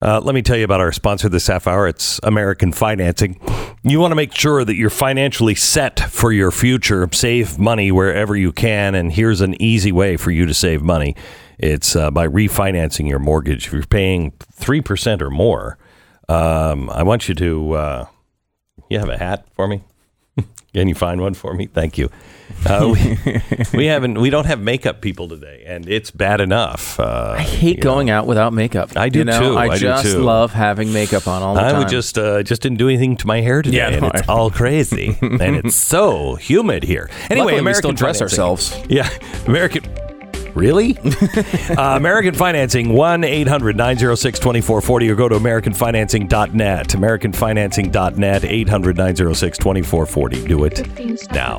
[0.00, 1.88] Uh, let me tell you about our sponsor this half hour.
[1.88, 3.40] It's American Financing.
[3.82, 7.08] You want to make sure that you're financially set for your future.
[7.12, 11.16] Save money wherever you can, and here's an easy way for you to save money.
[11.58, 13.66] It's uh, by refinancing your mortgage.
[13.66, 15.78] If you're paying three percent or more,
[16.28, 17.72] um, I want you to.
[17.72, 18.06] Uh,
[18.88, 19.82] you have a hat for me?
[20.72, 21.66] Can you find one for me?
[21.66, 22.08] Thank you.
[22.66, 23.18] Uh, we,
[23.72, 24.18] we haven't.
[24.20, 26.98] We don't have makeup people today, and it's bad enough.
[26.98, 28.14] Uh, I hate going know.
[28.18, 28.96] out without makeup.
[28.96, 29.38] I do you know?
[29.40, 29.56] too.
[29.56, 30.18] I, I just too.
[30.18, 31.84] love having makeup on all the I time.
[31.84, 34.32] I just uh, just didn't do anything to my hair today, Yeah, and it's I-
[34.32, 37.08] all crazy, and it's so humid here.
[37.30, 38.76] Anyway, Luckily, we American still dress ourselves.
[38.88, 39.08] Yeah,
[39.46, 39.84] American.
[40.54, 40.98] Really?
[41.78, 46.88] uh, American Financing, 1 800 906 2440, or go to AmericanFinancing.net.
[46.88, 50.48] AmericanFinancing.net, 800 906 2440.
[50.48, 51.58] Do it now.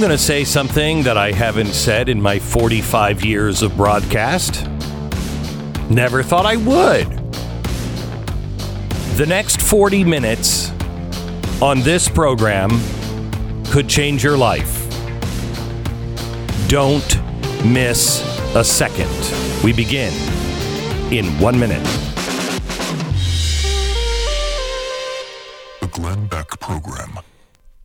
[0.00, 4.66] Going to say something that I haven't said in my 45 years of broadcast.
[5.90, 7.06] Never thought I would.
[9.18, 10.70] The next 40 minutes
[11.60, 12.70] on this program
[13.66, 14.88] could change your life.
[16.68, 17.20] Don't
[17.62, 18.22] miss
[18.56, 19.10] a second.
[19.62, 20.14] We begin
[21.12, 21.84] in one minute.
[25.80, 27.19] The Glenn Beck Program.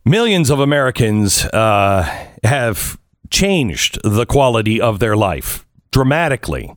[0.08, 2.04] Millions of Americans uh,
[2.44, 2.96] have
[3.28, 6.72] changed the quality of their life dramatically.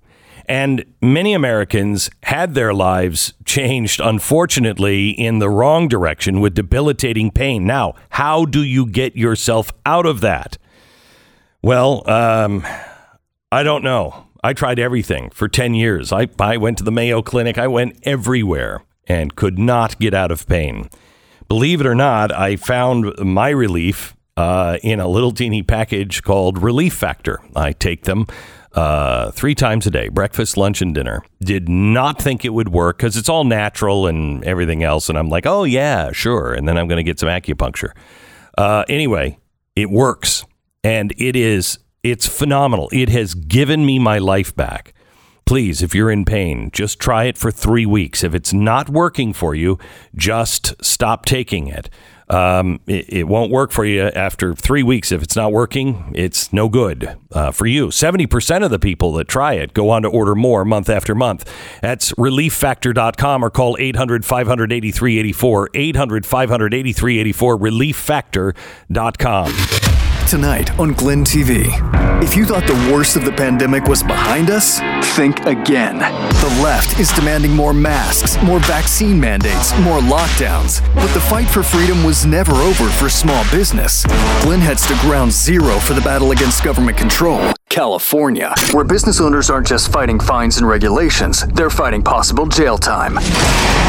[0.48, 7.68] And many Americans had their lives changed, unfortunately, in the wrong direction with debilitating pain.
[7.68, 10.58] Now, how do you get yourself out of that?
[11.62, 12.66] Well, um,
[13.52, 14.26] I don't know.
[14.44, 16.12] I tried everything for 10 years.
[16.12, 20.32] I, I went to the Mayo Clinic, I went everywhere and could not get out
[20.32, 20.90] of pain.
[21.50, 26.62] Believe it or not, I found my relief uh, in a little teeny package called
[26.62, 27.40] Relief Factor.
[27.56, 28.28] I take them
[28.74, 31.24] uh, three times a day breakfast, lunch, and dinner.
[31.42, 35.10] Did not think it would work because it's all natural and everything else.
[35.10, 36.54] And I'm like, oh, yeah, sure.
[36.54, 37.92] And then I'm going to get some acupuncture.
[38.58, 39.40] Uh, anyway,
[39.76, 40.46] it works
[40.84, 42.90] and it is it's phenomenal.
[42.94, 44.94] It has given me my life back.
[45.50, 48.24] Please, if you're in pain, just try it for three weeks.
[48.24, 49.80] If it's not working for you,
[50.14, 51.90] just stop taking it.
[52.30, 55.12] Um, it, it won't work for you after three weeks.
[55.12, 57.88] If it's not working, it's no good uh, for you.
[57.88, 61.52] 70% of the people that try it go on to order more month after month.
[61.81, 65.70] That's relieffactor.com or call 800 500 8384.
[65.74, 69.79] 800 500 8384, relieffactor.com.
[70.30, 71.66] Tonight on Glenn TV.
[72.22, 74.80] If you thought the worst of the pandemic was behind us,
[75.16, 75.98] think again.
[75.98, 80.86] The left is demanding more masks, more vaccine mandates, more lockdowns.
[80.94, 84.06] But the fight for freedom was never over for small business.
[84.44, 87.42] Glenn heads to ground zero for the battle against government control.
[87.70, 93.16] California, where business owners aren't just fighting fines and regulations, they're fighting possible jail time.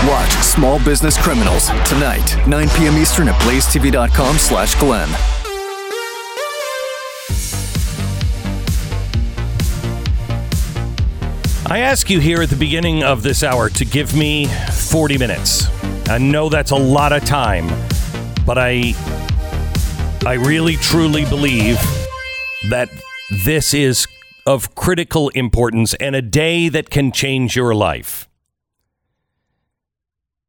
[0.08, 2.96] Watch Small Business Criminals tonight, 9 p.m.
[2.96, 5.39] Eastern at blazetv.com slash Glenn.
[11.72, 15.68] I ask you here at the beginning of this hour to give me 40 minutes.
[16.08, 17.68] I know that's a lot of time,
[18.44, 18.92] but I
[20.26, 21.76] I really truly believe
[22.70, 22.90] that
[23.44, 24.08] this is
[24.46, 28.28] of critical importance and a day that can change your life.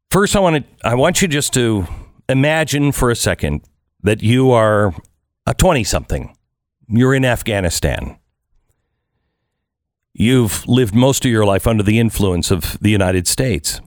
[0.10, 1.86] First I want to I want you just to
[2.30, 3.62] imagine for a second
[4.01, 4.96] that you are
[5.46, 6.36] a 20 something.
[6.88, 8.18] You're in Afghanistan.
[10.22, 13.82] You've lived most of your life under the influence of the United States.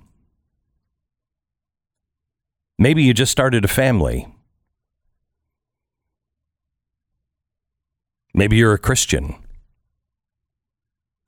[2.77, 4.27] Maybe you just started a family.
[8.35, 9.37] Maybe you're a Christian.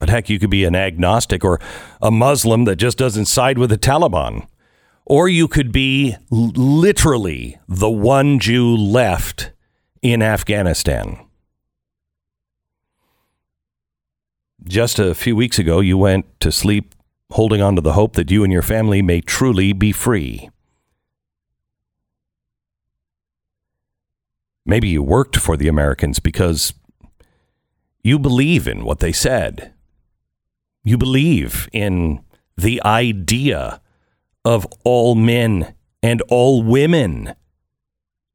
[0.00, 1.60] But heck, you could be an agnostic or
[2.02, 4.48] a Muslim that just doesn't side with the Taliban.
[5.04, 9.52] Or you could be literally the one Jew left
[10.02, 11.25] in Afghanistan.
[14.68, 16.94] Just a few weeks ago, you went to sleep
[17.32, 20.48] holding on to the hope that you and your family may truly be free.
[24.64, 26.74] Maybe you worked for the Americans because
[28.02, 29.72] you believe in what they said.
[30.82, 32.24] You believe in
[32.56, 33.80] the idea
[34.44, 37.34] of all men and all women.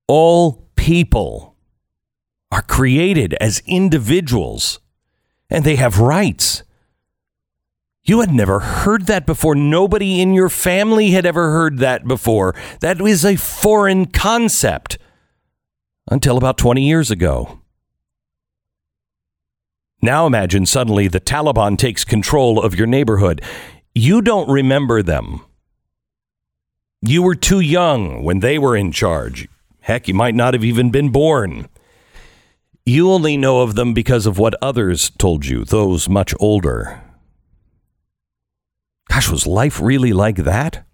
[0.07, 1.55] All people
[2.51, 4.80] are created as individuals
[5.51, 6.63] and they have rights.
[8.03, 9.53] You had never heard that before.
[9.53, 12.55] Nobody in your family had ever heard that before.
[12.79, 14.97] That was a foreign concept
[16.09, 17.59] until about 20 years ago.
[20.01, 23.43] Now imagine suddenly the Taliban takes control of your neighborhood.
[23.93, 25.41] You don't remember them.
[27.03, 29.47] You were too young when they were in charge.
[29.81, 31.67] Heck, you might not have even been born.
[32.85, 37.01] You only know of them because of what others told you, those much older.
[39.07, 40.85] Gosh, was life really like that?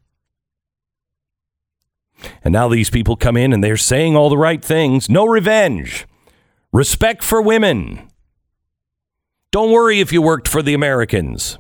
[2.44, 5.10] And now these people come in and they're saying all the right things.
[5.10, 6.07] No revenge.
[6.74, 8.10] Respect for women.
[9.51, 11.57] Don't worry if you worked for the Americans.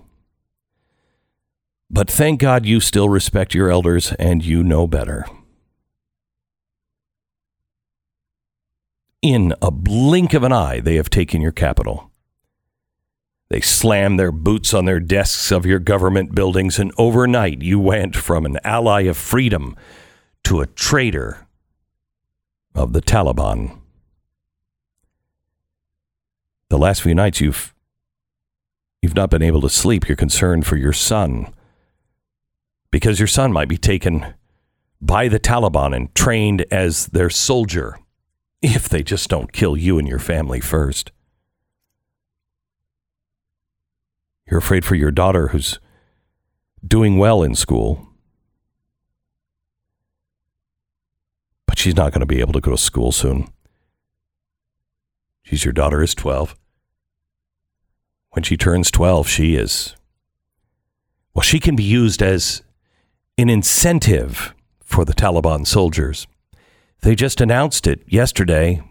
[1.89, 5.25] But thank God you still respect your elders and you know better.
[9.21, 12.11] In a blink of an eye, they have taken your capital.
[13.49, 18.15] They slammed their boots on their desks of your government buildings, and overnight you went
[18.15, 19.75] from an ally of freedom
[20.43, 21.47] to a traitor
[22.75, 23.79] of the Taliban.
[26.69, 27.73] The last few nights you've
[29.01, 30.07] you've not been able to sleep.
[30.07, 31.53] You're concerned for your son
[32.91, 34.33] because your son might be taken
[34.99, 37.97] by the Taliban and trained as their soldier
[38.61, 41.11] if they just don't kill you and your family first.
[44.49, 45.79] You're afraid for your daughter who's
[46.85, 48.07] doing well in school.
[51.65, 53.49] But she's not going to be able to go to school soon.
[55.43, 56.55] She's your daughter is 12.
[58.31, 59.95] When she turns 12, she is
[61.37, 62.63] well, she can be used as
[63.37, 66.25] an incentive for the Taliban soldiers.
[67.01, 68.81] They just announced it yesterday.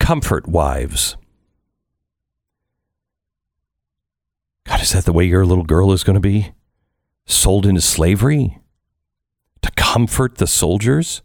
[0.00, 1.16] Comfort wives.
[4.64, 6.52] God, is that the way your little girl is going to be?
[7.26, 8.58] Sold into slavery?
[9.62, 11.22] To comfort the soldiers?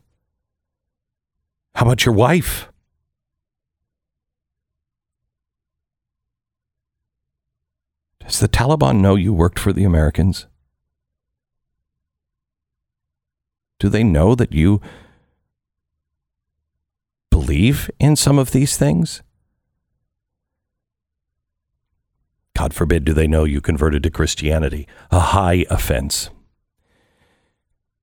[1.76, 2.70] How about your wife?
[8.20, 10.48] Does the Taliban know you worked for the Americans?
[13.80, 14.82] Do they know that you
[17.30, 19.22] believe in some of these things?
[22.58, 26.32] God forbid, do they know you converted to Christianity, a high offense.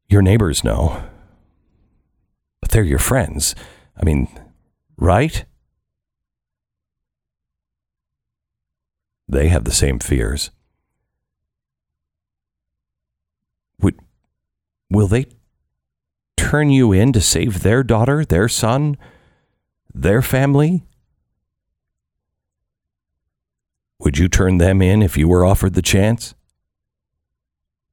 [0.09, 1.03] Your neighbors know,
[2.61, 3.57] but they're your friends.
[4.01, 4.29] I mean,
[4.97, 5.45] right?
[9.29, 10.53] They have the same fears.
[13.81, 13.99] Would,
[14.89, 15.27] will they
[16.55, 18.97] turn you in to save their daughter, their son,
[19.93, 20.85] their family?
[23.99, 26.33] Would you turn them in if you were offered the chance?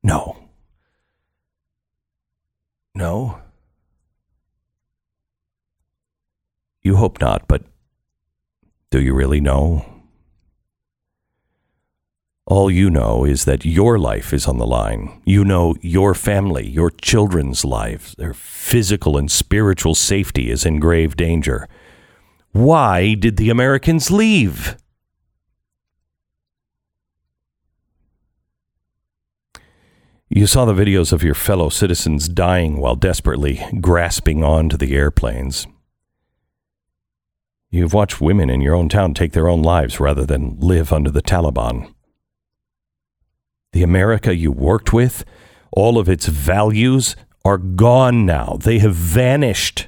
[0.04, 0.38] No.
[2.94, 3.40] No.
[6.84, 7.64] You hope not, but
[8.92, 10.01] do you really know?
[12.52, 15.22] All you know is that your life is on the line.
[15.24, 21.16] You know your family, your children's lives, their physical and spiritual safety is in grave
[21.16, 21.70] danger.
[22.52, 24.76] Why did the Americans leave?
[30.28, 34.94] You saw the videos of your fellow citizens dying while desperately grasping on to the
[34.94, 35.68] airplanes.
[37.70, 41.10] You've watched women in your own town take their own lives rather than live under
[41.10, 41.94] the Taliban.
[43.74, 45.24] The America you worked with,
[45.72, 48.58] all of its values are gone now.
[48.62, 49.88] They have vanished.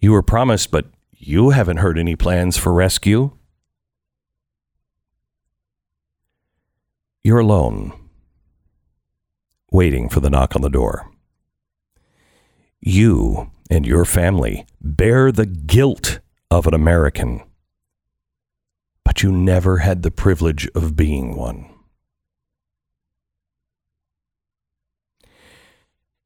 [0.00, 3.30] You were promised, but you haven't heard any plans for rescue.
[7.22, 7.92] You're alone,
[9.70, 11.08] waiting for the knock on the door.
[12.80, 16.18] You and your family bear the guilt
[16.50, 17.42] of an American,
[19.04, 21.68] but you never had the privilege of being one.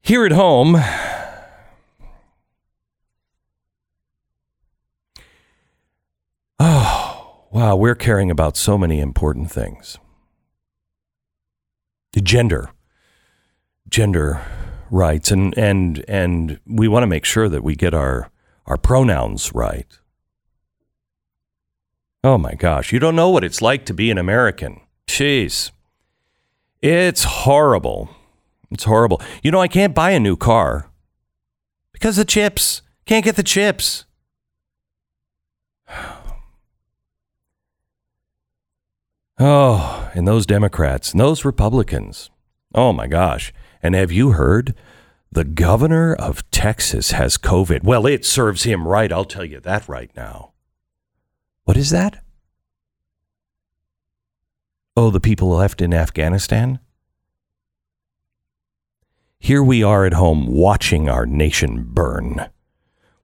[0.01, 0.77] Here at home,
[6.59, 9.97] oh, wow, we're caring about so many important things.
[12.23, 12.71] Gender,
[13.89, 14.41] gender
[14.89, 18.31] rights, and and and we want to make sure that we get our
[18.65, 19.99] our pronouns right.
[22.23, 24.81] Oh my gosh, you don't know what it's like to be an American.
[25.07, 25.71] Jeez.
[26.81, 28.09] It's horrible.
[28.69, 29.21] It's horrible.
[29.43, 30.89] You know, I can't buy a new car
[31.93, 32.81] because the chips.
[33.05, 34.05] Can't get the chips.
[39.39, 42.31] Oh, and those Democrats and those Republicans.
[42.73, 43.53] Oh my gosh.
[43.83, 44.73] And have you heard?
[45.31, 47.83] The governor of Texas has COVID.
[47.83, 49.11] Well, it serves him right.
[49.11, 50.53] I'll tell you that right now.
[51.67, 52.23] What is that?
[54.95, 56.79] Oh, the people left in Afghanistan?
[59.37, 62.47] Here we are at home watching our nation burn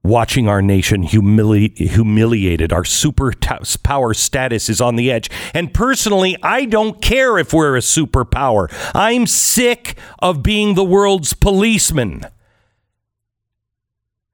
[0.02, 2.74] watching our nation humili- humiliated.
[2.74, 5.30] Our superpower status is on the edge.
[5.54, 8.70] And personally, I don't care if we're a superpower.
[8.94, 12.26] I'm sick of being the world's policeman.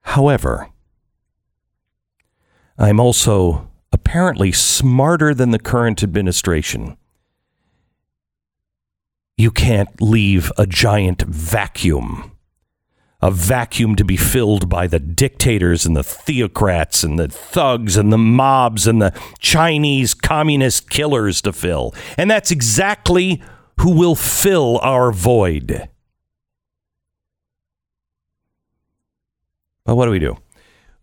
[0.01, 0.67] However,
[2.77, 6.97] I'm also apparently smarter than the current administration.
[9.37, 12.31] You can't leave a giant vacuum
[13.21, 18.11] a vacuum to be filled by the dictators and the theocrats and the thugs and
[18.11, 21.93] the mobs and the Chinese communist killers to fill.
[22.17, 23.41] And that's exactly
[23.79, 25.87] who will fill our void.
[29.85, 30.37] But what do we do?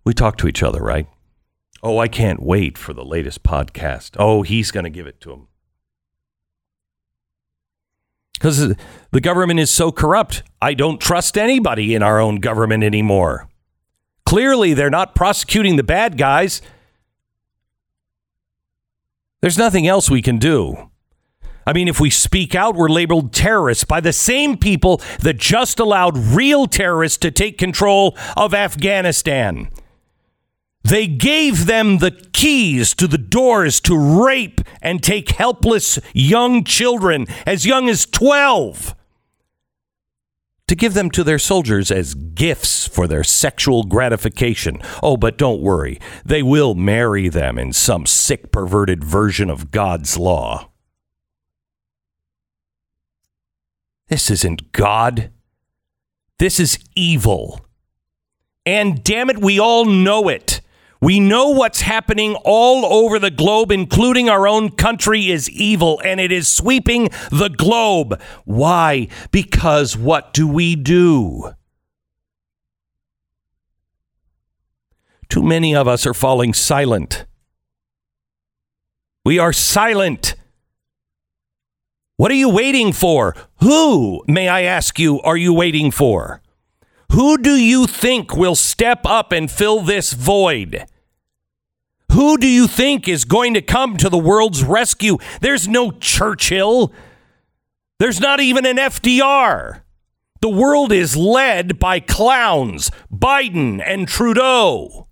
[0.04, 1.06] We talk to each other, right?
[1.82, 4.16] Oh, I can't wait for the latest podcast.
[4.18, 5.48] Oh, he's going to give it to him
[8.38, 8.74] because
[9.10, 10.42] the government is so corrupt.
[10.62, 13.48] I don't trust anybody in our own government anymore.
[14.24, 16.62] Clearly, they're not prosecuting the bad guys.
[19.40, 20.90] There's nothing else we can do.
[21.66, 25.78] I mean, if we speak out, we're labeled terrorists by the same people that just
[25.78, 29.68] allowed real terrorists to take control of Afghanistan.
[30.82, 37.26] They gave them the keys to the doors to rape and take helpless young children
[37.46, 38.94] as young as 12
[40.68, 44.80] to give them to their soldiers as gifts for their sexual gratification.
[45.02, 50.16] Oh, but don't worry, they will marry them in some sick, perverted version of God's
[50.16, 50.70] law.
[54.08, 55.30] This isn't God.
[56.38, 57.64] This is evil.
[58.64, 60.60] And damn it, we all know it.
[61.00, 66.20] We know what's happening all over the globe, including our own country, is evil and
[66.20, 68.20] it is sweeping the globe.
[68.44, 69.08] Why?
[69.30, 71.52] Because what do we do?
[75.28, 77.26] Too many of us are falling silent.
[79.24, 80.34] We are silent.
[82.16, 83.36] What are you waiting for?
[83.60, 86.40] Who, may I ask you, are you waiting for?
[87.12, 90.86] Who do you think will step up and fill this void?
[92.12, 95.18] Who do you think is going to come to the world's rescue?
[95.40, 96.92] There's no Churchill.
[97.98, 99.82] There's not even an FDR.
[100.40, 105.08] The world is led by clowns, Biden and Trudeau.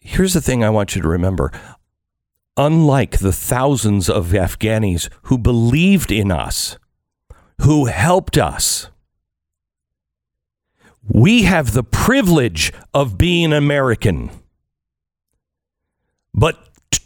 [0.00, 1.52] Here's the thing I want you to remember
[2.56, 6.78] unlike the thousands of Afghanis who believed in us,
[7.62, 8.88] who helped us,
[11.02, 14.30] we have the privilege of being American.
[16.32, 16.58] But
[16.90, 17.02] t-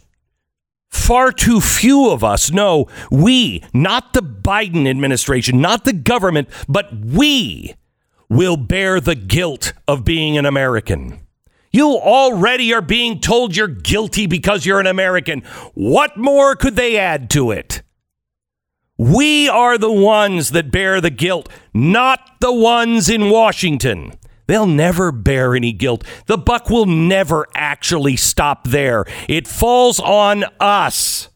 [0.89, 6.93] far too few of us know we, not the Biden administration, not the government, but
[6.93, 7.75] we
[8.29, 11.24] will bear the guilt of being an American.
[11.75, 15.41] You already are being told you're guilty because you're an American.
[15.73, 17.81] What more could they add to it?
[18.97, 24.13] We are the ones that bear the guilt, not the ones in Washington.
[24.47, 26.05] They'll never bear any guilt.
[26.27, 29.03] The buck will never actually stop there.
[29.27, 31.27] It falls on us.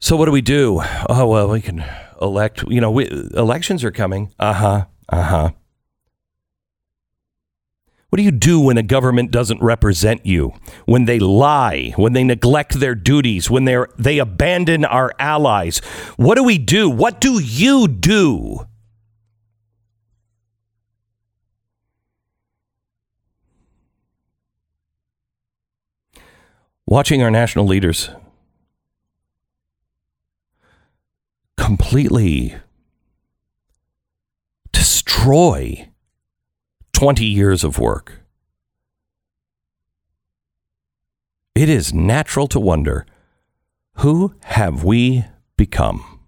[0.00, 0.80] So what do we do?
[1.10, 1.84] Oh well, we can
[2.22, 2.64] elect.
[2.68, 4.32] You know, we, elections are coming.
[4.38, 4.84] Uh huh.
[5.08, 5.50] Uh huh.
[8.10, 10.54] What do you do when a government doesn't represent you?
[10.86, 15.80] When they lie, when they neglect their duties, when they they abandon our allies?
[16.16, 16.88] What do we do?
[16.88, 18.66] What do you do?
[26.86, 28.08] Watching our national leaders
[31.58, 32.56] completely
[34.72, 35.88] destroy
[36.92, 38.20] 20 years of work.
[41.54, 43.04] It is natural to wonder
[43.94, 45.24] who have we
[45.56, 46.20] become?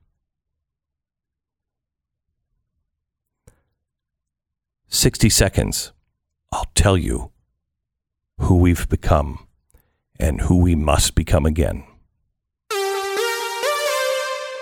[4.88, 5.92] Sixty seconds.
[6.50, 7.30] I'll tell you
[8.40, 9.46] who we've become
[10.18, 11.84] and who we must become again.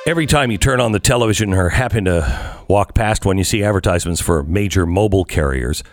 [0.09, 3.63] Every time you turn on the television or happen to walk past when you see
[3.63, 5.85] advertisements for major mobile carriers,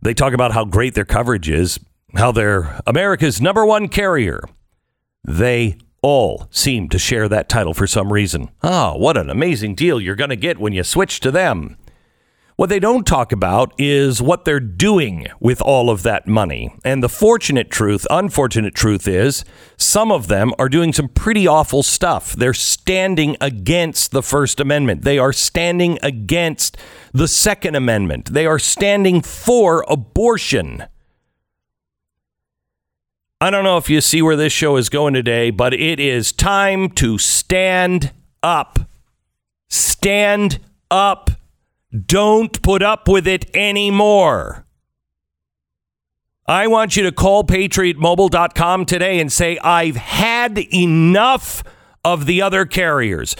[0.00, 1.78] they talk about how great their coverage is,
[2.16, 4.40] how they're America's number one carrier.
[5.22, 8.50] They all seem to share that title for some reason.
[8.64, 11.76] Oh, what an amazing deal you're going to get when you switch to them.
[12.56, 16.74] What they don't talk about is what they're doing with all of that money.
[16.84, 19.44] And the fortunate truth, unfortunate truth is
[19.78, 22.34] some of them are doing some pretty awful stuff.
[22.34, 25.02] They're standing against the First Amendment.
[25.02, 26.76] They are standing against
[27.12, 28.32] the Second Amendment.
[28.32, 30.84] They are standing for abortion.
[33.40, 36.32] I don't know if you see where this show is going today, but it is
[36.32, 38.78] time to stand up.
[39.68, 41.30] Stand up.
[41.92, 44.66] Don't put up with it anymore.
[46.46, 51.62] I want you to call patriotmobile.com today and say, I've had enough
[52.04, 53.36] of the other carriers.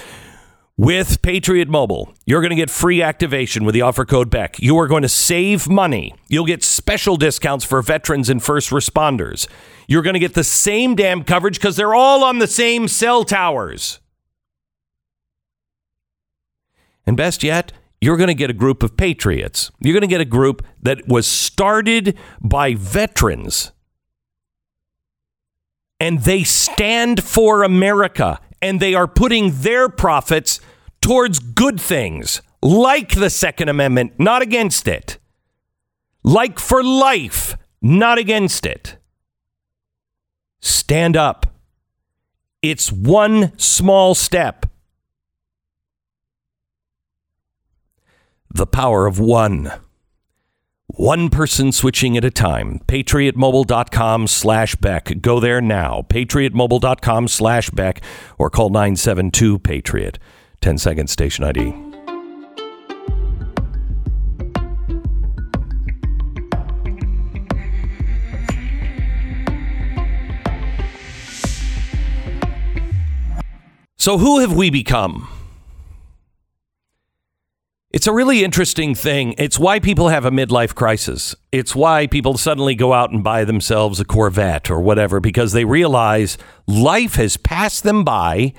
[0.78, 4.58] With Patriot Mobile, you're going to get free activation with the offer code BECK.
[4.58, 6.14] You are going to save money.
[6.28, 9.46] You'll get special discounts for veterans and first responders.
[9.86, 13.22] You're going to get the same damn coverage because they're all on the same cell
[13.24, 14.00] towers.
[17.06, 19.70] And best yet, you're going to get a group of patriots.
[19.78, 23.70] You're going to get a group that was started by veterans.
[26.00, 30.58] And they stand for America and they are putting their profits
[31.00, 35.18] towards good things like the Second Amendment, not against it.
[36.24, 38.96] Like for life, not against it.
[40.60, 41.46] Stand up.
[42.62, 44.66] It's one small step
[48.54, 49.72] the power of one.
[50.86, 52.80] One person switching at a time.
[52.86, 55.20] PatriotMobile.com slash Beck.
[55.22, 56.04] Go there now.
[56.08, 58.02] PatriotMobile.com slash Beck
[58.38, 60.18] or call 972 Patriot.
[60.60, 61.72] 10 seconds, station ID.
[73.96, 75.28] So, who have we become?
[77.92, 79.34] It's a really interesting thing.
[79.36, 81.36] It's why people have a midlife crisis.
[81.52, 85.66] It's why people suddenly go out and buy themselves a Corvette or whatever because they
[85.66, 88.54] realize life has passed them by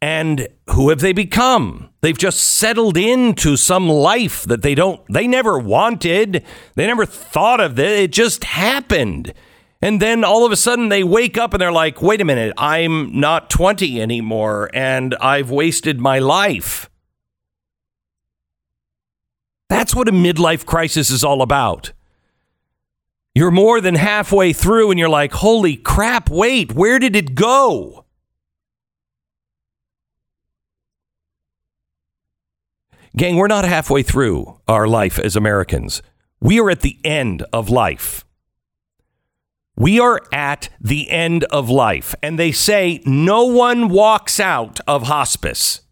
[0.00, 1.90] and who have they become?
[2.00, 6.44] They've just settled into some life that they don't they never wanted.
[6.76, 7.90] They never thought of it.
[7.90, 9.34] It just happened.
[9.82, 12.52] And then all of a sudden they wake up and they're like, "Wait a minute,
[12.56, 16.88] I'm not 20 anymore and I've wasted my life."
[19.74, 21.90] That's what a midlife crisis is all about.
[23.34, 28.04] You're more than halfway through and you're like, holy crap, wait, where did it go?
[33.16, 36.02] Gang, we're not halfway through our life as Americans.
[36.38, 38.24] We are at the end of life.
[39.74, 42.14] We are at the end of life.
[42.22, 45.83] And they say no one walks out of hospice.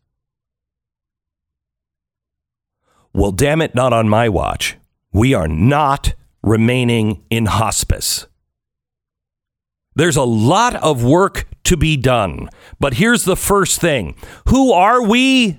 [3.15, 4.77] Well, damn it, not on my watch.
[5.13, 8.27] We are not remaining in hospice.
[9.95, 12.49] There's a lot of work to be done.
[12.81, 14.17] But here's the first thing
[14.49, 15.59] Who are we?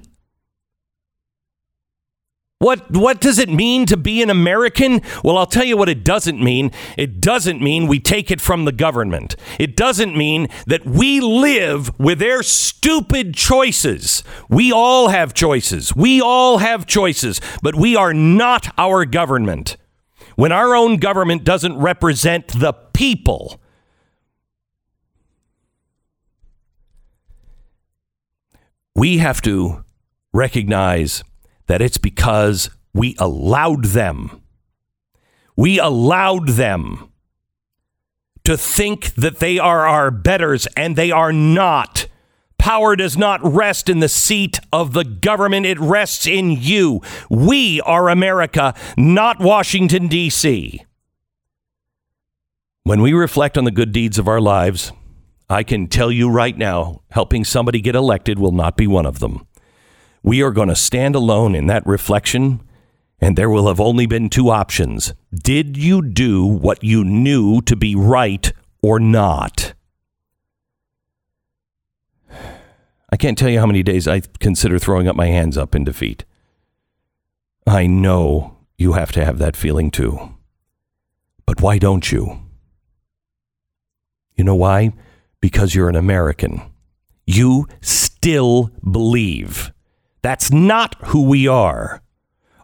[2.63, 5.01] What, what does it mean to be an American?
[5.21, 6.71] Well, I'll tell you what it doesn't mean.
[6.97, 9.35] It doesn't mean we take it from the government.
[9.59, 14.23] It doesn't mean that we live with their stupid choices.
[14.47, 15.93] We all have choices.
[15.93, 19.75] We all have choices, but we are not our government.
[20.37, 23.59] When our own government doesn't represent the people,
[28.95, 29.83] we have to
[30.31, 31.25] recognize
[31.73, 34.43] that it's because we allowed them.
[35.55, 37.11] We allowed them
[38.43, 42.05] to think that they are our betters, and they are not.
[42.59, 47.01] Power does not rest in the seat of the government, it rests in you.
[47.27, 50.85] We are America, not Washington, D.C.
[52.83, 54.91] When we reflect on the good deeds of our lives,
[55.49, 59.17] I can tell you right now, helping somebody get elected will not be one of
[59.17, 59.47] them.
[60.23, 62.61] We are going to stand alone in that reflection
[63.23, 65.13] And there will have only been two options.
[65.33, 69.73] Did you do what you knew to be right or not?
[73.09, 75.85] I can't tell you how many days I consider throwing up my hands up in
[75.85, 76.25] defeat.
[77.65, 80.35] I know you have to have that feeling too.
[81.45, 82.41] But why don't you?
[84.35, 84.91] You know why?
[85.39, 86.61] Because you're an American.
[87.25, 89.71] You still believe.
[90.23, 92.01] That's not who we are.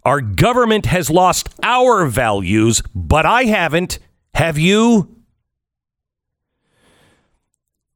[0.03, 3.99] Our government has lost our values, but I haven't.
[4.33, 5.15] Have you?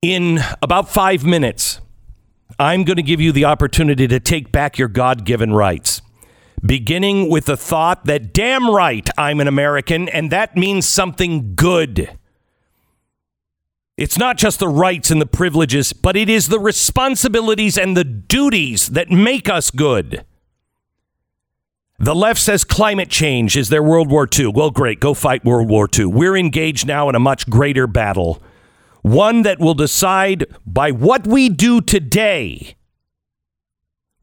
[0.03, 1.79] In about five minutes,
[2.59, 6.01] I'm going to give you the opportunity to take back your God given rights
[6.65, 12.17] beginning with the thought that damn right I'm an American and that means something good.
[13.95, 18.03] It's not just the rights and the privileges, but it is the responsibilities and the
[18.03, 20.25] duties that make us good.
[21.99, 24.47] The left says climate change is their World War II.
[24.47, 26.05] Well, great, go fight World War II.
[26.05, 28.41] We're engaged now in a much greater battle,
[29.03, 32.75] one that will decide by what we do today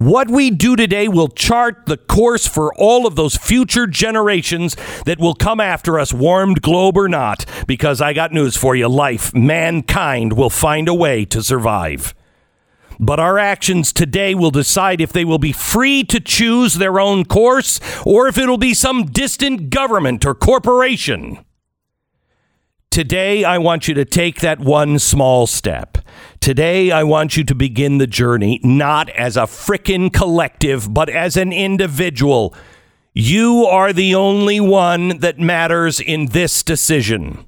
[0.01, 5.19] what we do today will chart the course for all of those future generations that
[5.19, 7.45] will come after us, warmed globe or not.
[7.67, 12.15] Because I got news for you life, mankind will find a way to survive.
[12.99, 17.27] But our actions today will decide if they will be free to choose their own
[17.27, 21.45] course or if it'll be some distant government or corporation.
[22.91, 25.99] Today, I want you to take that one small step.
[26.41, 31.37] Today, I want you to begin the journey not as a frickin' collective, but as
[31.37, 32.53] an individual.
[33.15, 37.45] You are the only one that matters in this decision.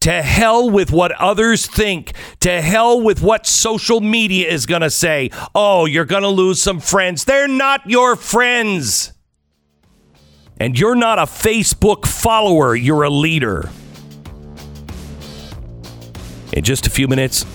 [0.00, 2.12] To hell with what others think.
[2.40, 5.30] To hell with what social media is going to say.
[5.54, 7.24] Oh, you're going to lose some friends.
[7.24, 9.14] They're not your friends.
[10.58, 13.70] And you're not a Facebook follower, you're a leader.
[16.52, 17.46] In just a few minutes,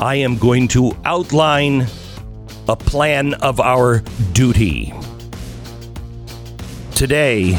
[0.00, 1.86] I am going to outline
[2.68, 4.92] a plan of our duty.
[6.94, 7.58] Today,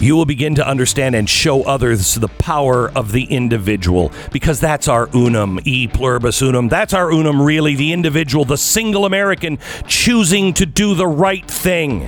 [0.00, 4.88] you will begin to understand and show others the power of the individual because that's
[4.88, 6.68] our unum, e pluribus unum.
[6.68, 12.00] That's our unum, really, the individual, the single American choosing to do the right thing.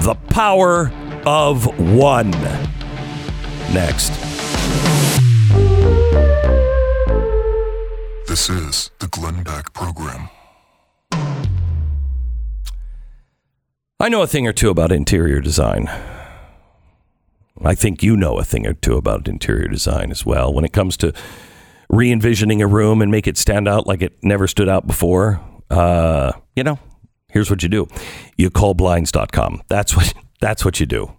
[0.00, 0.92] The power
[1.26, 2.30] of one.
[3.72, 4.33] Next.
[8.34, 10.28] This is the Glenn Beck Program.
[14.00, 15.86] I know a thing or two about interior design.
[17.64, 20.52] I think you know a thing or two about interior design as well.
[20.52, 21.12] When it comes to
[21.88, 25.40] re envisioning a room and make it stand out like it never stood out before,
[25.70, 26.80] uh, you know,
[27.28, 27.86] here's what you do
[28.36, 29.62] you call blinds.com.
[29.68, 31.12] That's what, that's what you do.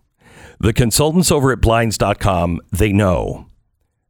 [0.60, 3.46] The consultants over at blinds.com, they know.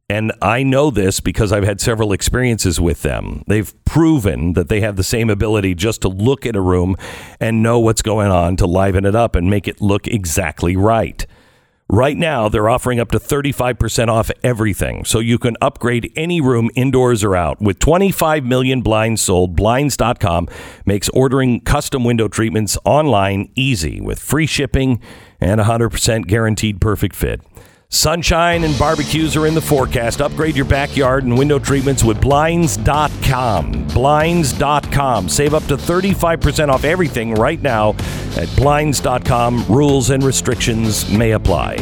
[0.08, 3.42] And I know this because I've had several experiences with them.
[3.48, 6.94] They've proven that they have the same ability just to look at a room
[7.40, 11.26] and know what's going on to liven it up and make it look exactly right.
[11.88, 16.68] Right now, they're offering up to 35% off everything, so you can upgrade any room
[16.74, 17.60] indoors or out.
[17.60, 20.48] With 25 million blinds sold, Blinds.com
[20.84, 25.00] makes ordering custom window treatments online easy with free shipping
[25.40, 27.40] and 100% guaranteed perfect fit.
[27.88, 30.20] Sunshine and barbecues are in the forecast.
[30.20, 33.86] Upgrade your backyard and window treatments with Blinds.com.
[33.88, 35.28] Blinds.com.
[35.28, 37.90] Save up to 35% off everything right now
[38.36, 39.64] at Blinds.com.
[39.68, 41.76] Rules and restrictions may apply.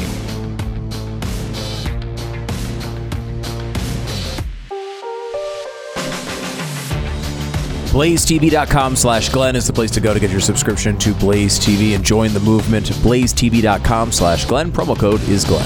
[7.95, 11.95] BlazeTV.com slash Glenn is the place to go to get your subscription to Blaze TV
[11.95, 12.87] and join the movement.
[12.87, 14.73] BlazeTV.com slash Glenn.
[14.73, 15.65] Promo code is Glenn.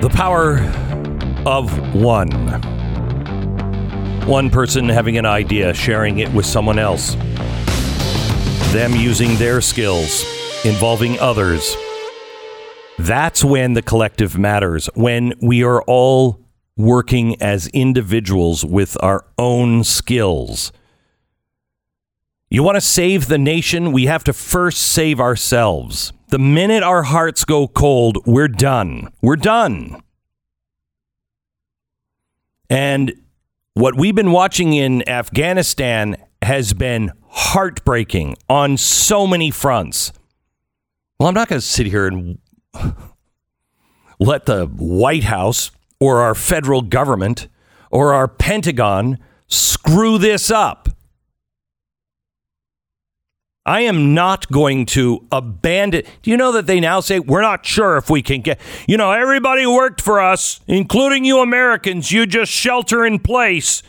[0.00, 0.58] The power
[1.46, 2.32] of one.
[4.26, 7.14] One person having an idea, sharing it with someone else.
[8.72, 10.24] Them using their skills,
[10.64, 11.76] involving others.
[12.98, 16.41] That's when the collective matters, when we are all
[16.76, 20.72] working as individuals with our own skills.
[22.50, 23.92] You want to save the nation?
[23.92, 26.12] We have to first save ourselves.
[26.28, 29.12] The minute our hearts go cold, we're done.
[29.22, 30.02] We're done.
[32.68, 33.12] And
[33.74, 40.12] what we've been watching in Afghanistan has been heartbreaking on so many fronts.
[41.18, 42.38] Well, I'm not going to sit here and
[44.20, 45.70] let the White House
[46.02, 47.46] or our federal government
[47.92, 50.88] or our Pentagon screw this up.
[53.64, 56.02] I am not going to abandon.
[56.22, 58.96] Do you know that they now say we're not sure if we can get, you
[58.96, 62.10] know, everybody worked for us, including you Americans.
[62.10, 63.84] You just shelter in place.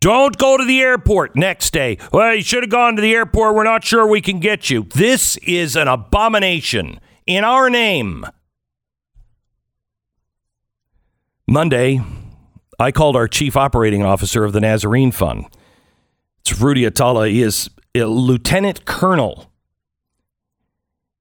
[0.00, 1.98] Don't go to the airport next day.
[2.12, 3.54] Well, you should have gone to the airport.
[3.54, 4.88] We're not sure we can get you.
[4.92, 6.98] This is an abomination
[7.28, 8.26] in our name.
[11.50, 12.02] Monday,
[12.78, 15.46] I called our chief operating officer of the Nazarene Fund.
[16.40, 17.30] It's Rudy Atallah.
[17.30, 19.50] He is a lieutenant colonel.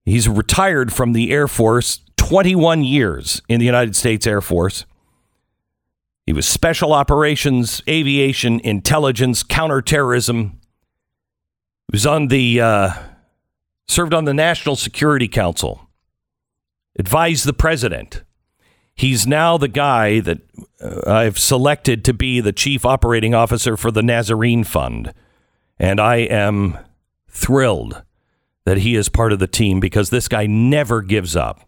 [0.03, 4.85] He's retired from the Air Force 21 years in the United States Air Force.
[6.25, 10.59] He was special operations, aviation, intelligence, counterterrorism.
[11.87, 12.89] He was on the uh,
[13.87, 15.87] served on the National Security Council,
[16.99, 18.23] advised the president.
[18.97, 20.39] He's now the guy that
[20.81, 25.13] uh, I've selected to be the chief operating officer for the Nazarene Fund.
[25.79, 26.79] And I am
[27.29, 28.01] thrilled
[28.65, 31.61] that he is part of the team because this guy never gives up.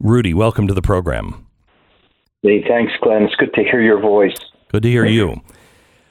[0.00, 1.46] Rudy, welcome to the program.
[2.42, 3.22] Hey, thanks, Glenn.
[3.22, 4.34] It's good to hear your voice.
[4.72, 5.42] Good to hear you,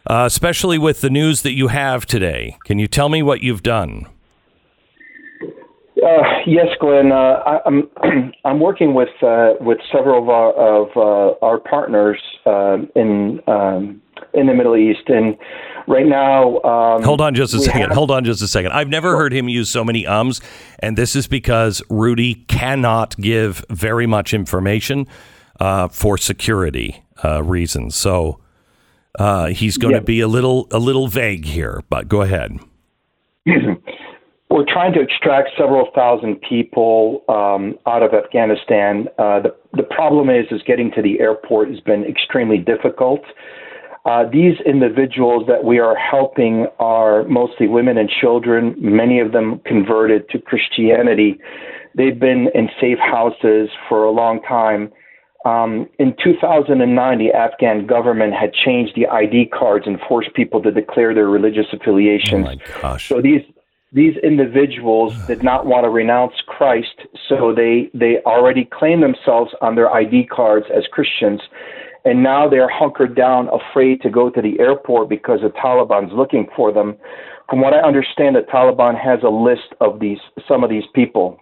[0.08, 2.58] uh, especially with the news that you have today.
[2.64, 4.06] Can you tell me what you've done?
[6.04, 7.12] Uh, yes, Glenn.
[7.12, 11.60] Uh, I, am I'm, I'm working with uh, with several of our of uh, our
[11.60, 14.02] partners uh, in um,
[14.34, 15.38] in the Middle East, and
[15.88, 16.60] right now.
[16.62, 17.82] Um, Hold on just a second.
[17.82, 18.72] Have- Hold on just a second.
[18.72, 20.42] I've never heard him use so many ums,
[20.80, 25.08] and this is because Rudy cannot give very much information
[25.60, 27.96] uh, for security uh, reasons.
[27.96, 28.40] So
[29.18, 31.84] uh, he's going to be a little a little vague here.
[31.90, 32.60] But go ahead.
[34.60, 39.08] We're trying to extract several thousand people um, out of Afghanistan.
[39.18, 43.22] Uh, the the problem is is getting to the airport has been extremely difficult.
[44.04, 49.62] Uh, these individuals that we are helping are mostly women and children, many of them
[49.66, 51.40] converted to Christianity.
[51.96, 54.92] They've been in safe houses for a long time.
[55.46, 60.72] Um, in 2009, the Afghan government had changed the ID cards and forced people to
[60.72, 62.46] declare their religious affiliations.
[62.46, 63.08] Oh my gosh.
[63.08, 63.42] So these
[63.92, 69.76] these individuals did not want to renounce Christ, so they they already claim themselves on
[69.76, 71.42] their ID cards as Christians
[72.06, 76.48] and now they're hunkered down, afraid to go to the airport because the Taliban's looking
[76.56, 76.96] for them.
[77.50, 81.40] From what I understand, the Taliban has a list of these some of these people.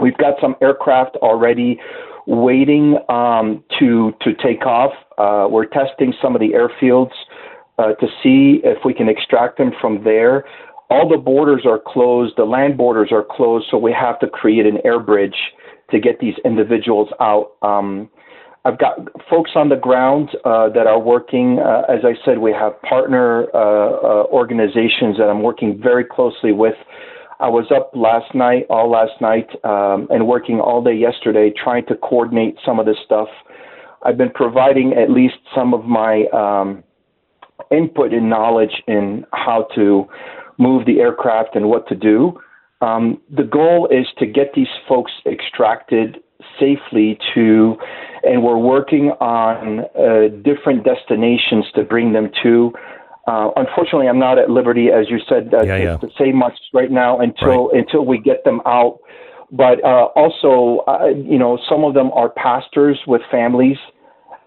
[0.00, 1.80] We've got some aircraft already
[2.26, 4.92] waiting um, to to take off.
[5.16, 7.12] Uh, we're testing some of the airfields
[7.78, 10.44] uh, to see if we can extract them from there.
[10.90, 12.34] All the borders are closed.
[12.36, 15.36] The land borders are closed, so we have to create an air bridge
[15.90, 17.52] to get these individuals out.
[17.62, 18.10] Um,
[18.64, 18.98] I've got
[19.30, 21.58] folks on the ground uh, that are working.
[21.58, 26.52] Uh, as I said, we have partner uh, uh, organizations that I'm working very closely
[26.52, 26.74] with.
[27.40, 31.86] I was up last night, all last night, um, and working all day yesterday trying
[31.86, 33.28] to coordinate some of this stuff.
[34.02, 36.82] I've been providing at least some of my um,
[37.70, 40.08] input and knowledge in how to
[40.58, 42.38] move the aircraft and what to do.
[42.80, 46.18] Um, the goal is to get these folks extracted
[46.60, 47.76] safely to,
[48.22, 52.72] and we're working on uh, different destinations to bring them to.
[53.26, 55.96] Uh, unfortunately, I'm not at liberty, as you said, uh, yeah, to, yeah.
[55.98, 57.80] to, say much right now until right.
[57.80, 59.00] until we get them out.
[59.50, 63.76] But uh, also, uh, you know, some of them are pastors with families.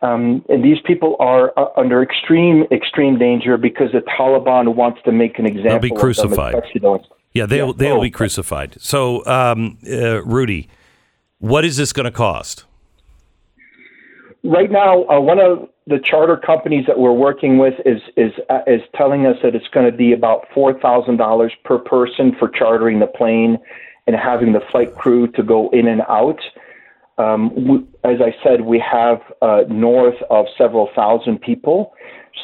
[0.01, 5.11] Um, and these people are uh, under extreme, extreme danger because the Taliban wants to
[5.11, 5.71] make an example.
[5.71, 6.55] They'll be crucified.
[7.33, 7.73] Yeah, they'll yeah.
[7.77, 8.01] they'll oh.
[8.01, 8.77] be crucified.
[8.79, 10.69] So, um, uh, Rudy,
[11.39, 12.65] what is this going to cost?
[14.43, 18.61] Right now, uh, one of the charter companies that we're working with is is uh,
[18.65, 22.49] is telling us that it's going to be about four thousand dollars per person for
[22.49, 23.57] chartering the plane
[24.07, 26.39] and having the flight crew to go in and out.
[27.17, 31.93] Um, we, as I said, we have uh, north of several thousand people,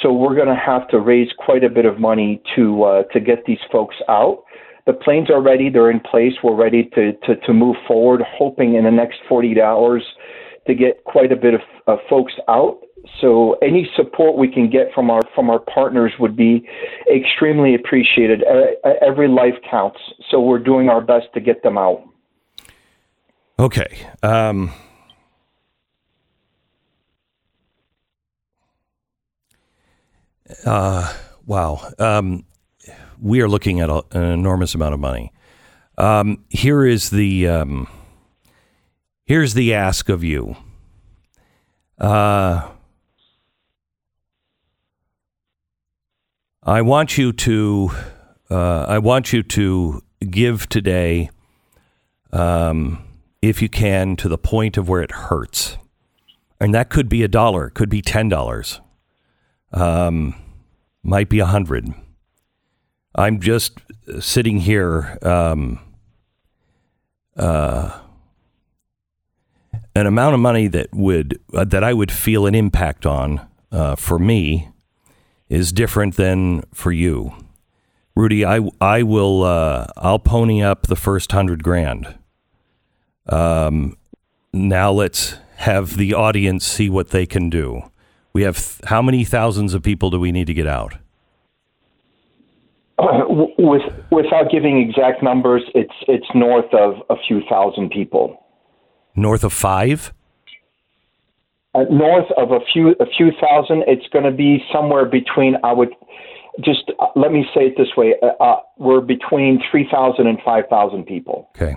[0.02, 3.20] so we're going to have to raise quite a bit of money to uh, to
[3.20, 4.44] get these folks out
[4.88, 5.70] the planes are ready.
[5.70, 6.34] They're in place.
[6.42, 10.04] We're ready to, to, to move forward, hoping in the next 48 hours
[10.66, 12.80] to get quite a bit of uh, folks out.
[13.22, 16.68] So any support we can get from our from our partners would be
[17.14, 18.44] extremely appreciated.
[19.02, 20.00] Every life counts.
[20.30, 22.04] So we're doing our best to get them out.
[23.60, 24.08] Okay.
[24.22, 24.72] Um,
[30.66, 31.14] uh,
[31.46, 31.92] wow.
[31.98, 32.46] Um,
[33.20, 35.34] we are looking at a, an enormous amount of money.
[35.98, 37.88] Um, here is the um,
[39.26, 40.56] here's the ask of you.
[41.98, 42.70] Uh,
[46.62, 47.90] I want you to
[48.52, 51.32] uh, I want you to give today,
[52.32, 53.07] um,
[53.50, 55.78] if you can, to the point of where it hurts,
[56.60, 58.82] and that could be a dollar, could be ten dollars,
[59.72, 60.36] um,
[61.04, 61.94] might be a hundred.
[63.16, 63.80] I'm just
[64.20, 65.18] sitting here.
[65.22, 65.80] Um,
[67.36, 68.00] uh,
[69.96, 73.96] an amount of money that would uh, that I would feel an impact on uh,
[73.96, 74.70] for me
[75.50, 77.34] is different than for you,
[78.16, 78.46] Rudy.
[78.46, 82.16] I I will uh, I'll pony up the first hundred grand.
[83.30, 83.98] Um,
[84.54, 87.82] now let's have the audience see what they can do.
[88.34, 90.96] We have th- how many thousands of people do we need to get out?
[93.00, 98.44] With, without giving exact numbers, it's it's north of a few thousand people.
[99.16, 100.14] North of five.
[101.76, 105.58] Uh, north of a few a few thousand, it's going to be somewhere between.
[105.64, 105.94] I would
[106.64, 110.40] just uh, let me say it this way: uh, uh we're between three thousand and
[110.44, 111.50] five thousand people.
[111.56, 111.76] Okay.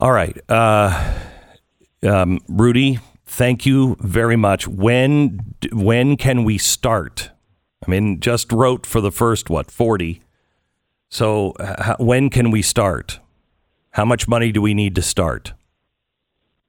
[0.00, 1.14] All right, uh,
[2.02, 2.98] um, Rudy.
[3.26, 4.66] Thank you very much.
[4.66, 5.40] When
[5.72, 7.30] when can we start?
[7.86, 10.22] I mean, just wrote for the first what forty.
[11.10, 11.54] So
[11.98, 13.20] when can we start?
[13.90, 15.52] How much money do we need to start?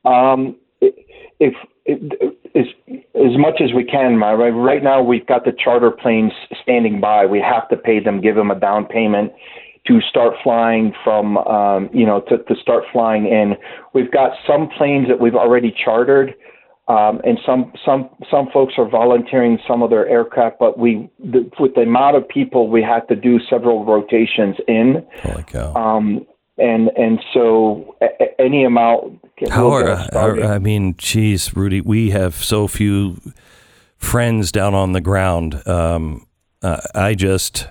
[0.03, 1.53] Um, if,
[1.85, 2.65] if as
[3.15, 4.17] as much as we can?
[4.17, 7.25] Right now, we've got the charter planes standing by.
[7.25, 9.31] We have to pay them, give them a down payment
[9.87, 13.55] to start flying from, um, you know, to, to start flying in.
[13.93, 16.35] We've got some planes that we've already chartered
[16.91, 21.49] um, and some some some folks are volunteering some of their aircraft, but we the,
[21.59, 25.05] with the amount of people we had to do several rotations in.
[25.21, 25.73] Holy cow!
[25.73, 26.25] Um,
[26.57, 29.19] and and so a, any amount.
[29.49, 33.21] How are, are I mean, geez, Rudy, we have so few
[33.97, 35.65] friends down on the ground.
[35.67, 36.27] Um,
[36.61, 37.67] uh, I just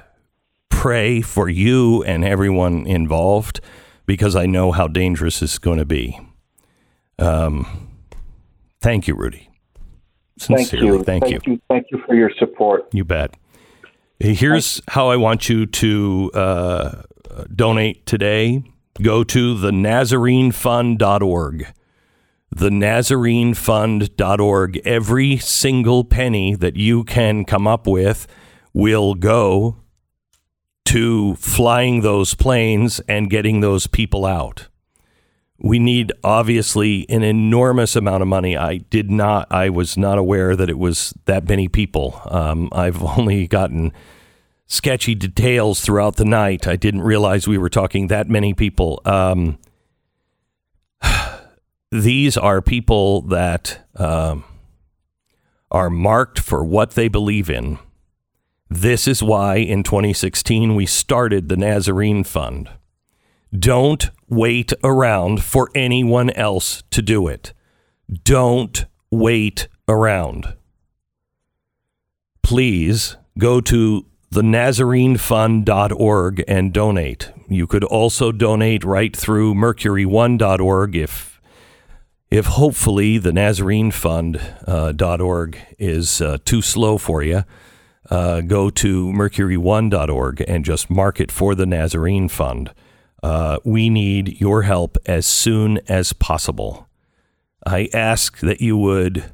[0.80, 3.60] pray for you and everyone involved
[4.06, 6.18] because I know how dangerous it's going to be.
[7.18, 7.90] Um,
[8.80, 9.50] Thank you, Rudy.
[10.38, 11.32] Sincerely, thank you.
[11.32, 11.52] Thank, thank you.
[11.52, 11.60] you.
[11.68, 12.88] Thank you for your support.
[12.92, 13.34] You bet.
[14.18, 17.02] Here's how I want you to uh,
[17.54, 18.62] donate today.
[19.02, 21.66] Go to the NazareneFund.org.
[22.50, 24.80] The NazareneFund.org.
[24.86, 28.26] Every single penny that you can come up with
[28.72, 29.76] will go
[30.90, 34.68] to flying those planes and getting those people out
[35.62, 38.56] we need obviously an enormous amount of money.
[38.56, 42.20] I did not, I was not aware that it was that many people.
[42.24, 43.92] Um, I've only gotten
[44.66, 46.66] sketchy details throughout the night.
[46.66, 49.02] I didn't realize we were talking that many people.
[49.04, 49.58] Um,
[51.90, 54.44] these are people that um,
[55.70, 57.78] are marked for what they believe in.
[58.70, 62.70] This is why in 2016 we started the Nazarene Fund.
[63.52, 67.52] Don't wait around for anyone else to do it.
[68.22, 70.54] Don't wait around.
[72.44, 77.32] Please go to thenazarenefund.org and donate.
[77.48, 81.40] You could also donate right through mercury1.org if
[82.30, 87.42] if hopefully the nazarenefund.org uh, is uh, too slow for you.
[88.10, 92.74] Uh, go to mercury1.org and just mark it for the Nazarene Fund.
[93.22, 96.88] Uh, we need your help as soon as possible.
[97.64, 99.30] I ask that you would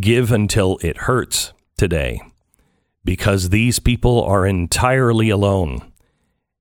[0.00, 2.20] give until it hurts today
[3.04, 5.90] because these people are entirely alone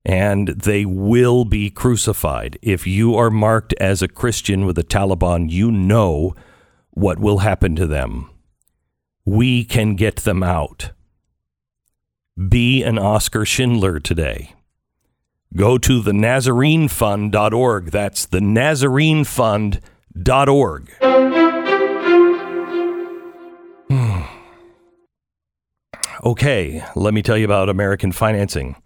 [0.06, 2.58] and they will be crucified.
[2.62, 6.36] If you are marked as a Christian with the Taliban, you know
[6.92, 8.30] what will happen to them.
[9.26, 10.92] We can get them out.
[12.48, 14.54] Be an Oscar Schindler today.
[15.54, 17.92] Go to the NazareneFund.org.
[17.92, 20.92] That's the NazareneFund.org.
[23.90, 24.22] Hmm.
[26.24, 28.78] okay, let me tell you about American financing.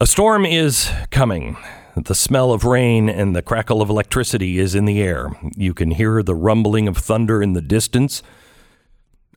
[0.00, 1.58] A storm is coming.
[1.96, 5.28] The smell of rain and the crackle of electricity is in the air.
[5.54, 8.22] You can hear the rumbling of thunder in the distance,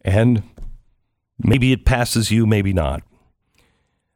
[0.06, 0.44] and
[1.38, 3.04] maybe it passes you, maybe not.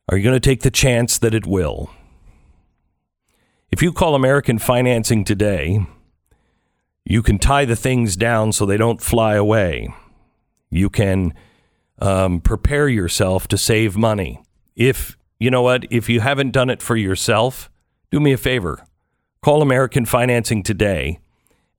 [0.10, 1.89] Are you going to take the chance that it will?
[3.72, 5.86] If you call American financing today,
[7.06, 9.93] you can tie the things down so they don't fly away.
[10.70, 11.34] You can
[11.99, 14.43] um, prepare yourself to save money.
[14.76, 17.70] If you know what, if you haven't done it for yourself,
[18.12, 18.86] do me a favor.
[19.41, 21.20] Call American Financing today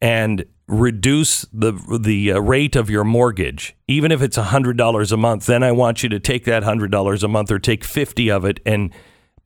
[0.03, 5.17] and reduce the the uh, rate of your mortgage, even if it's hundred dollars a
[5.17, 8.31] month, then I want you to take that hundred dollars a month or take fifty
[8.31, 8.93] of it and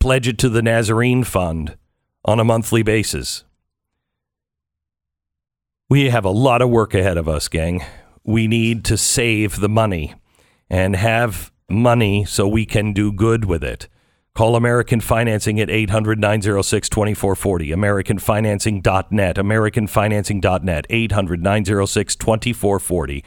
[0.01, 1.77] pledge it to the Nazarene Fund
[2.25, 3.45] on a monthly basis.
[5.89, 7.85] We have a lot of work ahead of us, gang.
[8.25, 10.15] We need to save the money
[10.69, 13.89] and have money so we can do good with it.
[14.37, 17.71] Call American Financing at 800 906 2440.
[17.71, 19.37] AmericanFinancing.net.
[19.37, 20.87] AmericanFinancing.net.
[20.91, 23.25] 800 906 2440.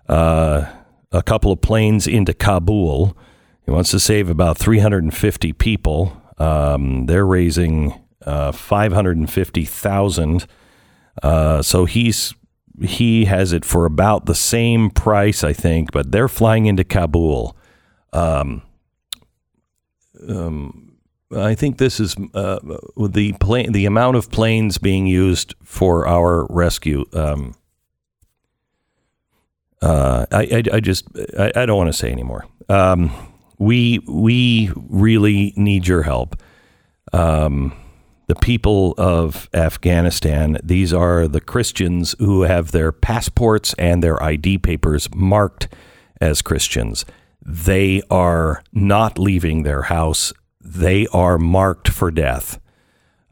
[0.09, 0.65] uh,
[1.11, 3.15] a couple of planes into Kabul.
[3.65, 6.21] He wants to save about 350 people.
[6.37, 10.47] Um, they're raising uh, 550,000.
[11.21, 12.33] Uh, so he's
[12.81, 17.55] he has it for about the same price, I think, but they're flying into Kabul.
[18.11, 18.63] Um,
[20.27, 20.93] um,
[21.35, 22.59] I think this is uh,
[22.97, 27.05] the plane, the amount of planes being used for our rescue.
[27.13, 27.55] Um,
[29.81, 31.05] uh, I, I, I, just
[31.37, 32.45] I, I don't want to say anymore.
[32.69, 33.11] Um,
[33.63, 36.35] we we really need your help.
[37.13, 37.73] Um,
[38.27, 40.57] the people of Afghanistan.
[40.63, 45.67] These are the Christians who have their passports and their ID papers marked
[46.21, 47.05] as Christians.
[47.41, 50.31] They are not leaving their house.
[50.61, 52.59] They are marked for death.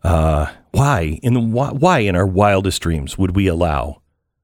[0.04, 4.02] Uh, why in why in our wildest dreams would we allow?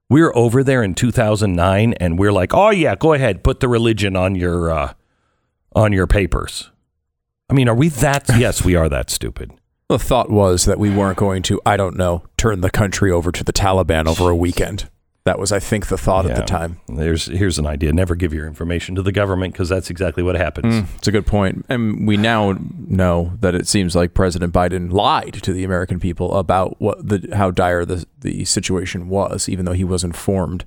[0.10, 4.16] We're over there in 2009, and we're like, oh yeah, go ahead, put the religion
[4.16, 4.94] on your uh,
[5.78, 6.72] on your papers.
[7.50, 8.26] I mean, are we that?
[8.38, 9.52] yes, we are that stupid.
[9.90, 13.32] The thought was that we weren't going to, I don't know, turn the country over
[13.32, 14.90] to the Taliban over a weekend.
[15.24, 16.80] That was, I think, the thought at the time.
[16.88, 20.36] There's here's an idea: never give your information to the government because that's exactly what
[20.36, 20.74] happens.
[20.74, 21.56] Mm, it's a good point.
[21.56, 22.58] point, and we now
[22.88, 27.28] know that it seems like President Biden lied to the American people about what the
[27.36, 30.64] how dire the the situation was, even though he was informed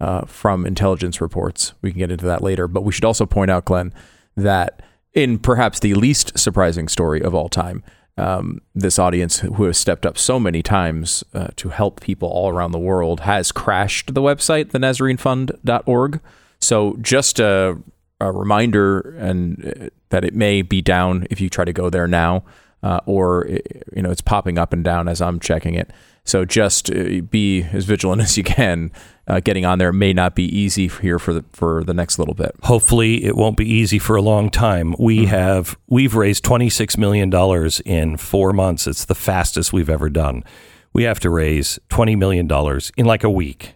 [0.00, 1.74] uh, from intelligence reports.
[1.80, 3.94] We can get into that later, but we should also point out, Glenn,
[4.36, 7.82] that in perhaps the least surprising story of all time,
[8.16, 12.50] um, this audience who has stepped up so many times uh, to help people all
[12.50, 16.20] around the world has crashed the website, thenazarenefund.org.
[16.60, 17.78] So just a,
[18.20, 22.06] a reminder and uh, that it may be down if you try to go there
[22.06, 22.44] now,
[22.82, 23.46] uh, or
[23.94, 25.90] you know it's popping up and down as I'm checking it.
[26.24, 28.92] So just uh, be as vigilant as you can.
[29.26, 32.34] Uh, getting on there may not be easy here for the for the next little
[32.34, 32.54] bit.
[32.64, 34.94] Hopefully, it won't be easy for a long time.
[34.98, 35.26] We mm-hmm.
[35.26, 38.86] have we've raised twenty six million dollars in four months.
[38.86, 40.44] It's the fastest we've ever done.
[40.92, 43.74] We have to raise twenty million dollars in like a week.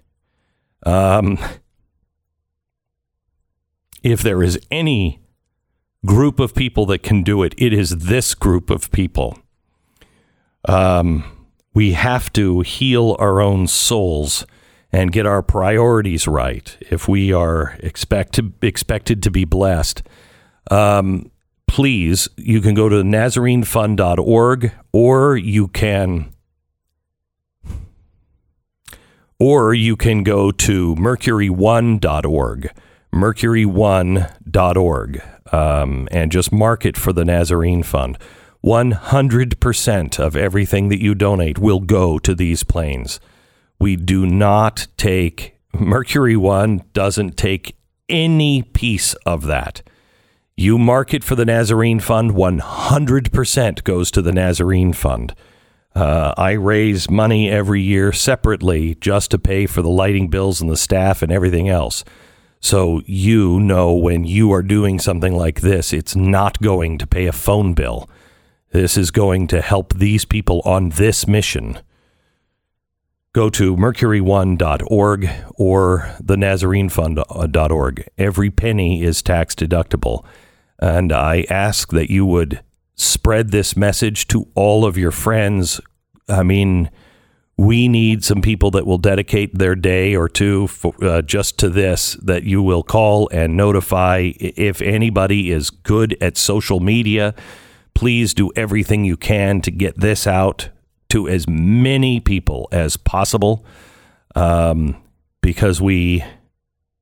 [0.84, 1.38] Um,
[4.02, 5.23] if there is any
[6.04, 9.38] group of people that can do it, it is this group of people.
[10.66, 11.24] Um,
[11.72, 14.46] we have to heal our own souls
[14.92, 20.02] and get our priorities right if we are expect to, expected to be blessed.
[20.70, 21.30] Um,
[21.66, 26.32] please, you can go to nazarenefund.org or you can
[29.40, 32.70] or you can go to mercury1.org
[33.14, 38.18] mercury1.org um, and just mark it for the Nazarene Fund.
[38.64, 43.20] 100% of everything that you donate will go to these planes.
[43.78, 47.76] We do not take, Mercury One doesn't take
[48.08, 49.82] any piece of that.
[50.56, 55.34] You mark it for the Nazarene Fund, 100% goes to the Nazarene Fund.
[55.94, 60.70] Uh, I raise money every year separately just to pay for the lighting bills and
[60.70, 62.04] the staff and everything else.
[62.64, 67.26] So you know when you are doing something like this, it's not going to pay
[67.26, 68.08] a phone bill.
[68.70, 71.80] This is going to help these people on this mission.
[73.34, 78.00] Go to mercury1.org or the nazarenefund.org.
[78.00, 80.24] Uh, Every penny is tax deductible.
[80.78, 82.62] And I ask that you would
[82.94, 85.82] spread this message to all of your friends.
[86.30, 86.90] I mean,
[87.56, 91.68] we need some people that will dedicate their day or two for, uh, just to
[91.68, 94.32] this that you will call and notify.
[94.36, 97.34] If anybody is good at social media
[97.94, 100.68] please do everything you can to get this out
[101.08, 103.64] to as many people as possible
[104.34, 105.00] um,
[105.40, 106.24] because we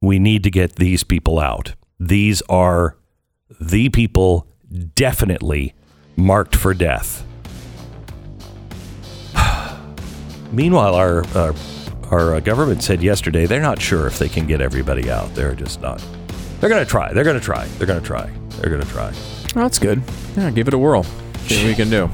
[0.00, 1.74] we need to get these people out.
[1.98, 2.96] These are
[3.60, 4.48] the people
[4.94, 5.74] definitely
[6.16, 7.24] marked for death
[10.52, 11.54] Meanwhile, our uh,
[12.10, 15.34] our uh, government said yesterday they're not sure if they can get everybody out.
[15.34, 16.04] They're just not.
[16.60, 17.12] They're going to try.
[17.12, 17.66] They're going to try.
[17.66, 18.30] They're going to try.
[18.60, 19.12] They're going to try.
[19.56, 20.02] Oh, that's good.
[20.36, 21.04] Yeah, give it a whirl.
[21.46, 22.08] See what we can do.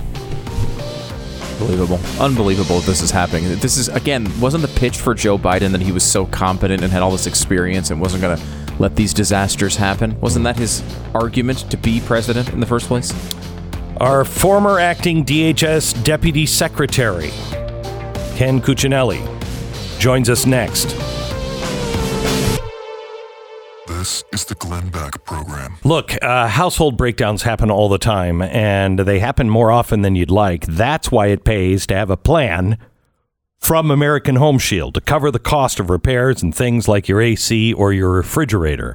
[1.61, 1.99] Unbelievable.
[2.21, 3.45] Unbelievable this is happening.
[3.59, 6.93] This is, again, wasn't the pitch for Joe Biden that he was so competent and
[6.93, 8.45] had all this experience and wasn't going to
[8.79, 10.19] let these disasters happen?
[10.21, 10.83] Wasn't that his
[11.15, 13.13] argument to be president in the first place?
[13.99, 17.33] Our former acting DHS deputy secretary,
[18.39, 19.19] Ken Cuccinelli,
[19.99, 20.91] joins us next.
[23.89, 25.77] This is the Glenn Beck Program.
[25.83, 30.31] Look, uh, household breakdowns happen all the time, and they happen more often than you'd
[30.31, 30.67] like.
[30.67, 32.79] That's why it pays to have a plan
[33.59, 37.73] from American Home Shield to cover the cost of repairs and things like your AC
[37.73, 38.95] or your refrigerator.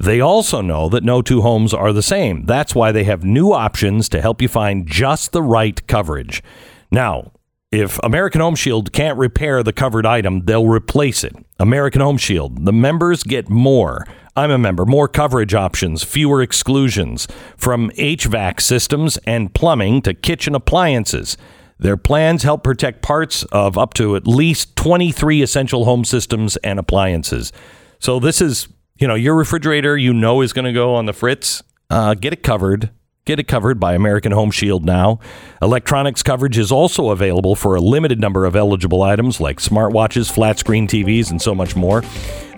[0.00, 2.46] They also know that no two homes are the same.
[2.46, 6.42] That's why they have new options to help you find just the right coverage.
[6.90, 7.30] Now,
[7.72, 11.34] if American Home Shield can't repair the covered item, they'll replace it.
[11.58, 14.06] American Home Shield, the members get more.
[14.36, 20.54] I'm a member, more coverage options, fewer exclusions, from HVAC systems and plumbing to kitchen
[20.54, 21.38] appliances.
[21.78, 26.78] Their plans help protect parts of up to at least 23 essential home systems and
[26.78, 27.52] appliances.
[27.98, 31.12] So this is, you know, your refrigerator you know is going to go on the
[31.12, 31.62] fritz.
[31.88, 32.90] Uh, get it covered.
[33.24, 35.20] Get it covered by American Home Shield now.
[35.62, 40.58] Electronics coverage is also available for a limited number of eligible items like smartwatches, flat
[40.58, 42.02] screen TVs, and so much more.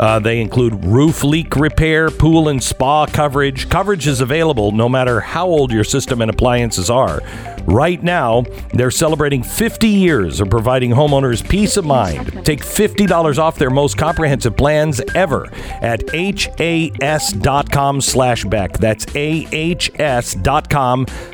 [0.01, 3.69] Uh, they include roof leak repair, pool and spa coverage.
[3.69, 7.21] Coverage is available no matter how old your system and appliances are.
[7.67, 12.45] Right now, they're celebrating 50 years of providing homeowners peace of mind.
[12.45, 15.47] Take $50 off their most comprehensive plans ever
[15.83, 18.79] at ahs.com slash Beck.
[18.79, 20.54] That's ahs.com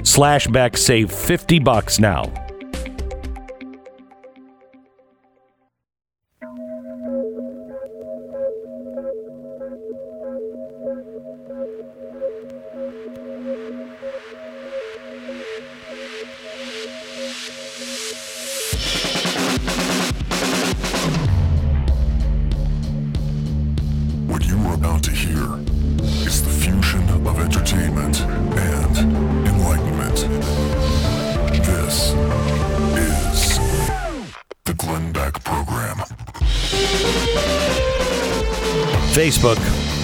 [0.02, 0.76] slash Beck.
[0.76, 2.49] Save 50 bucks now.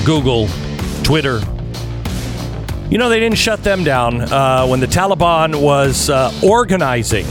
[0.06, 0.46] Google,
[1.02, 1.40] Twitter.
[2.88, 7.26] You know, they didn't shut them down uh, when the Taliban was uh, organizing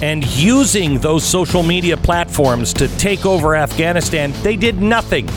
[0.00, 4.32] and using those social media platforms to take over Afghanistan.
[4.42, 5.28] They did nothing.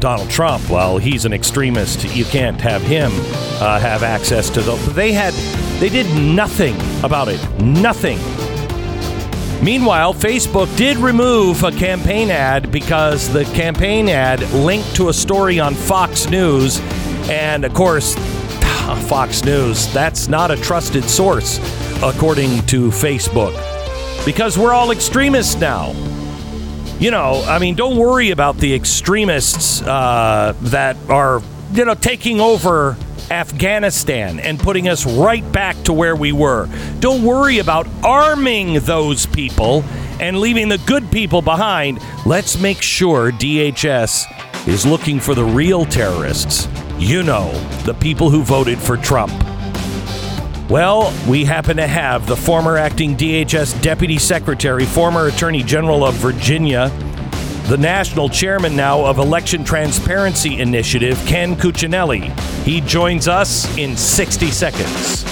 [0.00, 2.02] Donald Trump, well, he's an extremist.
[2.16, 3.12] You can't have him
[3.60, 4.92] uh, have access to those.
[4.92, 5.34] They had,
[5.80, 6.74] they did nothing
[7.04, 7.40] about it.
[7.60, 8.18] Nothing.
[9.62, 15.58] Meanwhile, Facebook did remove a campaign ad because the campaign ad linked to a story
[15.58, 16.78] on Fox News.
[17.30, 18.14] And of course,
[19.08, 21.58] Fox News, that's not a trusted source,
[22.02, 23.54] according to Facebook.
[24.26, 25.92] Because we're all extremists now.
[26.98, 31.42] You know, I mean, don't worry about the extremists uh, that are,
[31.72, 32.96] you know, taking over
[33.30, 36.68] Afghanistan and putting us right back to where we were.
[37.00, 39.84] Don't worry about arming those people
[40.20, 42.00] and leaving the good people behind.
[42.24, 46.68] Let's make sure DHS is looking for the real terrorists.
[46.98, 47.52] You know,
[47.84, 49.32] the people who voted for Trump.
[50.68, 56.14] Well, we happen to have the former acting DHS Deputy Secretary, former Attorney General of
[56.14, 56.90] Virginia,
[57.68, 62.30] the national chairman now of Election Transparency Initiative, Ken Cuccinelli.
[62.62, 65.24] He joins us in 60 seconds.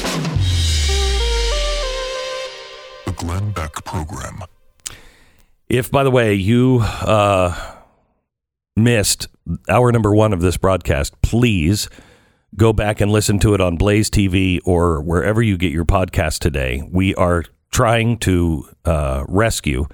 [3.04, 4.42] The Glenn Beck Program.
[5.68, 7.76] If, by the way, you uh,
[8.74, 9.28] missed
[9.68, 11.88] hour number one of this broadcast, please
[12.56, 16.40] go back and listen to it on Blaze TV or wherever you get your podcast
[16.40, 16.82] today.
[16.90, 19.86] We are trying to uh, rescue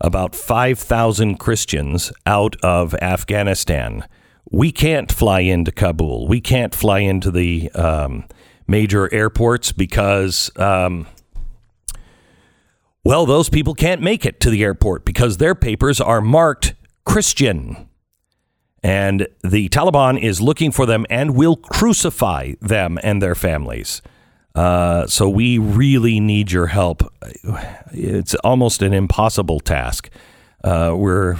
[0.00, 4.06] about 5,000 Christians out of Afghanistan.
[4.50, 6.26] We can't fly into Kabul.
[6.26, 8.24] We can't fly into the um,
[8.66, 11.06] major airports because um,
[13.04, 16.74] Well, those people can't make it to the airport because their papers are marked
[17.04, 17.88] Christian.
[18.82, 24.02] And the Taliban is looking for them and will crucify them and their families.
[24.54, 27.02] Uh, so we really need your help.
[27.92, 30.10] It's almost an impossible task.
[30.62, 31.36] Uh, we're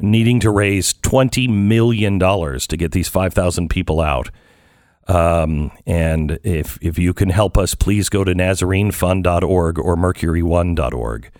[0.00, 4.30] needing to raise $20 million to get these 5,000 people out.
[5.08, 11.30] Um, and if, if you can help us, please go to NazareneFund.org or Mercury1.org.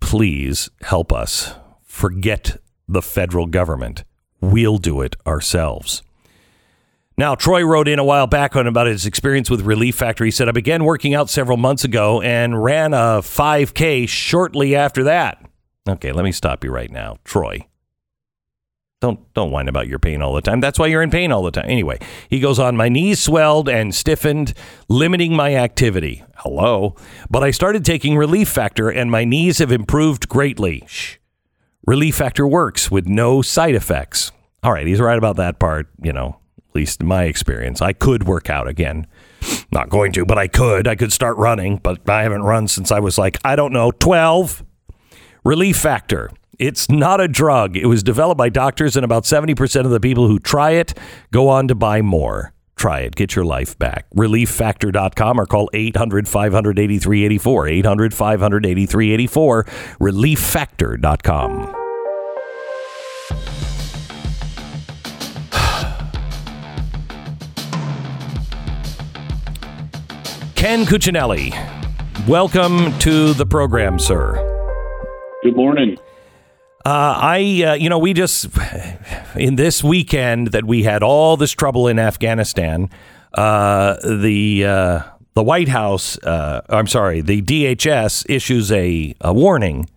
[0.00, 1.54] Please help us.
[1.84, 2.56] Forget
[2.88, 4.04] the federal government.
[4.40, 6.02] We'll do it ourselves.
[7.20, 10.24] Now, Troy wrote in a while back on about his experience with Relief Factor.
[10.24, 15.04] He said, I began working out several months ago and ran a 5K shortly after
[15.04, 15.44] that.
[15.86, 17.18] Okay, let me stop you right now.
[17.24, 17.66] Troy,
[19.02, 20.60] don't don't whine about your pain all the time.
[20.60, 21.66] That's why you're in pain all the time.
[21.68, 21.98] Anyway,
[22.30, 24.54] he goes on, my knees swelled and stiffened,
[24.88, 26.24] limiting my activity.
[26.36, 26.96] Hello.
[27.28, 30.84] But I started taking Relief Factor and my knees have improved greatly.
[30.86, 31.16] Shh.
[31.86, 34.32] Relief Factor works with no side effects.
[34.62, 36.40] All right, he's right about that part, you know,
[36.70, 37.82] at least in my experience.
[37.82, 39.06] I could work out again.
[39.72, 40.86] Not going to, but I could.
[40.86, 43.90] I could start running, but I haven't run since I was like, I don't know,
[43.90, 44.64] 12.
[45.44, 46.30] Relief Factor.
[46.58, 47.76] It's not a drug.
[47.76, 50.92] It was developed by doctors, and about 70% of the people who try it
[51.32, 52.52] go on to buy more.
[52.76, 53.16] Try it.
[53.16, 54.08] Get your life back.
[54.10, 57.68] ReliefFactor.com or call 800 500 8384.
[57.68, 59.64] 800 500 8384.
[60.00, 61.79] ReliefFactor.com.
[70.60, 71.54] Ken Cuccinelli,
[72.28, 74.34] welcome to the program, sir.
[75.42, 75.96] Good morning.
[76.84, 78.46] Uh, I, uh, you know, we just,
[79.34, 82.90] in this weekend that we had all this trouble in Afghanistan,
[83.32, 85.02] uh, the, uh,
[85.32, 89.88] the White House, uh, I'm sorry, the DHS issues a, a warning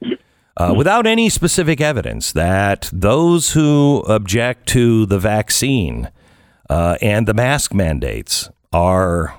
[0.56, 6.10] uh, without any specific evidence that those who object to the vaccine
[6.70, 9.36] and the mask mandates are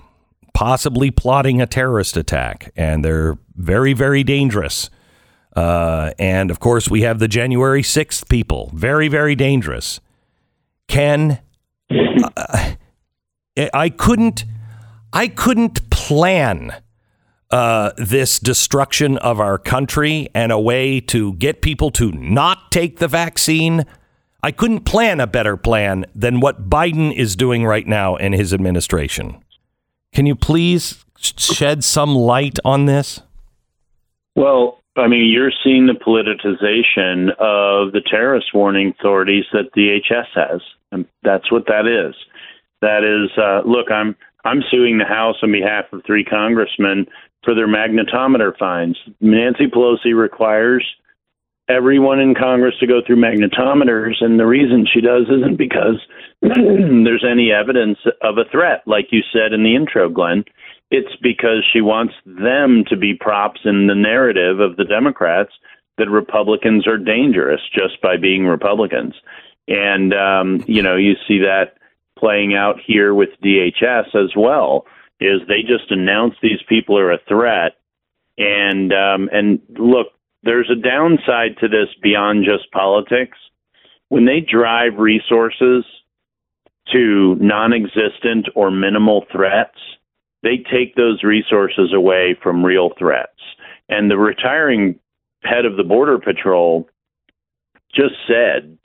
[0.55, 4.89] possibly plotting a terrorist attack, and they're very, very dangerous.
[5.55, 8.71] Uh, and of course, we have the January 6th people.
[8.73, 10.01] Very, very dangerous.
[10.89, 11.41] Ken,
[11.91, 12.75] uh,
[13.73, 14.45] I couldn't,
[15.13, 16.75] I couldn't plan
[17.51, 22.99] uh, this destruction of our country and a way to get people to not take
[22.99, 23.87] the vaccine.
[24.43, 28.53] I couldn't plan a better plan than what Biden is doing right now in his
[28.53, 29.44] administration.
[30.15, 33.21] Can you please shed some light on this?
[34.37, 40.27] Well, I mean, you're seeing the politicization of the terrorist warning authorities that the DHS
[40.35, 40.61] has,
[40.93, 42.15] and that's what that is.
[42.81, 47.07] That is, uh, look, I'm I'm suing the House on behalf of three congressmen
[47.43, 48.97] for their magnetometer fines.
[49.21, 50.87] Nancy Pelosi requires
[51.69, 56.01] everyone in Congress to go through magnetometers, and the reason she does isn't because
[56.43, 60.45] there's any evidence of a threat, like you said in the intro, Glenn.
[60.91, 65.51] It's because she wants them to be props in the narrative of the Democrats
[65.97, 69.15] that Republicans are dangerous just by being Republicans.
[69.67, 71.79] And, um, you know, you see that
[72.19, 74.87] playing out here with DHS as well,
[75.21, 77.77] is they just announce these people are a threat.
[78.37, 80.09] And, um, and look,
[80.45, 83.39] there's a downside to this beyond just politics.
[84.09, 85.85] When they drive resources
[86.93, 89.79] to non existent or minimal threats,
[90.43, 93.31] they take those resources away from real threats.
[93.89, 94.99] And the retiring
[95.43, 96.89] head of the Border Patrol
[97.95, 98.79] just said,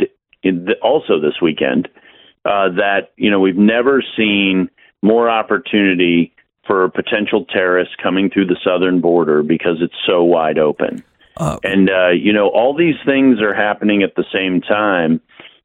[0.81, 1.89] also this weekend,
[2.45, 4.69] uh, that you know we've never seen
[5.01, 6.33] more opportunity
[6.65, 11.03] for potential terrorists coming through the southern border because it's so wide open.
[11.39, 15.21] Uh, and uh, you know all these things are happening at the same time.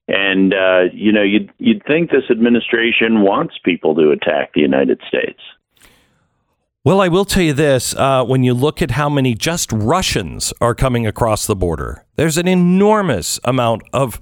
[0.06, 5.00] And uh, you know you'd you'd think this administration wants people to attack the United
[5.08, 5.40] States.
[6.84, 10.52] Well, I will tell you this: uh, when you look at how many just Russians
[10.60, 14.20] are coming across the border, there's an enormous amount of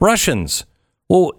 [0.00, 0.66] Russians.
[1.08, 1.32] Well,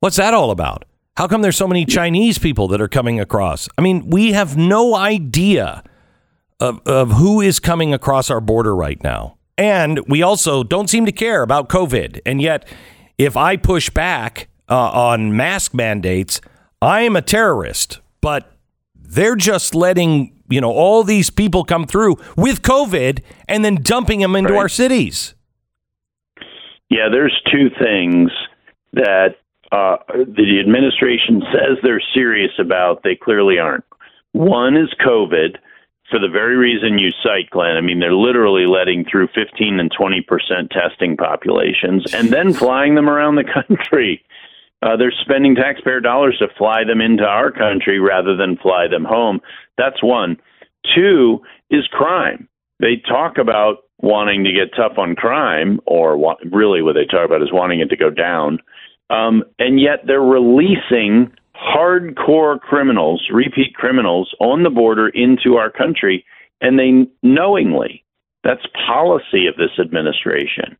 [0.00, 0.84] what's that all about?
[1.16, 3.68] How come there's so many Chinese people that are coming across?
[3.78, 5.84] I mean, we have no idea
[6.64, 9.36] of, of who is coming across our border right now.
[9.58, 12.20] And we also don't seem to care about COVID.
[12.24, 12.66] And yet,
[13.18, 16.40] if I push back uh, on mask mandates,
[16.80, 18.00] I am a terrorist.
[18.20, 18.50] But
[18.94, 24.20] they're just letting you know all these people come through with COVID and then dumping
[24.20, 24.60] them into right.
[24.60, 25.34] our cities.
[26.90, 28.30] Yeah, there's two things
[28.94, 29.36] that
[29.70, 33.02] uh, the administration says they're serious about.
[33.02, 33.84] They clearly aren't.
[34.32, 35.58] One is COVID.
[36.14, 37.76] For the very reason you cite, Glenn.
[37.76, 42.94] I mean, they're literally letting through 15 and 20 percent testing populations and then flying
[42.94, 44.24] them around the country.
[44.80, 49.02] Uh, they're spending taxpayer dollars to fly them into our country rather than fly them
[49.04, 49.40] home.
[49.76, 50.36] That's one.
[50.94, 52.48] Two is crime.
[52.78, 57.26] They talk about wanting to get tough on crime, or wa- really what they talk
[57.26, 58.60] about is wanting it to go down.
[59.10, 61.32] Um, and yet they're releasing
[61.64, 66.24] hardcore criminals, repeat criminals on the border into our country,
[66.60, 68.04] and they knowingly.
[68.42, 70.76] That's policy of this administration.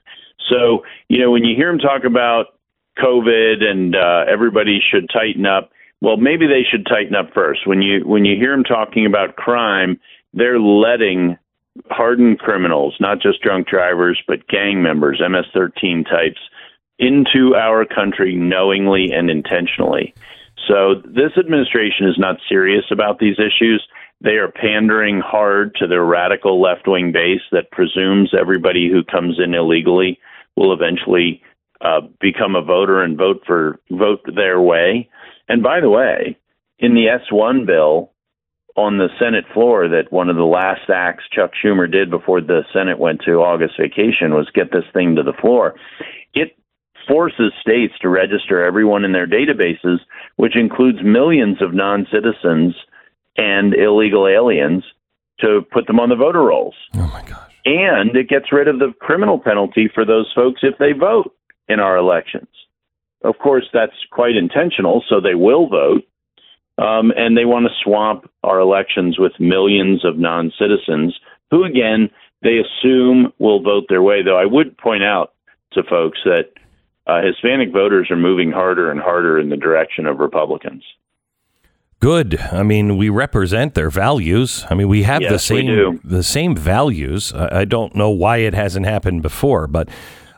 [0.51, 2.59] So, you know, when you hear them talk about
[2.99, 5.70] COVID and uh, everybody should tighten up,
[6.03, 7.66] well, maybe they should tighten up first.
[7.66, 9.99] When you when you hear them talking about crime,
[10.35, 11.39] they're letting
[11.89, 16.41] hardened criminals, not just drunk drivers, but gang members, MS-13 types,
[16.99, 20.14] into our country knowingly and intentionally.
[20.69, 23.87] So this administration is not serious about these issues.
[24.21, 29.39] They are pandering hard to their radical left wing base that presumes everybody who comes
[29.43, 30.19] in illegally
[30.57, 31.43] will eventually
[31.81, 35.09] uh, become a voter and vote for vote their way.
[35.49, 36.39] And by the way,
[36.79, 38.12] in the S1 bill
[38.77, 42.62] on the Senate floor, that one of the last acts Chuck Schumer did before the
[42.73, 45.75] Senate went to August vacation was get this thing to the floor.
[46.33, 46.57] It
[47.07, 49.99] forces states to register everyone in their databases,
[50.37, 52.75] which includes millions of non citizens
[53.37, 54.85] and illegal aliens,
[55.41, 56.75] to put them on the voter rolls.
[56.95, 57.53] Oh my gosh.
[57.65, 61.35] And it gets rid of the criminal penalty for those folks if they vote
[61.69, 62.49] in our elections.
[63.23, 66.03] Of course, that's quite intentional, so they will vote.
[66.77, 71.19] Um, and they want to swamp our elections with millions of non citizens
[71.51, 72.11] who, again,
[72.43, 74.23] they assume will vote their way.
[74.23, 75.35] Though I would point out
[75.73, 76.51] to folks that
[77.07, 80.83] uh, Hispanic voters are moving harder and harder in the direction of Republicans.
[82.01, 82.39] Good.
[82.39, 84.67] I mean, we represent their values.
[84.69, 87.33] I mean, we have the Yes, we same the same values.
[87.33, 89.89] I, I don't know why it hasn't happened before, but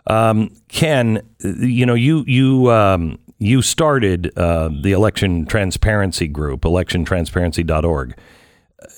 [0.06, 8.16] um, Ken, you know, you you um, you started uh, the election transparency group, electiontransparency.org.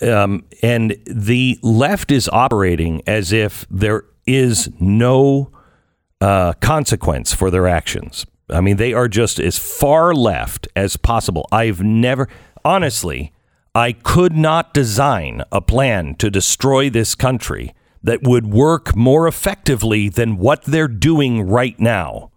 [0.02, 5.50] Um, and the left is operating as if there is no
[6.20, 8.26] uh, consequence for their actions.
[8.50, 11.46] I mean, they are just as far left as possible.
[11.52, 12.28] I've never,
[12.64, 13.32] honestly,
[13.74, 20.08] I could not design a plan to destroy this country that would work more effectively
[20.08, 22.30] than what they're doing right now.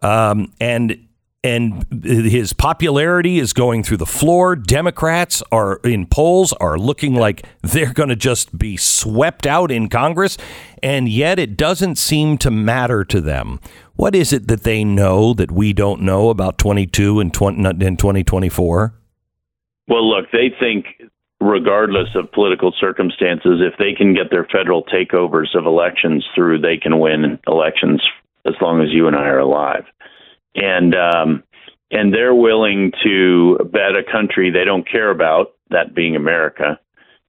[0.00, 1.06] Um, and
[1.44, 4.54] and his popularity is going through the floor.
[4.54, 9.88] Democrats are in polls are looking like they're going to just be swept out in
[9.88, 10.38] Congress,
[10.82, 13.60] and yet it doesn't seem to matter to them.
[13.96, 17.98] What is it that they know that we don't know about 22 and 20 and
[17.98, 18.94] 2024?
[19.88, 20.86] Well, look, they think,
[21.40, 26.76] regardless of political circumstances, if they can get their federal takeovers of elections through, they
[26.76, 28.00] can win elections
[28.46, 29.84] as long as you and I are alive.
[30.54, 31.42] And um,
[31.90, 36.80] and they're willing to bet a country they don't care about, that being America,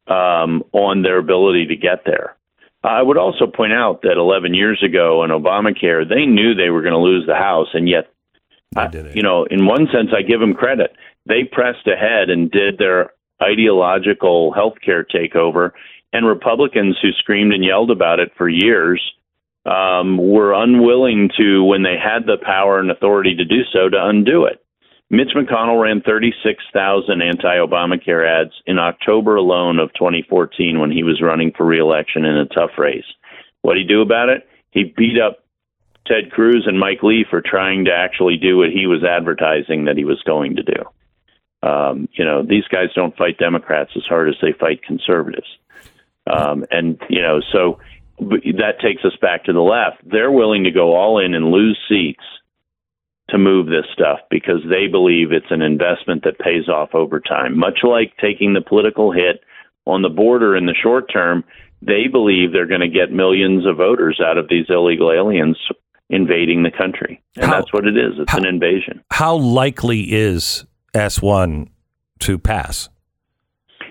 [0.08, 2.36] um, on their ability to get there.
[2.84, 6.82] I would also point out that 11 years ago in Obamacare, they knew they were
[6.82, 8.10] going to lose the House, and yet,
[8.76, 10.94] I- you know, in one sense, I give them credit.
[11.26, 15.72] They pressed ahead and did their ideological health care takeover,
[16.12, 19.02] and Republicans who screamed and yelled about it for years
[19.66, 23.98] um, were unwilling to, when they had the power and authority to do so, to
[24.06, 24.64] undo it.
[25.10, 31.22] Mitch McConnell ran 36,000 anti Obamacare ads in October alone of 2014 when he was
[31.22, 33.06] running for reelection in a tough race.
[33.62, 34.48] What did he do about it?
[34.72, 35.44] He beat up
[36.08, 39.98] Ted Cruz and Mike Lee for trying to actually do what he was advertising that
[39.98, 41.68] he was going to do.
[41.68, 45.48] Um, you know, these guys don't fight Democrats as hard as they fight conservatives.
[46.26, 47.80] Um, and, you know, so
[48.30, 49.98] that takes us back to the left.
[50.10, 52.24] They're willing to go all in and lose seats
[53.30, 57.58] to move this stuff because they believe it's an investment that pays off over time.
[57.58, 59.42] Much like taking the political hit
[59.86, 61.44] on the border in the short term,
[61.82, 65.58] they believe they're going to get millions of voters out of these illegal aliens
[66.10, 67.22] invading the country.
[67.36, 68.20] And How- that's what it is.
[68.20, 69.04] It's an invasion.
[69.12, 71.70] How likely is S1
[72.20, 72.90] to pass?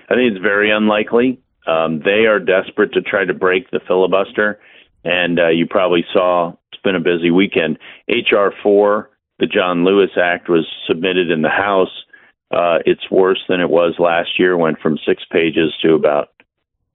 [0.09, 1.39] I think it's very unlikely.
[1.65, 4.59] Um, they are desperate to try to break the filibuster,
[5.03, 7.77] and uh, you probably saw it's been a busy weekend.
[8.09, 9.09] HR four,
[9.39, 12.03] the John Lewis Act, was submitted in the House.
[12.51, 14.57] Uh, it's worse than it was last year.
[14.57, 16.29] Went from six pages to about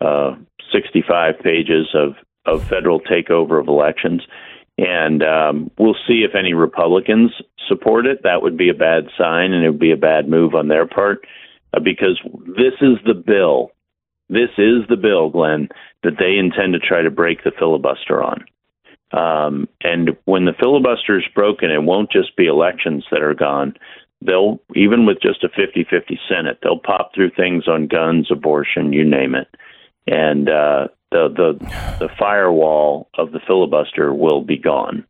[0.00, 0.36] uh,
[0.72, 2.14] 65 pages of
[2.46, 4.22] of federal takeover of elections,
[4.78, 7.30] and um, we'll see if any Republicans
[7.66, 8.22] support it.
[8.22, 10.86] That would be a bad sign, and it would be a bad move on their
[10.86, 11.26] part
[11.74, 13.72] uh, because this is the bill
[14.28, 15.68] this is the bill, Glenn,
[16.02, 18.44] that they intend to try to break the filibuster on.
[19.10, 23.74] Um, and when the filibuster is broken, it won't just be elections that are gone.
[24.20, 28.92] They'll, even with just a 50 50 Senate, they'll pop through things on guns, abortion,
[28.92, 29.48] you name it.
[30.06, 35.04] And uh, the, the, the firewall of the filibuster will be gone.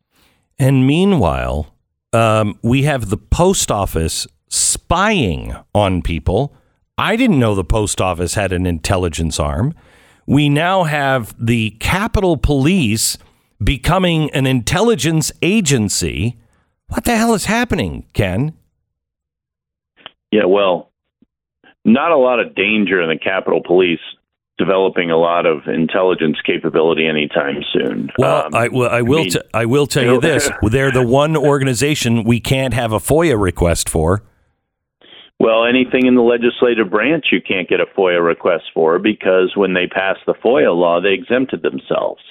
[0.57, 1.73] And meanwhile,
[2.13, 6.53] um, we have the post office spying on people.
[6.99, 9.73] I didn't know the post office had an intelligence arm.
[10.27, 13.17] We now have the Capitol Police
[13.63, 16.37] becoming an intelligence agency.
[16.89, 18.53] What the hell is happening, Ken?
[20.29, 20.91] Yeah, well,
[21.85, 24.01] not a lot of danger in the Capitol Police
[24.57, 28.09] developing a lot of intelligence capability anytime soon.
[28.17, 29.19] Well, um, I, well, I will.
[29.19, 32.91] I, mean, t- I will tell you, this: they're the one organization we can't have
[32.91, 34.21] a FOIA request for.
[35.39, 39.73] Well, anything in the legislative branch you can't get a FOIA request for because when
[39.73, 42.21] they passed the FOIA law, they exempted themselves.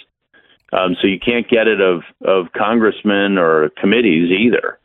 [0.72, 4.78] Um, so you can't get it of of congressmen or committees either.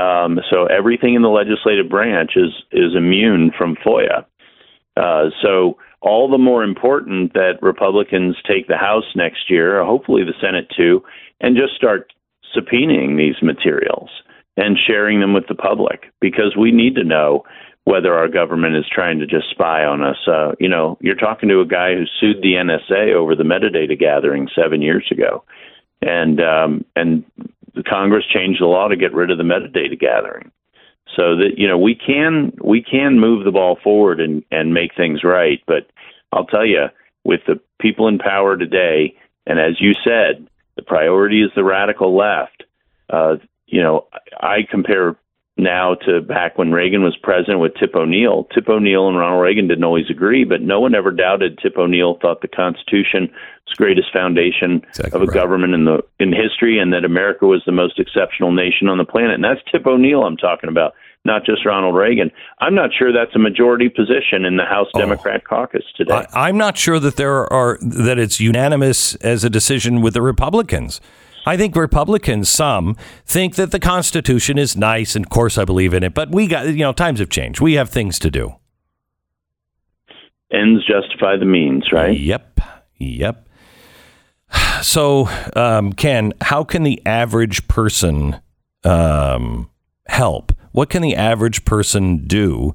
[0.00, 4.24] Um, so everything in the legislative branch is is immune from FOIA.
[4.96, 10.32] Uh, so all the more important that Republicans take the House next year, hopefully the
[10.40, 11.02] Senate too,
[11.40, 12.12] and just start
[12.56, 14.08] subpoenaing these materials
[14.58, 17.44] and sharing them with the public because we need to know
[17.84, 20.18] whether our government is trying to just spy on us.
[20.26, 23.98] Uh, you know, you're talking to a guy who sued the NSA over the metadata
[23.98, 25.44] gathering seven years ago,
[26.02, 27.24] and um, and
[27.74, 30.50] the Congress changed the law to get rid of the metadata gathering
[31.16, 34.94] so that you know we can we can move the ball forward and and make
[34.94, 35.90] things right but
[36.32, 36.86] i'll tell you
[37.24, 39.14] with the people in power today
[39.46, 40.46] and as you said
[40.76, 42.64] the priority is the radical left
[43.10, 43.36] uh
[43.68, 44.06] you know
[44.40, 45.16] i compare
[45.58, 48.46] now to back when Reagan was president with Tip O'Neill.
[48.54, 52.16] Tip O'Neill and Ronald Reagan didn't always agree, but no one ever doubted Tip O'Neill
[52.22, 55.34] thought the Constitution was the greatest foundation exactly of a right.
[55.34, 59.04] government in the in history and that America was the most exceptional nation on the
[59.04, 59.34] planet.
[59.34, 60.94] And that's Tip O'Neill I'm talking about
[61.24, 62.30] not just Ronald Reagan.
[62.60, 65.00] I'm not sure that's a majority position in the House oh.
[65.00, 66.24] Democrat caucus today.
[66.32, 70.22] I, am not sure that there are that it's unanimous as a decision with the
[70.22, 71.00] Republicans.
[71.46, 75.94] I think Republicans, some think that the Constitution is nice, and of course I believe
[75.94, 76.14] in it.
[76.14, 77.60] But we got, you know, times have changed.
[77.60, 78.56] We have things to do.
[80.52, 82.18] Ends justify the means, right?
[82.18, 82.60] Yep,
[82.96, 83.48] yep.
[84.80, 88.40] So, um, Ken, how can the average person
[88.84, 89.68] um,
[90.06, 90.52] help?
[90.70, 92.74] What can the average person do?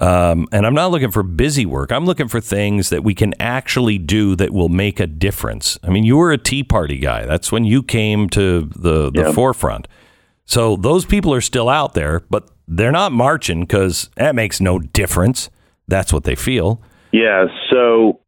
[0.00, 1.90] Um, and I'm not looking for busy work.
[1.90, 5.78] I'm looking for things that we can actually do that will make a difference.
[5.82, 7.26] I mean, you were a Tea Party guy.
[7.26, 9.88] That's when you came to the, the forefront.
[10.44, 14.78] So those people are still out there, but they're not marching because that makes no
[14.78, 15.50] difference.
[15.88, 16.80] That's what they feel.
[17.12, 17.46] Yeah.
[17.70, 18.20] So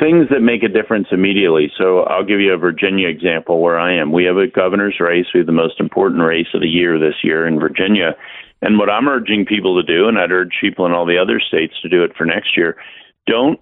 [0.00, 1.70] things that make a difference immediately.
[1.76, 4.12] So I'll give you a Virginia example where I am.
[4.12, 5.26] We have a governor's race.
[5.34, 8.14] We have the most important race of the year this year in Virginia.
[8.60, 11.40] And what I'm urging people to do, and I'd urge people in all the other
[11.40, 12.76] states to do it for next year,
[13.26, 13.60] don't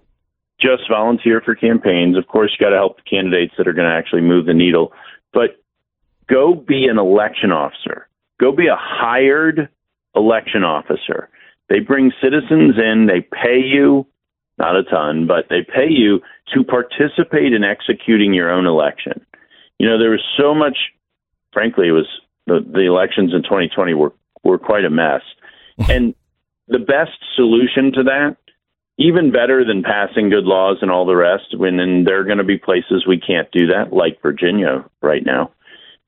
[0.61, 2.17] just volunteer for campaigns.
[2.17, 4.55] Of course, you got to help the candidates that are going to actually move the
[4.55, 4.93] needle,
[5.33, 5.63] but
[6.29, 8.09] go be an election officer.
[8.41, 9.69] Go be a hired
[10.15, 11.29] election officer.
[11.69, 14.07] They bring citizens in, they pay you,
[14.59, 16.21] not a ton, but they pay you
[16.55, 19.25] to participate in executing your own election.
[19.79, 20.79] You know, there was so much,
[21.53, 22.07] frankly, it was
[22.47, 24.13] the, the elections in 2020 were
[24.47, 25.23] were quite a mess.
[25.91, 26.15] and
[26.69, 28.37] the best solution to that,
[28.99, 32.39] even better than passing good laws and all the rest, when and there are going
[32.39, 35.53] to be places we can't do that, like Virginia right now.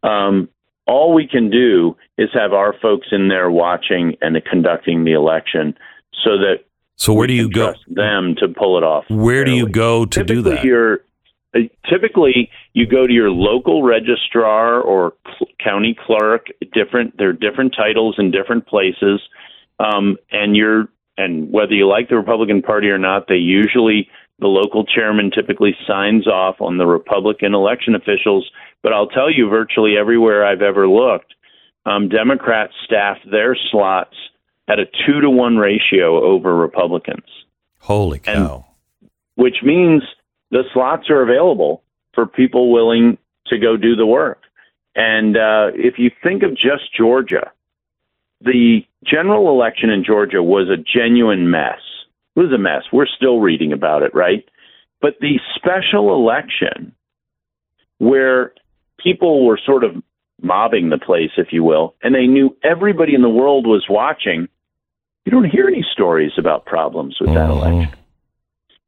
[0.03, 0.49] Um,
[0.87, 5.75] all we can do is have our folks in there watching and conducting the election,
[6.25, 6.65] so that
[6.97, 7.75] so where do you go?
[7.89, 9.05] Them to pull it off.
[9.09, 9.51] Where fairly.
[9.51, 10.65] do you go to Typically, do that?
[10.65, 11.01] You're
[11.89, 17.75] typically you go to your local registrar or cl- county clerk different there are different
[17.77, 19.21] titles in different places
[19.79, 24.09] um, and you're and whether you like the republican party or not they usually
[24.41, 28.51] the local chairman typically signs off on the republican election officials
[28.83, 31.35] but i'll tell you virtually everywhere i've ever looked
[31.87, 34.15] um, democrats staff their slots
[34.69, 37.25] at a two to one ratio over republicans.
[37.81, 38.67] Holy cow.
[39.01, 40.03] and, which means
[40.51, 41.83] the slots are available
[42.15, 44.43] for people willing to go do the work.
[44.95, 47.53] And uh, if you think of just Georgia,
[48.41, 51.81] the general election in Georgia was a genuine mess.
[52.37, 52.83] It was a mess.
[52.93, 54.45] We're still reading about it, right?
[55.01, 56.95] But the special election,
[57.99, 58.53] where
[58.99, 60.03] people were sort of
[60.43, 64.49] mobbing the place, if you will, and they knew everybody in the world was watching,
[65.25, 67.53] you don't hear any stories about problems with that mm-hmm.
[67.53, 67.98] election.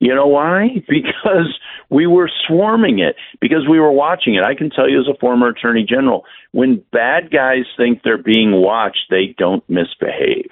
[0.01, 0.83] You know why?
[0.89, 1.59] Because
[1.91, 4.43] we were swarming it, because we were watching it.
[4.43, 8.53] I can tell you as a former attorney general, when bad guys think they're being
[8.53, 10.51] watched, they don't misbehave,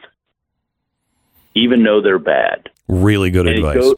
[1.54, 2.68] even though they're bad.
[2.88, 3.76] Really good And it, advice.
[3.82, 3.94] go,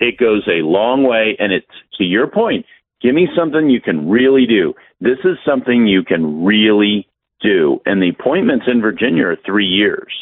[0.00, 1.36] it goes a long way.
[1.38, 1.66] And it's
[1.98, 2.64] to your point,
[3.00, 4.74] give me something you can really do.
[5.00, 7.06] This is something you can really
[7.40, 7.80] do.
[7.86, 10.12] And the appointments in Virginia are three years.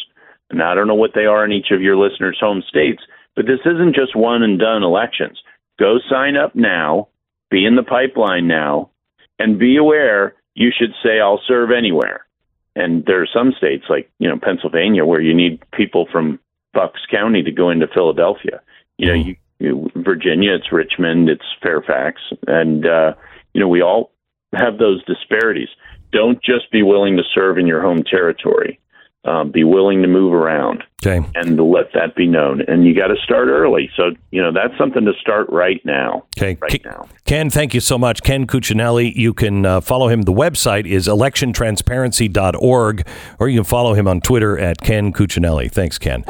[0.50, 3.02] And I don't know what they are in each of your listeners' home states,
[3.36, 5.38] but this isn't just one and done elections.
[5.78, 7.08] Go sign up now,
[7.50, 8.90] be in the pipeline now,
[9.38, 12.26] and be aware you should say, I'll serve anywhere.
[12.74, 16.40] And there are some states like, you know, Pennsylvania where you need people from
[16.72, 18.60] Bucks County to go into Philadelphia.
[18.98, 23.14] You know, you, you Virginia, it's Richmond, it's Fairfax, and uh,
[23.52, 24.12] you know, we all
[24.54, 25.68] have those disparities.
[26.12, 28.78] Don't just be willing to serve in your home territory.
[29.26, 31.26] Um, be willing to move around Okay.
[31.34, 32.60] and let that be known.
[32.68, 33.90] And you got to start early.
[33.96, 36.26] So, you know, that's something to start right now.
[36.38, 36.56] Okay.
[36.62, 37.08] Right Ke- now.
[37.24, 38.22] Ken, thank you so much.
[38.22, 39.12] Ken Cuccinelli.
[39.16, 40.22] You can uh, follow him.
[40.22, 43.06] The website is electiontransparency.org,
[43.40, 45.70] or you can follow him on Twitter at Ken Cuccinelli.
[45.72, 46.22] Thanks, Ken.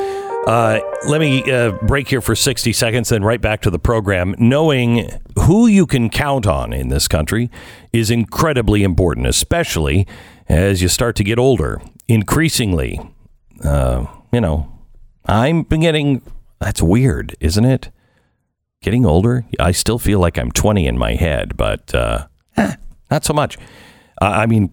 [0.47, 0.79] Uh,
[1.09, 4.35] let me uh, break here for 60 seconds, then right back to the program.
[4.39, 7.51] Knowing who you can count on in this country
[7.93, 10.07] is incredibly important, especially
[10.49, 11.81] as you start to get older.
[12.09, 13.01] Increasingly,
[13.65, 14.73] uh, you know,
[15.25, 16.23] I'm getting.
[16.61, 17.91] That's weird, isn't it?
[18.87, 22.77] getting older, I still feel like I'm 20 in my head, but uh, eh,
[23.11, 23.59] not so much.
[24.23, 24.71] Uh, I mean,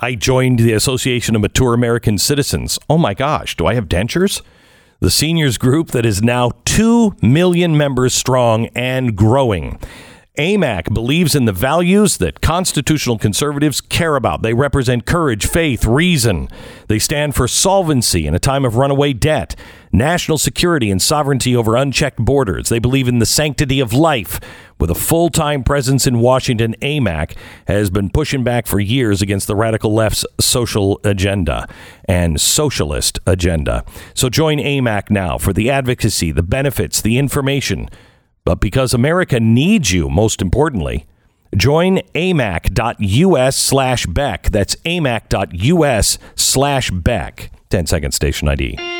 [0.00, 2.78] I joined the Association of Mature American Citizens.
[2.90, 4.42] Oh my gosh, do I have dentures?
[5.00, 9.78] The seniors group that is now 2 million members strong and growing.
[10.36, 14.42] AMAC believes in the values that constitutional conservatives care about.
[14.42, 16.48] They represent courage, faith, reason.
[16.88, 19.56] They stand for solvency in a time of runaway debt,
[19.92, 22.68] national security, and sovereignty over unchecked borders.
[22.68, 24.38] They believe in the sanctity of life.
[24.78, 27.34] With a full time presence in Washington, AMAC
[27.66, 31.66] has been pushing back for years against the radical left's social agenda
[32.04, 33.84] and socialist agenda.
[34.12, 37.88] So join AMAC now for the advocacy, the benefits, the information.
[38.46, 41.04] But because America needs you, most importantly,
[41.56, 44.44] join amac.us slash Beck.
[44.50, 47.50] That's amac.us slash Beck.
[47.70, 48.95] 10 second station ID.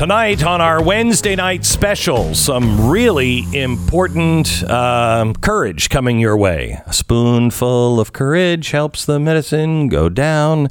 [0.00, 6.80] Tonight on our Wednesday night special, some really important um, courage coming your way.
[6.86, 10.68] A spoonful of courage helps the medicine go down.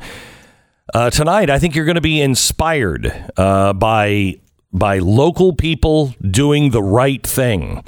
[0.96, 4.40] Uh, tonight, I think you're going to be inspired uh, by
[4.74, 7.84] by local people doing the right thing.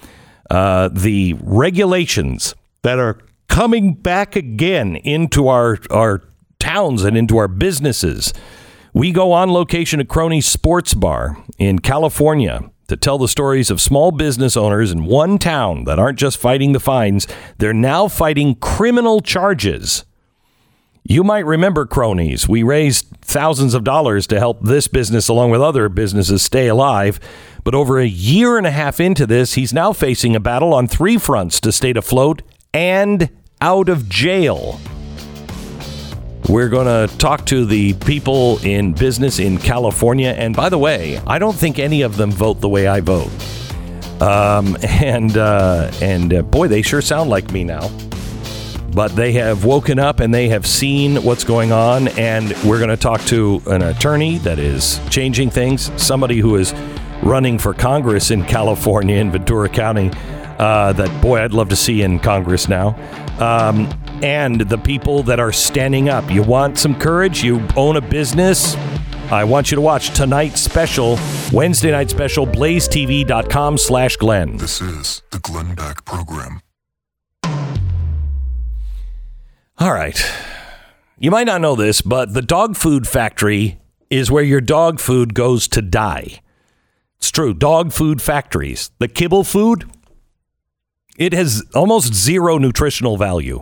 [0.48, 3.18] Uh, the regulations that are
[3.48, 6.22] coming back again into our our
[6.60, 8.32] towns and into our businesses.
[8.94, 13.80] We go on location at Crony Sports Bar in California to tell the stories of
[13.80, 17.26] small business owners in one town that aren't just fighting the fines,
[17.58, 20.04] they're now fighting criminal charges.
[21.04, 22.50] You might remember Cronies.
[22.50, 27.18] We raised thousands of dollars to help this business, along with other businesses, stay alive.
[27.64, 30.90] But over a year and a half into this, he's now facing a battle on
[30.90, 32.42] three fronts to stay afloat
[32.74, 33.30] and
[33.62, 34.82] out of jail.
[36.50, 40.30] We're going to talk to the people in business in California.
[40.30, 43.30] And by the way, I don't think any of them vote the way I vote.
[44.22, 47.90] Um, and uh, and uh, boy, they sure sound like me now.
[48.94, 52.10] But they have woken up and they have seen what's going on.
[52.10, 56.74] And we're going to talk to an attorney that is changing things, somebody who is
[57.24, 60.12] running for Congress in California, in Ventura County.
[60.60, 62.96] Uh, that boy, I'd love to see in Congress now.
[63.42, 63.90] Um,
[64.22, 66.30] and the people that are standing up.
[66.30, 67.44] You want some courage?
[67.44, 68.76] You own a business?
[69.32, 71.18] I want you to watch tonight's special,
[71.52, 74.58] Wednesday night special, blazetv.com slash Glenn.
[74.58, 76.62] This is the Glenn Beck Program.
[79.78, 80.22] All right.
[81.18, 83.80] You might not know this, but the dog food factory
[84.10, 86.42] is where your dog food goes to die.
[87.18, 87.54] It's true.
[87.54, 88.92] Dog food factories.
[89.00, 89.90] The kibble food,
[91.22, 93.62] it has almost zero nutritional value.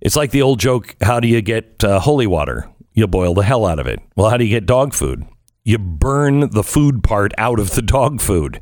[0.00, 2.68] It's like the old joke how do you get uh, holy water?
[2.94, 4.00] You boil the hell out of it.
[4.16, 5.24] Well, how do you get dog food?
[5.62, 8.60] You burn the food part out of the dog food.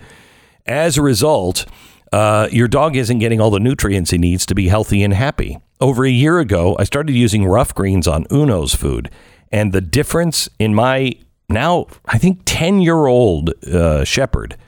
[0.67, 1.65] As a result,
[2.13, 5.59] uh, your dog isn't getting all the nutrients he needs to be healthy and happy.
[5.81, 9.11] Over a year ago, I started using rough greens on Uno's food,
[9.51, 11.15] and the difference in my
[11.49, 14.59] now, I think, 10 year old uh, shepherd,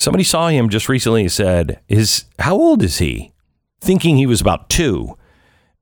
[0.00, 3.32] somebody saw him just recently and said, is, How old is he?
[3.80, 5.16] Thinking he was about two.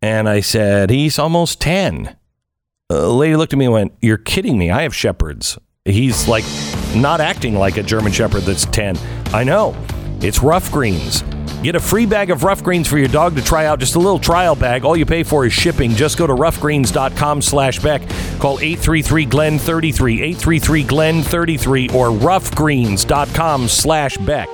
[0.02, 2.14] And I said, He's almost 10.
[2.90, 4.70] A lady looked at me and went, You're kidding me.
[4.70, 5.58] I have shepherds.
[5.84, 6.44] He's like
[6.94, 8.98] not acting like a German shepherd that's 10.
[9.32, 9.74] I know.
[10.20, 11.22] It's rough greens.
[11.62, 13.80] Get a free bag of rough greens for your dog to try out.
[13.80, 14.84] Just a little trial bag.
[14.84, 15.90] All you pay for is shipping.
[15.90, 18.02] Just go to roughgreens.com slash Beck.
[18.38, 24.48] Call 833-GLEN-33, 833-GLEN-33, or roughgreens.com slash Beck.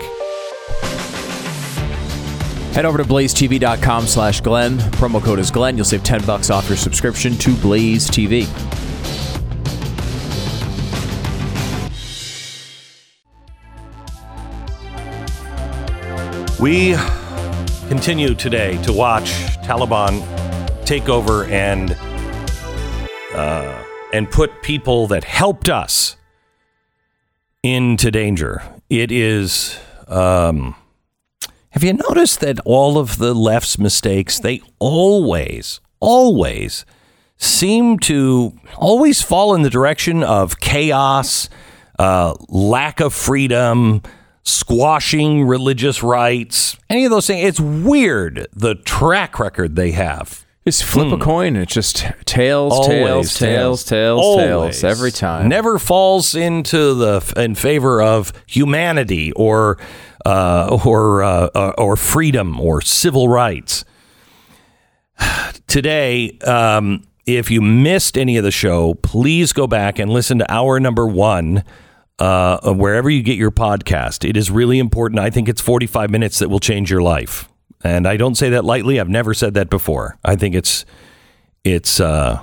[2.75, 4.79] Head over to blazetv.com slash Glenn.
[4.79, 5.77] Promo code is Glenn.
[5.77, 8.49] You'll save 10 bucks off your subscription to Blaze TV.
[16.61, 16.95] We
[17.89, 19.33] continue today to watch
[19.65, 20.25] Taliban
[20.87, 21.97] take over and
[23.35, 26.17] uh, and put people that helped us
[27.65, 28.63] into danger.
[28.89, 29.79] It is.
[30.07, 30.77] Um,
[31.71, 36.87] have you noticed that all of the left's mistakes they always, always
[37.37, 41.49] seem to always fall in the direction of chaos,
[41.99, 44.03] uh, lack of freedom,
[44.45, 47.45] squashing religious rights, any of those things.
[47.45, 50.45] It's weird the track record they have.
[50.67, 51.57] Just flip a coin.
[51.57, 54.81] It's just tails, Always tails, tails, tails, Always.
[54.81, 55.47] tails every time.
[55.49, 59.77] Never falls into the in favor of humanity or
[60.25, 63.85] uh, or uh, uh, or freedom or civil rights.
[65.67, 70.51] Today, um, if you missed any of the show, please go back and listen to
[70.51, 71.63] hour number one.
[72.19, 75.19] Uh, wherever you get your podcast, it is really important.
[75.19, 77.49] I think it's 45 minutes that will change your life,
[77.83, 79.01] and I don't say that lightly.
[79.01, 80.17] I've never said that before.
[80.25, 80.85] I think it's
[81.65, 82.43] it's uh,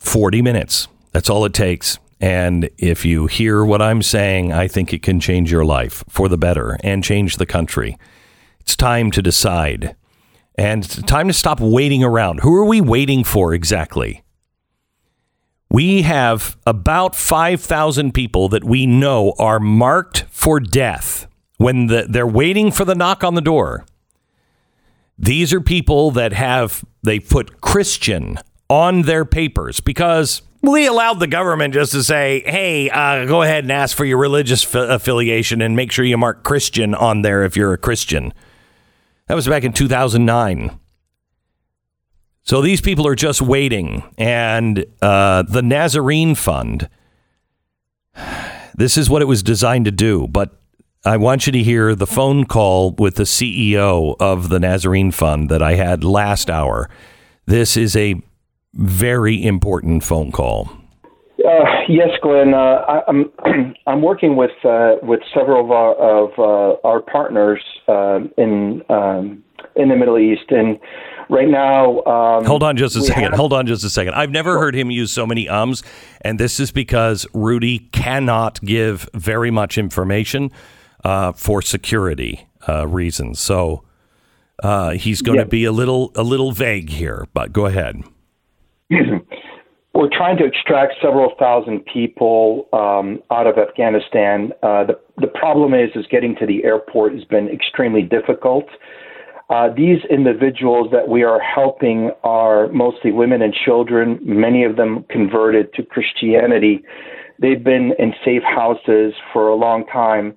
[0.00, 0.88] 40 minutes.
[1.12, 1.98] That's all it takes.
[2.20, 6.28] And if you hear what I'm saying, I think it can change your life for
[6.28, 7.96] the better and change the country.
[8.60, 9.96] It's time to decide.
[10.56, 12.40] And it's time to stop waiting around.
[12.40, 14.22] Who are we waiting for exactly?
[15.70, 22.26] We have about 5,000 people that we know are marked for death when the, they're
[22.26, 23.84] waiting for the knock on the door.
[25.16, 31.26] These are people that have, they put Christian on their papers because we allowed the
[31.26, 35.62] government just to say, hey, uh, go ahead and ask for your religious f- affiliation
[35.62, 38.32] and make sure you mark Christian on there if you're a Christian.
[39.28, 40.78] That was back in 2009.
[42.42, 44.02] So these people are just waiting.
[44.18, 46.88] And uh, the Nazarene Fund,
[48.74, 50.26] this is what it was designed to do.
[50.26, 50.60] But
[51.04, 55.48] I want you to hear the phone call with the CEO of the Nazarene Fund
[55.48, 56.90] that I had last hour.
[57.46, 58.20] This is a
[58.74, 60.70] very important phone call.
[61.38, 62.52] Uh, yes, Glenn.
[62.52, 63.32] Uh, I, I'm
[63.86, 69.42] I'm working with uh, with several of our of uh, our partners uh, in um,
[69.76, 70.78] in the Middle East, and
[71.30, 72.02] right now.
[72.04, 73.22] Um, Hold on just a second.
[73.24, 74.14] have- Hold on just a second.
[74.14, 75.82] I've never heard him use so many ums,
[76.22, 80.50] and this is because Rudy cannot give very much information
[81.04, 83.40] uh, for security uh, reasons.
[83.40, 83.84] So
[84.62, 87.26] uh, he's going to be a little a little vague here.
[87.32, 88.02] But go ahead.
[89.92, 94.52] We're trying to extract several thousand people um, out of Afghanistan.
[94.62, 98.64] Uh, the the problem is is getting to the airport has been extremely difficult.
[99.50, 104.18] Uh, these individuals that we are helping are mostly women and children.
[104.22, 106.84] Many of them converted to Christianity.
[107.40, 110.36] They've been in safe houses for a long time.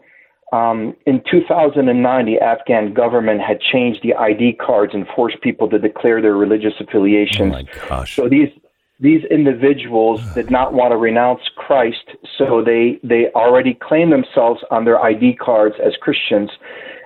[0.51, 5.79] Um, in 2009, the Afghan government had changed the ID cards and forced people to
[5.79, 7.51] declare their religious Oh affiliations.
[7.51, 8.15] my gosh.
[8.15, 8.49] So these
[8.99, 12.05] these individuals did not want to renounce Christ,
[12.37, 16.49] so they they already claim themselves on their ID cards as Christians,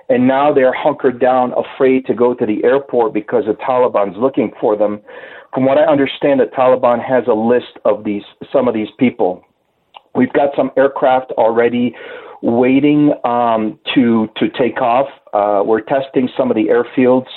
[0.08, 4.52] and now they're hunkered down, afraid to go to the airport because the Taliban's looking
[4.60, 5.00] for them.
[5.52, 8.22] From what I understand, the Taliban has a list of these
[8.52, 9.44] some of these people.
[10.14, 11.94] We've got some aircraft already
[12.42, 15.08] waiting um, to to take off.
[15.32, 17.28] Uh, we're testing some of the airfields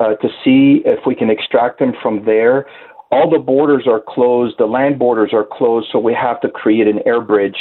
[0.00, 2.66] uh, to see if we can extract them from there.
[3.10, 4.56] All the borders are closed.
[4.58, 7.58] The land borders are closed, so we have to create an air bridge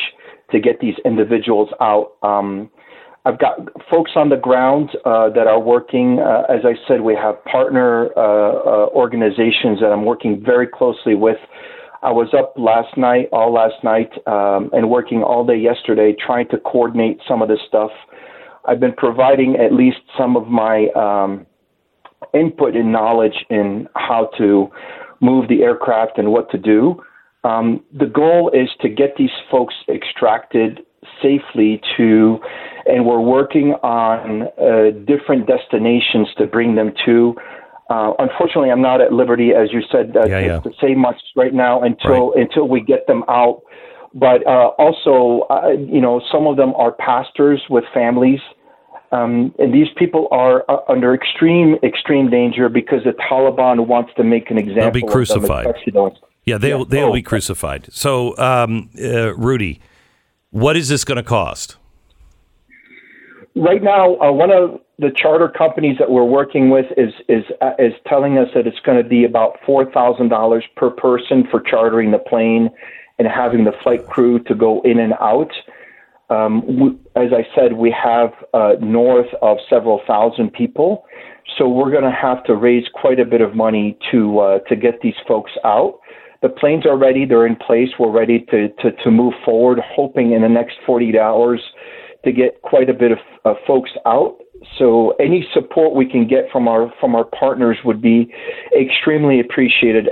[0.51, 2.13] to get these individuals out.
[2.23, 2.69] Um,
[3.25, 3.57] I've got
[3.89, 6.19] folks on the ground uh, that are working.
[6.19, 11.15] Uh, as I said, we have partner uh, uh, organizations that I'm working very closely
[11.15, 11.37] with.
[12.01, 16.49] I was up last night, all last night, um, and working all day yesterday trying
[16.49, 17.91] to coordinate some of this stuff.
[18.65, 21.45] I've been providing at least some of my um,
[22.33, 24.67] input and knowledge in how to
[25.21, 27.01] move the aircraft and what to do.
[27.45, 30.81] Um, the goal is to get these folks extracted
[31.21, 32.39] safely to,
[32.85, 37.35] and we're working on uh, different destinations to bring them to.
[37.89, 40.59] Uh, unfortunately, I'm not at liberty, as you said, uh, Yeah, to, yeah.
[40.61, 43.61] to say much right now until until we get them out.
[44.15, 48.39] But uh, also, uh, you know, some of them are pastors with families,
[49.11, 54.23] um, and these people are uh, under extreme extreme danger because the Taliban wants to
[54.23, 54.91] make an example.
[54.91, 55.65] be of them, crucified.
[55.65, 56.85] especially those- Yeah, they'll Yeah.
[56.89, 57.13] they'll Oh.
[57.13, 57.87] be crucified.
[57.91, 59.79] So, um, uh, Rudy,
[60.53, 61.77] what is this going to cost?
[63.55, 67.71] right now, uh, one of the charter companies that we're working with is is uh,
[67.79, 71.59] is telling us that it's going to be about four thousand dollars per person for
[71.61, 72.69] chartering the plane
[73.19, 75.51] and having the flight crew to go in and out.
[76.29, 81.05] Um, we, as I said, we have uh, north of several thousand people,
[81.57, 84.75] so we're going to have to raise quite a bit of money to uh, to
[84.75, 85.99] get these folks out.
[86.43, 87.89] The planes are ready; they're in place.
[87.97, 91.61] We're ready to to, to move forward, hoping in the next 48 hours
[92.25, 94.37] to get quite a bit of uh, folks out.
[94.77, 98.33] So any support we can get from our from our partners would be
[98.79, 100.09] extremely appreciated.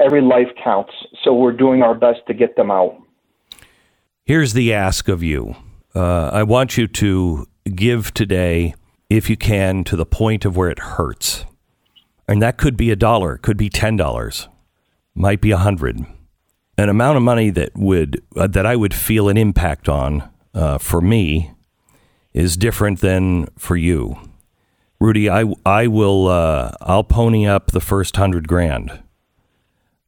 [0.00, 0.92] Every life counts,
[1.22, 2.96] so we're doing our best to get them out.
[4.24, 5.56] Here's the ask of you.
[5.94, 8.74] Uh, I want you to give today,
[9.08, 11.44] if you can, to the point of where it hurts,
[12.26, 14.48] and that could be a dollar, could be ten dollars,
[15.16, 16.04] might be a hundred.
[16.78, 20.78] An amount of money that would uh, that I would feel an impact on uh,
[20.78, 21.52] for me
[22.34, 24.16] is different than for you.
[25.00, 29.02] Rudy, I, I will uh, I'll pony up the first hundred grand.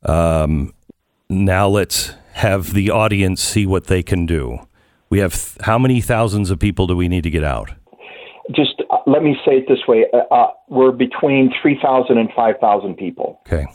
[0.02, 0.74] Um,
[1.28, 4.58] now let's have the audience see what they can do.
[5.10, 7.72] We have th- how many thousands of people do we need to get out?
[8.54, 12.94] Just uh, let me say it this way: uh, uh, we're between 3,000 and 5,000
[12.94, 13.40] people.
[13.46, 13.66] Okay.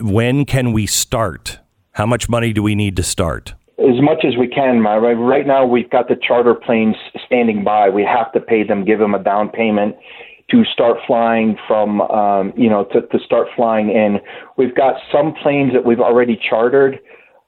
[0.00, 1.58] When can we start?
[1.92, 3.54] How much money do we need to start?
[3.78, 5.14] As much as we can, Myra.
[5.16, 6.96] Right now, we've got the charter planes
[7.26, 7.88] standing by.
[7.88, 9.96] We have to pay them, give them a down payment
[10.50, 14.18] to start flying from, um, you know, to, to start flying in.
[14.56, 16.98] We've got some planes that we've already chartered,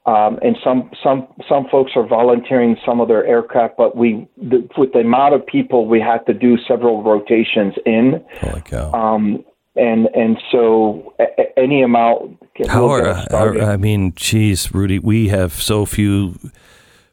[0.05, 3.75] um, and some some some folks are volunteering some of their aircraft.
[3.77, 8.23] But we, the, with the amount of people, we had to do several rotations in,
[8.39, 8.91] Holy cow.
[8.93, 9.43] um,
[9.75, 12.37] and and so a, any amount.
[12.55, 13.63] can- How are, get us started.
[13.63, 16.35] are- I mean, geez, Rudy, we have so few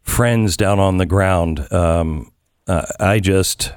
[0.02, 1.70] friends down on the ground.
[1.72, 2.32] Um,
[2.66, 3.72] uh, I just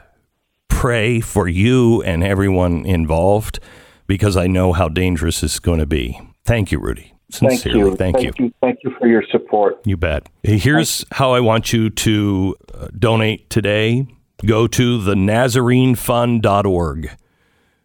[0.69, 3.59] pray for you and everyone involved
[4.07, 6.19] because I know how dangerous this is going to be.
[6.45, 7.13] Thank you, Rudy.
[7.31, 7.95] Thank Sincerely, you.
[7.95, 8.51] thank, Thank you.
[8.61, 9.79] Thank you for your support.
[9.85, 10.27] You bet.
[10.43, 14.05] Here's how I want you to uh, donate today.
[14.45, 17.09] Go to the NazareneFund.org.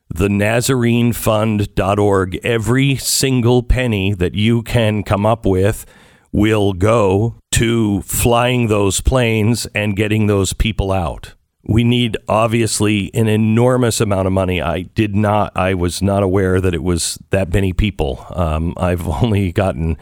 [0.09, 2.41] The NazareneFund.org.
[2.45, 5.85] Every single penny that you can come up with
[6.33, 11.35] will go to flying those planes and getting those people out.
[11.65, 14.63] We need obviously an enormous amount of money.
[14.63, 18.25] I did not, I was not aware that it was that many people.
[18.31, 19.97] Um, I've only gotten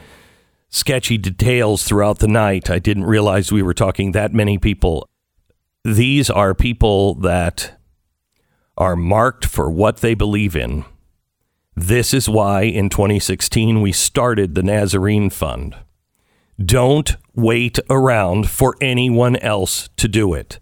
[0.68, 2.68] sketchy details throughout the night.
[2.68, 5.08] I didn't realize we were talking that many people.
[5.84, 7.78] These are people that
[8.76, 10.84] are marked for what they believe in.
[11.76, 15.76] This is why in 2016 we started the Nazarene Fund.
[16.62, 20.60] Don't wait around for anyone else to do it.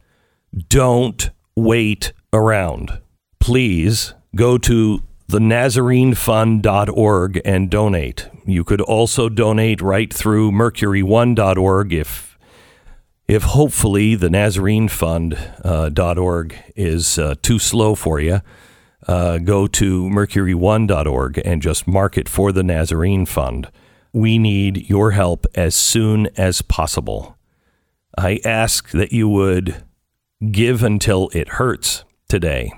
[0.68, 2.98] Don't wait around.
[3.40, 8.28] Please go to thenazarenefund.org and donate.
[8.44, 12.31] You could also donate right through mercury1.org if
[13.28, 18.40] if hopefully the nazarenefund.org is uh, too slow for you.
[19.06, 23.68] Uh, go to mercury1.org and just mark it for the Nazarene Fund.
[24.12, 27.36] We need your help as soon as possible.
[28.16, 29.82] I ask that you would
[30.50, 32.72] give until it hurts today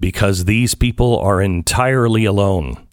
[0.00, 2.85] because these people are entirely alone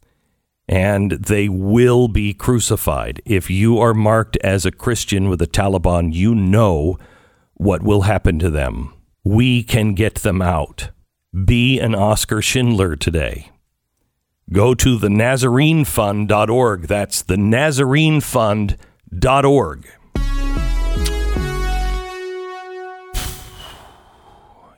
[0.68, 3.22] and they will be crucified.
[3.26, 6.98] If you are marked as a Christian with the Taliban, you know
[7.56, 8.94] what will happen to them.
[9.24, 10.90] We can get them out.
[11.46, 13.50] Be an Oscar Schindler today.
[14.52, 16.88] Go to the NazareneFund.org.
[16.88, 19.88] That's the NazareneFund.org.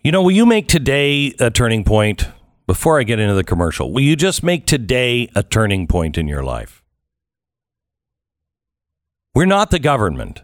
[0.04, 2.28] You know, will you make today a turning point?
[2.68, 6.28] Before I get into the commercial, will you just make today a turning point in
[6.28, 6.82] your life?
[9.36, 10.42] We're not the government.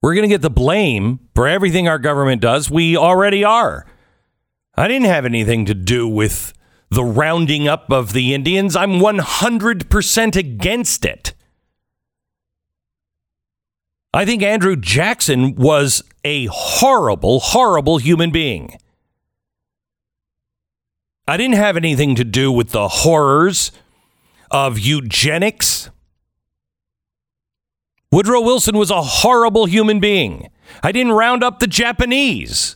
[0.00, 2.70] We're going to get the blame for everything our government does.
[2.70, 3.84] We already are.
[4.76, 6.54] I didn't have anything to do with
[6.88, 8.74] the rounding up of the Indians.
[8.74, 11.34] I'm 100% against it.
[14.14, 18.78] I think Andrew Jackson was a horrible, horrible human being.
[21.30, 23.70] I didn't have anything to do with the horrors
[24.50, 25.88] of eugenics.
[28.10, 30.50] Woodrow Wilson was a horrible human being.
[30.82, 32.74] I didn't round up the Japanese.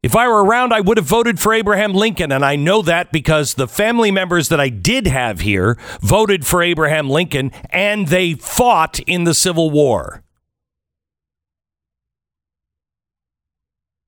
[0.00, 2.30] If I were around, I would have voted for Abraham Lincoln.
[2.30, 6.62] And I know that because the family members that I did have here voted for
[6.62, 10.22] Abraham Lincoln and they fought in the Civil War.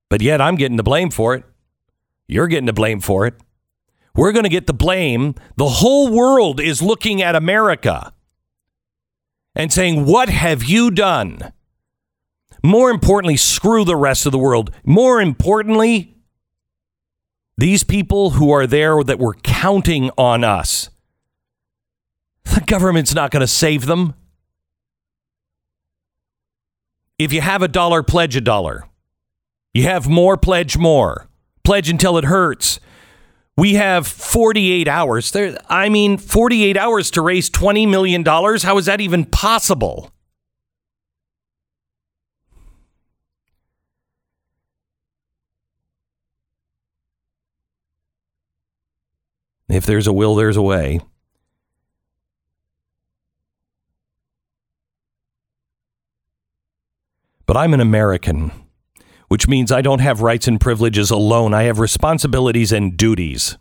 [0.08, 1.44] But yet I'm getting the blame for it.
[2.26, 3.34] You're getting the blame for it.
[4.14, 5.34] We're going to get the blame.
[5.56, 8.12] The whole world is looking at America
[9.54, 11.52] and saying, What have you done?
[12.62, 14.72] More importantly, screw the rest of the world.
[14.84, 16.16] More importantly,
[17.56, 20.90] these people who are there that were counting on us.
[22.44, 24.14] The government's not going to save them.
[27.18, 28.84] If you have a dollar, pledge a dollar.
[29.78, 31.28] You have more, pledge more.
[31.62, 32.80] Pledge until it hurts.
[33.56, 35.30] We have 48 hours.
[35.30, 38.24] There, I mean, 48 hours to raise $20 million.
[38.24, 40.10] How is that even possible?
[49.68, 50.98] If there's a will, there's a way.
[57.46, 58.50] But I'm an American,
[59.28, 61.54] which means I don't have rights and privileges alone.
[61.54, 63.56] I have responsibilities and duties.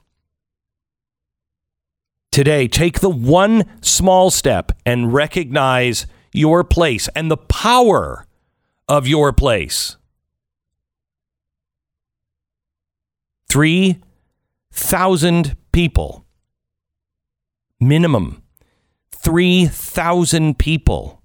[2.32, 8.26] Today, take the one small step and recognize your place and the power
[8.88, 9.98] of your place.
[13.50, 14.02] Three
[14.72, 16.26] thousand people,
[17.80, 18.44] minimum
[19.28, 21.22] 3,000 people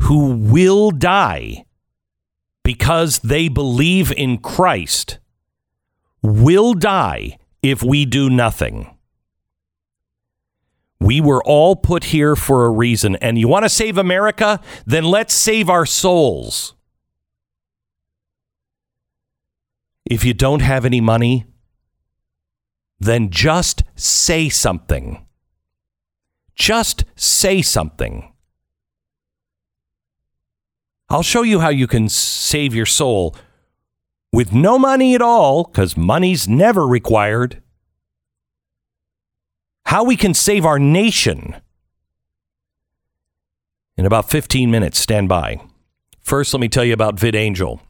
[0.00, 1.66] who will die
[2.68, 5.18] because they believe in Christ
[6.20, 8.94] will die if we do nothing.
[11.00, 13.16] We were all put here for a reason.
[13.22, 14.60] And you want to save America?
[14.84, 16.74] Then let's save our souls.
[20.04, 21.46] If you don't have any money,
[23.00, 25.24] then just say something.
[26.54, 28.30] Just say something.
[31.10, 33.34] I'll show you how you can save your soul
[34.30, 37.62] with no money at all, because money's never required.
[39.86, 41.56] How we can save our nation.
[43.96, 45.60] In about 15 minutes, stand by.
[46.20, 47.80] First, let me tell you about VidAngel.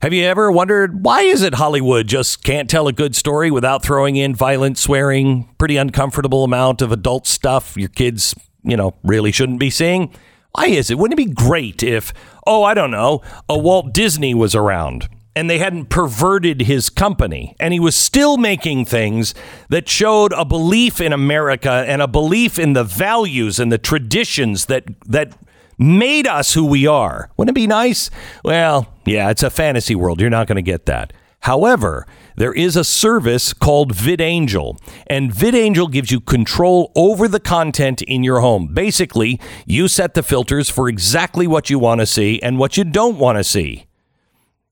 [0.00, 3.82] Have you ever wondered why is it Hollywood just can't tell a good story without
[3.82, 9.32] throwing in violent swearing, pretty uncomfortable amount of adult stuff your kids, you know, really
[9.32, 10.14] shouldn't be seeing?
[10.54, 10.98] Why is it?
[10.98, 12.12] Wouldn't it be great if,
[12.46, 17.56] oh, I don't know, a Walt Disney was around and they hadn't perverted his company
[17.58, 19.34] and he was still making things
[19.68, 24.66] that showed a belief in America and a belief in the values and the traditions
[24.66, 25.36] that that
[25.76, 27.30] made us who we are.
[27.36, 28.08] Wouldn't it be nice?
[28.44, 30.20] Well, yeah, it's a fantasy world.
[30.20, 31.12] You're not going to get that.
[31.40, 38.02] However, there is a service called VidAngel, and VidAngel gives you control over the content
[38.02, 38.68] in your home.
[38.72, 42.84] Basically, you set the filters for exactly what you want to see and what you
[42.84, 43.86] don't want to see.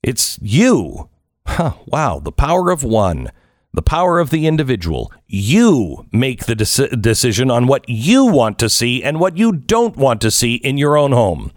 [0.02, 1.08] It's you.
[1.46, 3.30] Huh, wow, the power of one
[3.74, 5.10] the power of the individual.
[5.26, 9.96] You make the deci- decision on what you want to see and what you don't
[9.96, 11.52] want to see in your own home.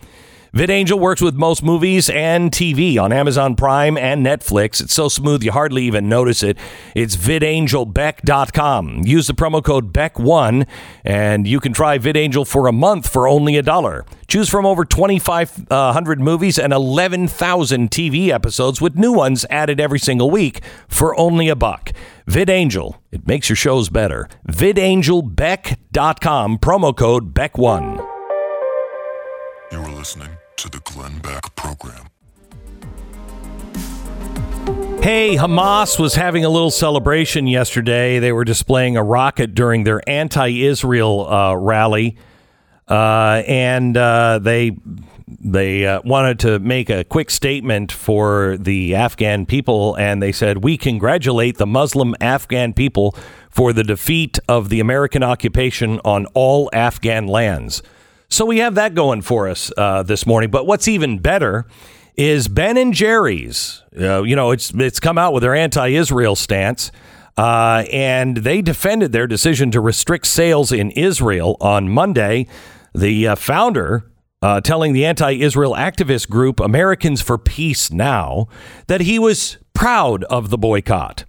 [0.56, 4.80] VidAngel works with most movies and TV on Amazon Prime and Netflix.
[4.80, 6.58] It's so smooth you hardly even notice it.
[6.96, 9.02] It's vidangelbeck.com.
[9.04, 10.66] Use the promo code BECK1
[11.04, 14.06] and you can try VidAngel for a month for only a dollar.
[14.30, 20.00] Choose from over 2,500 uh, movies and 11,000 TV episodes with new ones added every
[20.00, 21.92] single week for only a buck.
[22.30, 24.30] VidAngel, it makes your shows better.
[24.48, 27.98] VidAngelBeck.com, promo code BECK1.
[29.74, 32.10] You are listening to the Glenn Beck Program.
[35.02, 38.20] Hey, Hamas was having a little celebration yesterday.
[38.20, 42.18] They were displaying a rocket during their anti Israel uh, rally.
[42.88, 44.78] Uh, and uh, they
[45.28, 50.64] they uh, wanted to make a quick statement for the Afghan people, and they said,
[50.64, 53.16] We congratulate the Muslim Afghan people
[53.50, 57.82] for the defeat of the American occupation on all Afghan lands.
[58.30, 60.50] So we have that going for us uh, this morning.
[60.50, 61.66] But what's even better
[62.18, 63.84] is Ben and Jerry's.
[63.98, 66.92] Uh, you know, it's it's come out with their anti-Israel stance,
[67.38, 72.48] uh, and they defended their decision to restrict sales in Israel on Monday.
[72.94, 74.10] The uh, founder
[74.42, 78.48] uh, telling the anti Israel activist group Americans for Peace Now
[78.88, 81.26] that he was proud of the boycott.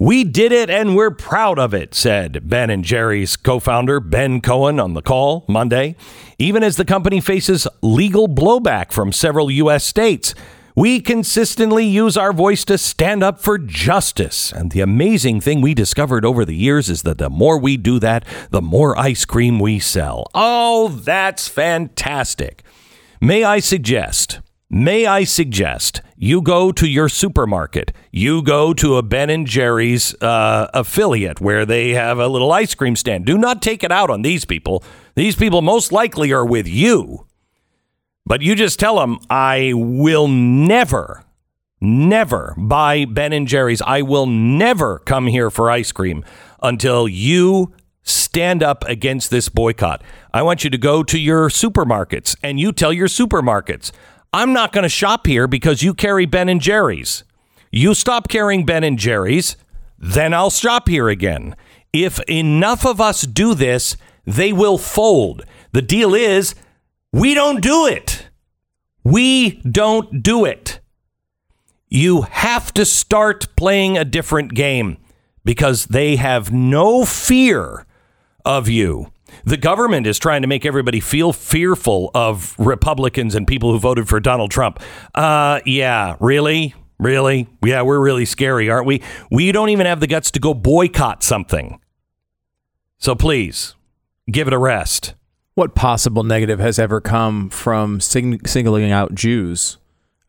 [0.00, 4.40] We did it and we're proud of it, said Ben and Jerry's co founder Ben
[4.40, 5.94] Cohen on the call Monday.
[6.38, 9.84] Even as the company faces legal blowback from several U.S.
[9.84, 10.34] states,
[10.74, 14.50] we consistently use our voice to stand up for justice.
[14.50, 17.98] And the amazing thing we discovered over the years is that the more we do
[17.98, 20.24] that, the more ice cream we sell.
[20.34, 22.62] Oh, that's fantastic.
[23.20, 24.40] May I suggest
[24.72, 30.14] May I suggest you go to your supermarket, you go to a Ben and Jerry's
[30.22, 33.24] uh, affiliate where they have a little ice cream stand.
[33.24, 34.84] Do not take it out on these people.
[35.16, 37.26] These people most likely are with you.
[38.24, 41.24] But you just tell them, I will never,
[41.80, 43.82] never buy Ben and Jerry's.
[43.82, 46.24] I will never come here for ice cream
[46.62, 47.74] until you
[48.04, 50.04] stand up against this boycott.
[50.32, 53.90] I want you to go to your supermarkets and you tell your supermarkets,
[54.32, 57.24] I'm not going to shop here because you carry Ben and Jerry's.
[57.72, 59.56] You stop carrying Ben and Jerry's,
[59.98, 61.56] then I'll shop here again.
[61.92, 65.44] If enough of us do this, they will fold.
[65.72, 66.54] The deal is,
[67.12, 68.28] we don't do it.
[69.02, 70.80] We don't do it.
[71.88, 74.98] You have to start playing a different game
[75.44, 77.86] because they have no fear
[78.44, 79.10] of you.
[79.44, 84.08] The government is trying to make everybody feel fearful of Republicans and people who voted
[84.08, 84.80] for Donald Trump.
[85.14, 86.74] Uh, yeah, really?
[86.98, 87.48] Really?
[87.64, 89.02] Yeah, we're really scary, aren't we?
[89.30, 91.80] We don't even have the guts to go boycott something.
[92.98, 93.74] So please,
[94.30, 95.14] give it a rest.
[95.54, 99.78] What possible negative has ever come from sing- singling out Jews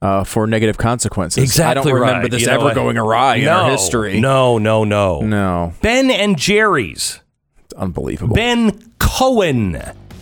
[0.01, 1.43] uh, for negative consequences?
[1.43, 2.31] Exactly I don't remember right.
[2.31, 4.21] this You know ever going awry in no, our history.
[4.21, 5.19] No, no, no.
[5.21, 5.73] No.
[5.81, 7.19] Ben and Jerry's.
[7.65, 8.35] It's unbelievable.
[8.35, 8.90] Ben
[9.21, 9.79] Cohen.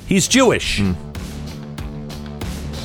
[0.09, 0.81] He's Jewish.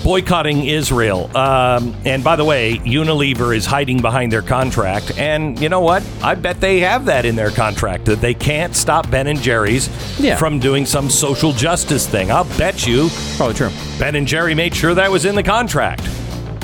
[0.04, 1.28] Boycotting Israel.
[1.36, 5.18] Um, and by the way, Unilever is hiding behind their contract.
[5.18, 6.04] And you know what?
[6.22, 9.88] I bet they have that in their contract that they can't stop Ben and Jerry's
[10.20, 10.36] Yeah.
[10.36, 12.30] from doing some social justice thing.
[12.30, 13.70] I'll bet you Probably true.
[13.98, 16.08] Ben and Jerry made sure that was in the contract.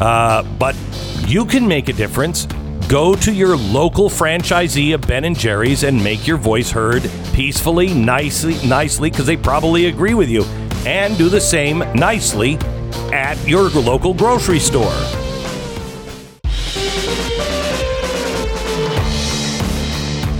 [0.01, 0.77] Uh, but
[1.27, 2.47] you can make a difference.
[2.91, 7.95] Go to your local franchisee of Ben and Jerry's and make your voice heard peacefully,
[7.95, 10.43] nicely, nicely, because they probably agree with you.
[10.85, 12.57] And do the same nicely
[13.13, 14.91] at your local grocery store.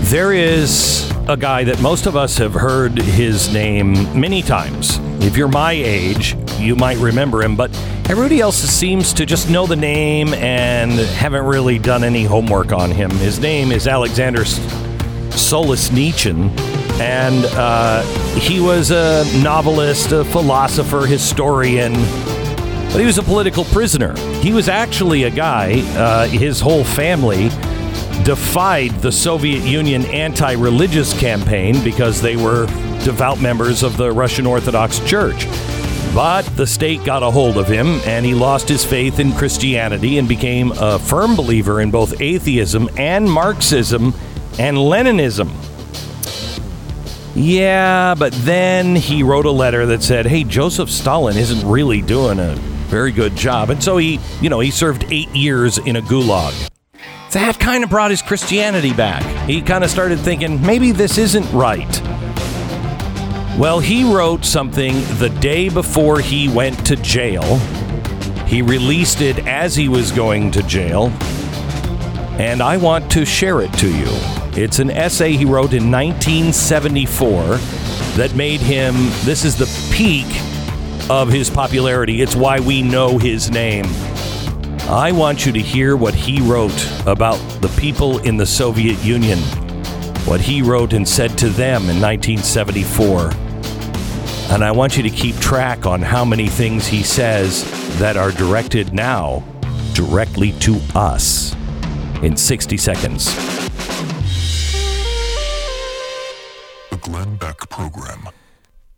[0.09, 4.99] There is a guy that most of us have heard his name many times.
[5.23, 7.75] If you're my age, you might remember him, but
[8.09, 12.91] everybody else seems to just know the name and haven't really done any homework on
[12.91, 13.09] him.
[13.11, 16.49] His name is Alexander Solzhenitsyn,
[16.99, 18.03] and uh,
[18.39, 24.15] he was a novelist, a philosopher, historian, but he was a political prisoner.
[24.41, 27.49] He was actually a guy, uh, his whole family
[28.23, 32.67] defied the Soviet Union anti religious campaign because they were
[33.03, 35.47] devout members of the Russian Orthodox Church.
[36.13, 40.17] But the state got a hold of him and he lost his faith in Christianity
[40.17, 44.13] and became a firm believer in both atheism and Marxism
[44.59, 45.49] and Leninism.
[47.33, 52.39] Yeah, but then he wrote a letter that said, "Hey, Joseph Stalin isn't really doing
[52.39, 52.55] a
[52.89, 56.53] very good job." And so he, you know, he served 8 years in a gulag.
[57.31, 59.23] That kind of brought his Christianity back.
[59.47, 62.01] He kind of started thinking, maybe this isn't right.
[63.57, 67.57] Well, he wrote something the day before he went to jail.
[68.47, 71.07] He released it as he was going to jail.
[72.39, 74.07] And I want to share it to you.
[74.53, 77.57] It's an essay he wrote in 1974
[78.17, 80.27] that made him, this is the peak
[81.09, 82.21] of his popularity.
[82.21, 83.85] It's why we know his name.
[84.89, 89.39] I want you to hear what he wrote about the people in the Soviet Union,
[90.25, 93.31] what he wrote and said to them in 1974.
[94.51, 97.63] And I want you to keep track on how many things he says
[97.99, 99.43] that are directed now
[99.93, 101.55] directly to us
[102.21, 103.33] in 60 seconds.
[106.89, 108.29] The Glenn Beck Program.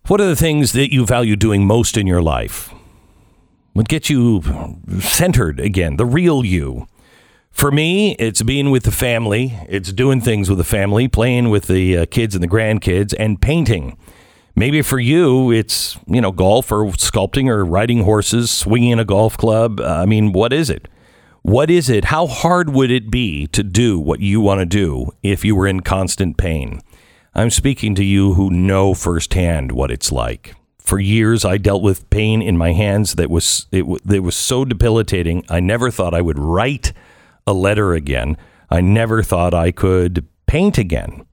[0.07, 2.73] What are the things that you value doing most in your life?
[3.73, 4.41] What gets you
[4.99, 6.87] centered again, the real you?
[7.53, 11.67] For me, it's being with the family, it's doing things with the family, playing with
[11.67, 13.95] the uh, kids and the grandkids, and painting.
[14.55, 19.37] Maybe for you, it's, you know, golf or sculpting or riding horses, swinging a golf
[19.37, 19.79] club.
[19.79, 20.87] Uh, I mean, what is it?
[21.43, 22.05] What is it?
[22.05, 25.67] How hard would it be to do what you want to do if you were
[25.67, 26.81] in constant pain?
[27.35, 30.55] I'm speaking to you who know firsthand what it's like.
[30.79, 34.65] For years, I dealt with pain in my hands that was it, that was so
[34.65, 35.45] debilitating.
[35.49, 36.93] I never thought I would write
[37.45, 38.37] a letter again.
[38.69, 41.25] I never thought I could paint again.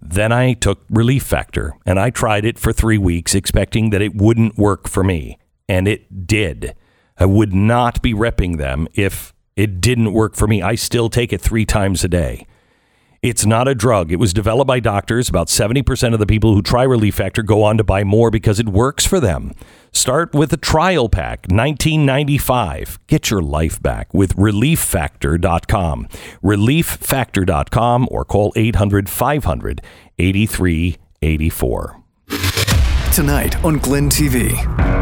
[0.00, 4.14] Then I took Relief Factor and I tried it for three weeks, expecting that it
[4.14, 5.38] wouldn't work for me.
[5.68, 6.74] And it did.
[7.18, 10.62] I would not be repping them if it didn't work for me.
[10.62, 12.46] I still take it three times a day.
[13.22, 14.10] It's not a drug.
[14.10, 15.28] It was developed by doctors.
[15.28, 18.58] About 70% of the people who try Relief Factor go on to buy more because
[18.58, 19.52] it works for them.
[19.92, 22.98] Start with a trial pack, 1995.
[23.06, 26.08] Get your life back with relieffactor.com.
[26.42, 29.82] Relieffactor.com or call 800 500
[30.18, 32.01] 8384.
[33.12, 34.52] Tonight on Glenn TV.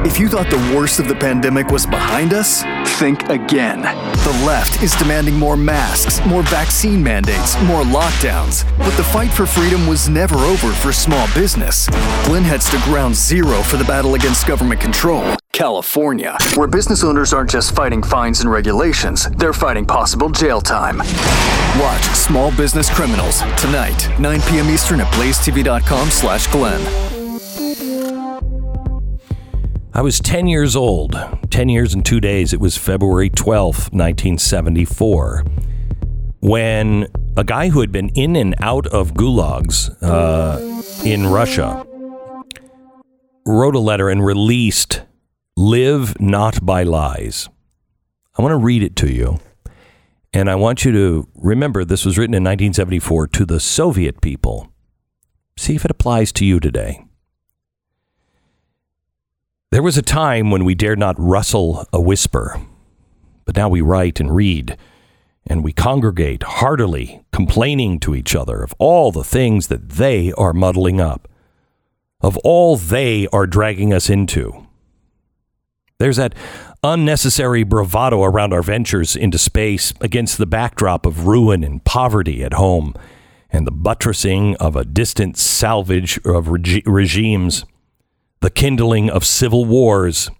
[0.05, 2.65] If you thought the worst of the pandemic was behind us,
[2.99, 3.83] think again.
[3.83, 8.67] The left is demanding more masks, more vaccine mandates, more lockdowns.
[8.79, 11.89] But the fight for freedom was never over for small business.
[12.25, 15.23] Glenn heads to ground zero for the battle against government control.
[15.53, 20.99] California, where business owners aren't just fighting fines and regulations, they're fighting possible jail time.
[21.79, 24.69] Watch Small Business Criminals tonight, 9 p.m.
[24.69, 27.20] Eastern at blazetv.com slash Glenn.
[29.93, 31.15] I was 10 years old,
[31.51, 32.53] 10 years and two days.
[32.53, 35.45] It was February 12th, 1974,
[36.41, 37.07] when
[37.37, 40.59] a guy who had been in and out of gulags uh,
[41.05, 41.87] in Russia
[43.47, 45.03] wrote a letter and released
[45.57, 47.49] Live Not by Lies.
[48.37, 49.39] I want to read it to you.
[50.33, 54.73] And I want you to remember this was written in 1974 to the Soviet people.
[55.57, 57.05] See if it applies to you today.
[59.73, 62.61] There was a time when we dared not rustle a whisper,
[63.45, 64.77] but now we write and read,
[65.47, 70.53] and we congregate heartily, complaining to each other of all the things that they are
[70.53, 71.29] muddling up,
[72.21, 74.67] of all they are dragging us into.
[76.01, 76.35] There's that
[76.83, 82.55] unnecessary bravado around our ventures into space against the backdrop of ruin and poverty at
[82.55, 82.93] home,
[83.51, 87.65] and the buttressing of a distant salvage of regi- regimes
[88.41, 90.31] the kindling of civil wars,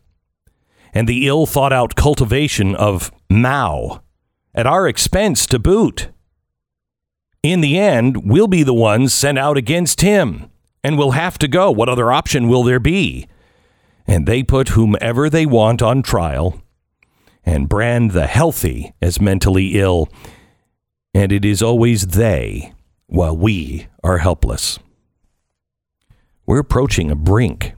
[0.93, 4.03] and the ill thought out cultivation of Mao
[4.55, 6.09] at our expense to boot.
[7.43, 10.51] In the end, we'll be the ones sent out against him,
[10.83, 11.71] and we'll have to go.
[11.71, 13.27] What other option will there be?
[14.07, 16.63] And they put whomever they want on trial
[17.45, 20.09] and brand the healthy as mentally ill,
[21.15, 22.73] and it is always they
[23.07, 24.79] while we are helpless.
[26.47, 27.75] We're approaching a brink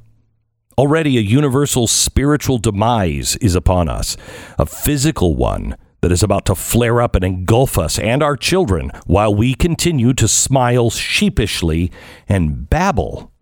[0.79, 4.17] Already a universal spiritual demise is upon us,
[4.59, 8.91] a physical one that is about to flare up and engulf us and our children
[9.07, 11.93] while we continue to smile sheepishly
[12.29, 13.33] and babble.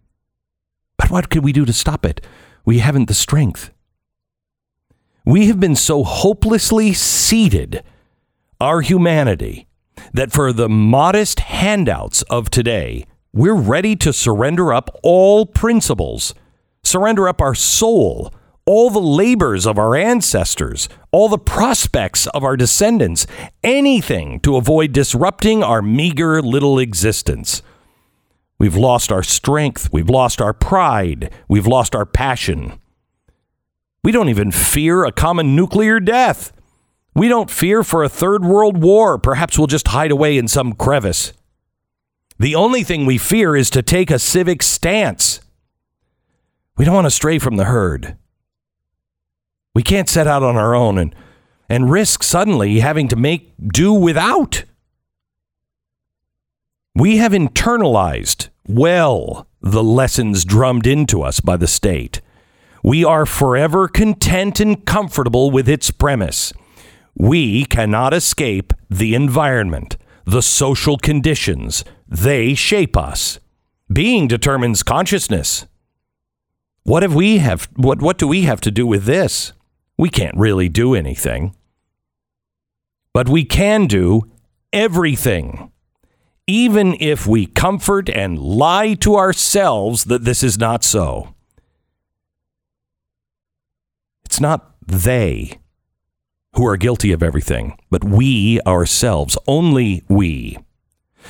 [0.96, 2.24] But what could we do to stop it?
[2.64, 3.70] We haven't the strength.
[5.24, 7.84] We have been so hopelessly seated,
[8.60, 9.68] our humanity,
[10.12, 16.34] that for the modest handouts of today, we're ready to surrender up all principles
[16.82, 18.32] surrender up our soul,
[18.66, 23.26] all the labors of our ancestors, all the prospects of our descendants,
[23.62, 27.62] anything to avoid disrupting our meager little existence.
[28.58, 29.88] We've lost our strength.
[29.90, 31.32] We've lost our pride.
[31.48, 32.78] We've lost our passion.
[34.04, 36.52] We don't even fear a common nuclear death.
[37.14, 39.18] We don't fear for a third world war.
[39.18, 41.32] Perhaps we'll just hide away in some crevice.
[42.38, 45.40] The only thing we fear is to take a civic stance.
[46.80, 48.16] We don't want to stray from the herd.
[49.74, 51.14] We can't set out on our own and,
[51.68, 54.64] and risk suddenly having to make do without.
[56.94, 62.22] We have internalized well the lessons drummed into us by the state.
[62.82, 66.50] We are forever content and comfortable with its premise.
[67.14, 71.84] We cannot escape the environment, the social conditions.
[72.08, 73.38] They shape us.
[73.92, 75.66] Being determines consciousness.
[76.84, 79.52] What have we have what what do we have to do with this?
[79.98, 81.54] We can't really do anything.
[83.12, 84.22] But we can do
[84.72, 85.72] everything.
[86.46, 91.34] Even if we comfort and lie to ourselves that this is not so.
[94.24, 95.58] It's not they
[96.54, 100.58] who are guilty of everything, but we ourselves, only we.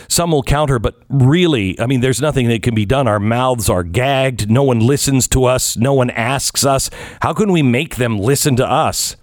[0.08, 3.08] Some will counter, but really, I mean, there's nothing that can be done.
[3.08, 4.50] Our mouths are gagged.
[4.50, 5.76] No one listens to us.
[5.76, 6.90] No one asks us.
[7.22, 9.16] How can we make them listen to us?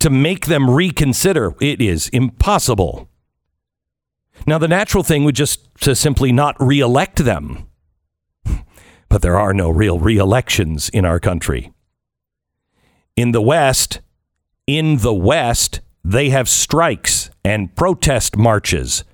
[0.00, 3.08] To make them reconsider, it is impossible.
[4.46, 7.66] Now, the natural thing would just to simply not reelect them.
[9.08, 11.72] but there are no real re elections in our country.
[13.16, 14.00] In the West,
[14.66, 19.04] in the West, they have strikes and protest marches,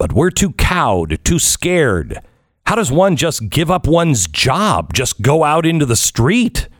[0.00, 2.20] but we're too cowed, too scared.
[2.64, 6.70] How does one just give up one's job, just go out into the street?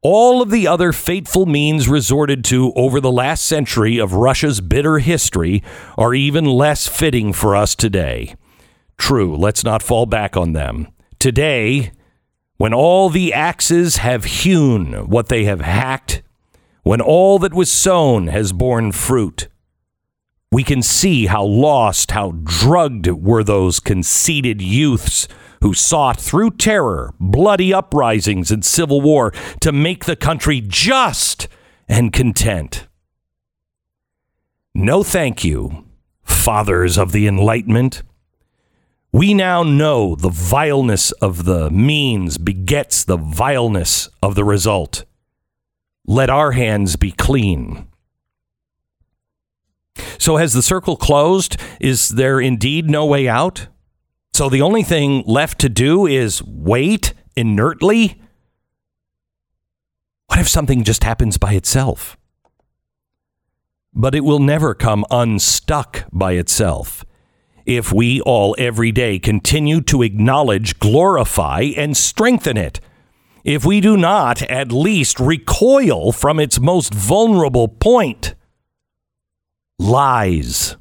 [0.00, 5.00] All of the other fateful means resorted to over the last century of Russia's bitter
[5.00, 5.64] history
[5.98, 8.36] are even less fitting for us today.
[8.96, 10.86] True, let's not fall back on them.
[11.18, 11.90] Today,
[12.58, 16.22] when all the axes have hewn what they have hacked,
[16.84, 19.48] when all that was sown has borne fruit,
[20.54, 25.26] we can see how lost, how drugged were those conceited youths
[25.62, 31.48] who sought through terror, bloody uprisings, and civil war to make the country just
[31.88, 32.86] and content.
[34.76, 35.86] No thank you,
[36.22, 38.04] fathers of the Enlightenment.
[39.10, 45.04] We now know the vileness of the means begets the vileness of the result.
[46.06, 47.88] Let our hands be clean.
[50.24, 51.58] So, has the circle closed?
[51.80, 53.68] Is there indeed no way out?
[54.32, 58.22] So, the only thing left to do is wait inertly?
[60.28, 62.16] What if something just happens by itself?
[63.92, 67.04] But it will never come unstuck by itself
[67.66, 72.80] if we all every day continue to acknowledge, glorify, and strengthen it.
[73.44, 78.34] If we do not at least recoil from its most vulnerable point
[79.84, 80.76] lies.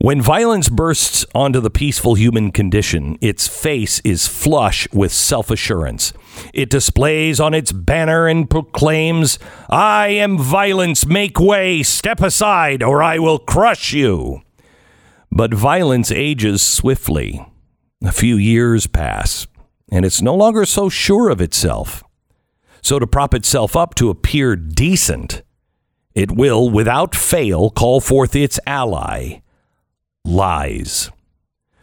[0.00, 6.12] When violence bursts onto the peaceful human condition, its face is flush with self assurance.
[6.54, 13.02] It displays on its banner and proclaims, I am violence, make way, step aside, or
[13.02, 14.42] I will crush you.
[15.32, 17.44] But violence ages swiftly.
[18.04, 19.48] A few years pass,
[19.90, 22.04] and it's no longer so sure of itself.
[22.82, 25.42] So, to prop itself up to appear decent,
[26.18, 29.40] it will, without fail, call forth its ally
[30.24, 31.10] lies.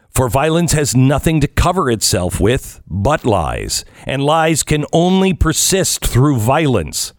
[0.09, 6.05] For violence has nothing to cover itself with but lies, and lies can only persist
[6.05, 7.13] through violence.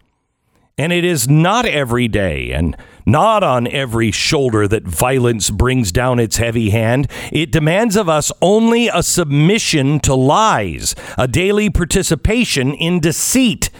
[0.78, 2.76] And it is not every day and
[3.06, 7.10] not on every shoulder that violence brings down its heavy hand.
[7.32, 13.70] It demands of us only a submission to lies, a daily participation in deceit.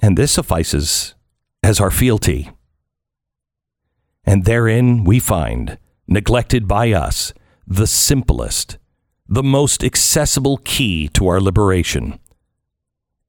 [0.00, 1.13] And this suffices
[1.64, 2.50] as our fealty.
[4.24, 7.32] And therein we find neglected by us,
[7.66, 8.76] the simplest,
[9.26, 12.20] the most accessible key to our liberation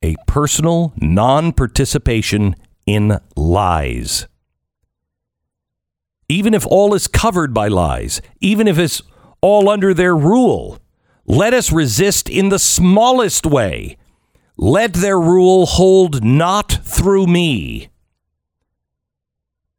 [0.03, 2.55] a personal non participation
[2.85, 4.27] in lies.
[6.29, 9.01] Even if all is covered by lies, even if it's
[9.41, 10.77] all under their rule,
[11.25, 13.97] let us resist in the smallest way.
[14.57, 17.89] Let their rule hold not through me.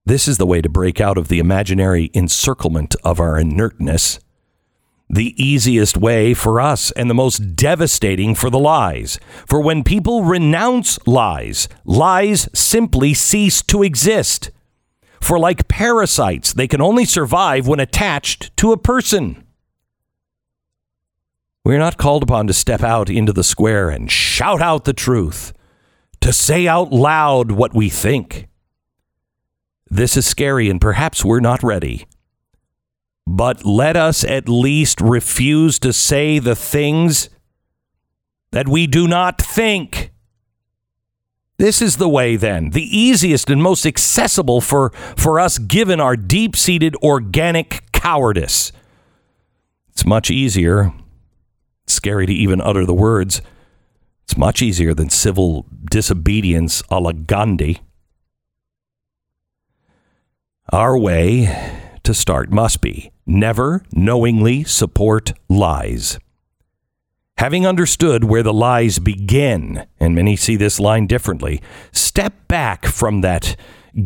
[0.07, 4.21] This is the way to break out of the imaginary encirclement of our inertness.
[5.11, 9.19] The easiest way for us and the most devastating for the lies.
[9.49, 14.53] For when people renounce lies, lies simply cease to exist.
[15.21, 19.45] For like parasites, they can only survive when attached to a person.
[21.65, 25.53] We're not called upon to step out into the square and shout out the truth,
[26.21, 28.47] to say out loud what we think.
[29.91, 32.07] This is scary, and perhaps we're not ready.
[33.27, 37.29] But let us at least refuse to say the things
[38.53, 40.13] that we do not think.
[41.59, 46.17] This is the way, then, the easiest and most accessible for, for us given our
[46.17, 48.73] deep seated organic cowardice.
[49.91, 50.93] It's much easier,
[51.85, 53.41] it's scary to even utter the words.
[54.25, 57.81] It's much easier than civil disobedience a la Gandhi.
[60.73, 66.19] Our way to start must be never knowingly support lies.
[67.39, 71.63] Having understood where the lies begin, and many see this line differently,
[71.93, 73.55] step back from that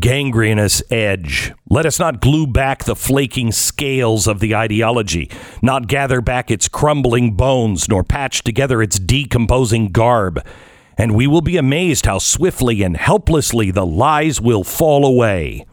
[0.01, 1.55] gangrenous edge.
[1.71, 5.31] Let us not glue back the flaking scales of the ideology,
[5.63, 10.47] not gather back its crumbling bones, nor patch together its decomposing garb.
[10.99, 15.65] And we will be amazed how swiftly and helplessly the lies will fall away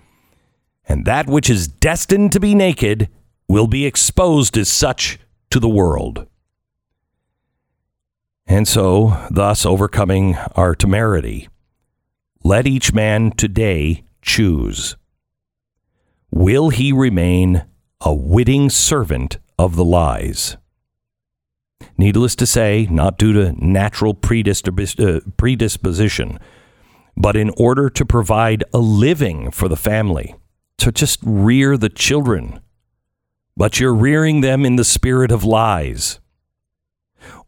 [0.87, 3.09] and that which is destined to be naked
[3.47, 5.19] will be exposed as such
[5.49, 6.27] to the world.
[8.45, 11.49] And so, thus overcoming our temerity,
[12.43, 14.95] let each man today choose.
[16.31, 17.65] Will he remain
[18.01, 20.55] a witting servant of the lies?
[21.97, 26.39] Needless to say, not due to natural uh, predisposition,
[27.17, 30.35] but in order to provide a living for the family,
[30.77, 32.59] to just rear the children.
[33.55, 36.19] But you're rearing them in the spirit of lies.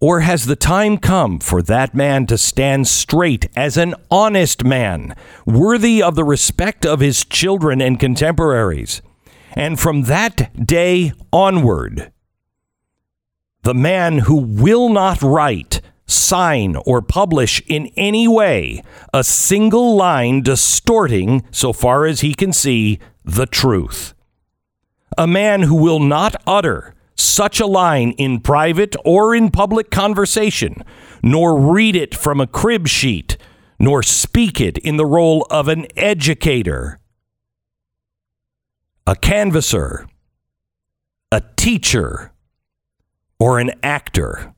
[0.02, 5.16] Or has the time come for that man to stand straight as an honest man,
[5.46, 9.02] worthy of the respect of his children and contemporaries?
[9.54, 12.12] And from that day onward,
[13.64, 18.82] the man who will not write, sign, or publish in any way
[19.14, 24.14] a single line distorting, so far as he can see, the truth.
[25.18, 30.84] A man who will not utter such a line in private or in public conversation,
[31.22, 33.38] nor read it from a crib sheet,
[33.78, 37.00] nor speak it in the role of an educator,
[39.06, 40.08] a canvasser,
[41.32, 42.32] a teacher,
[43.40, 44.54] or an actor.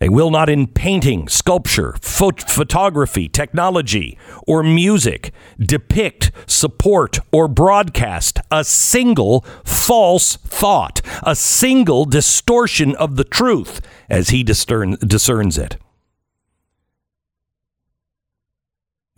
[0.00, 4.16] They will not in painting, sculpture, photography, technology,
[4.46, 13.24] or music depict, support, or broadcast a single false thought, a single distortion of the
[13.24, 15.76] truth as he discern, discerns it.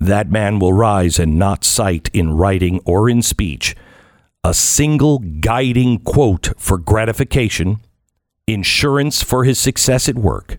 [0.00, 3.76] That man will rise and not cite in writing or in speech
[4.44, 7.78] a single guiding quote for gratification,
[8.48, 10.58] insurance for his success at work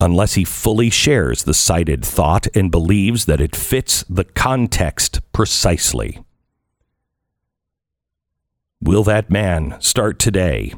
[0.00, 6.22] unless he fully shares the cited thought and believes that it fits the context precisely.
[8.80, 10.74] Will that man start today?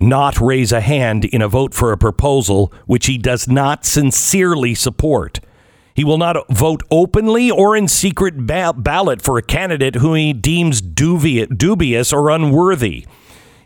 [0.00, 4.74] Not raise a hand in a vote for a proposal which he does not sincerely
[4.74, 5.40] support.
[5.94, 10.34] He will not vote openly or in secret ba- ballot for a candidate whom he
[10.34, 13.06] deems dubious or unworthy.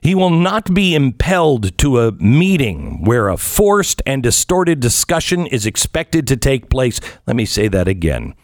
[0.03, 5.67] He will not be impelled to a meeting where a forced and distorted discussion is
[5.67, 7.01] expected to take place.
[7.27, 8.35] Let me say that again.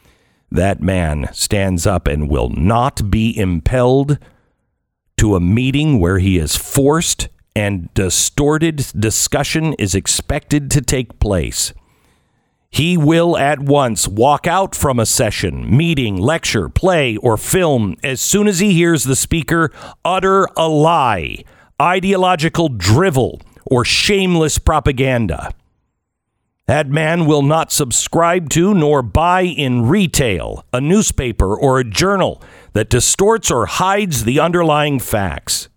[0.50, 4.18] That man stands up and will not be impelled
[5.16, 11.72] to a meeting where he is forced and distorted discussion is expected to take place.
[12.70, 18.20] He will at once walk out from a session, meeting, lecture, play, or film as
[18.20, 19.70] soon as he hears the speaker
[20.04, 21.44] utter a lie,
[21.80, 25.52] ideological drivel, or shameless propaganda.
[26.66, 32.42] That man will not subscribe to nor buy in retail a newspaper or a journal
[32.72, 35.68] that distorts or hides the underlying facts.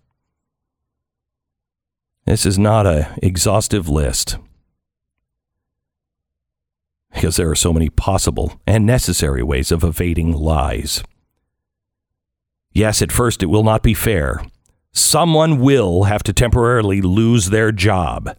[2.26, 4.36] This is not an exhaustive list
[7.12, 11.02] because there are so many possible and necessary ways of evading lies.
[12.72, 14.42] Yes, at first it will not be fair.
[14.92, 18.36] Someone will have to temporarily lose their job.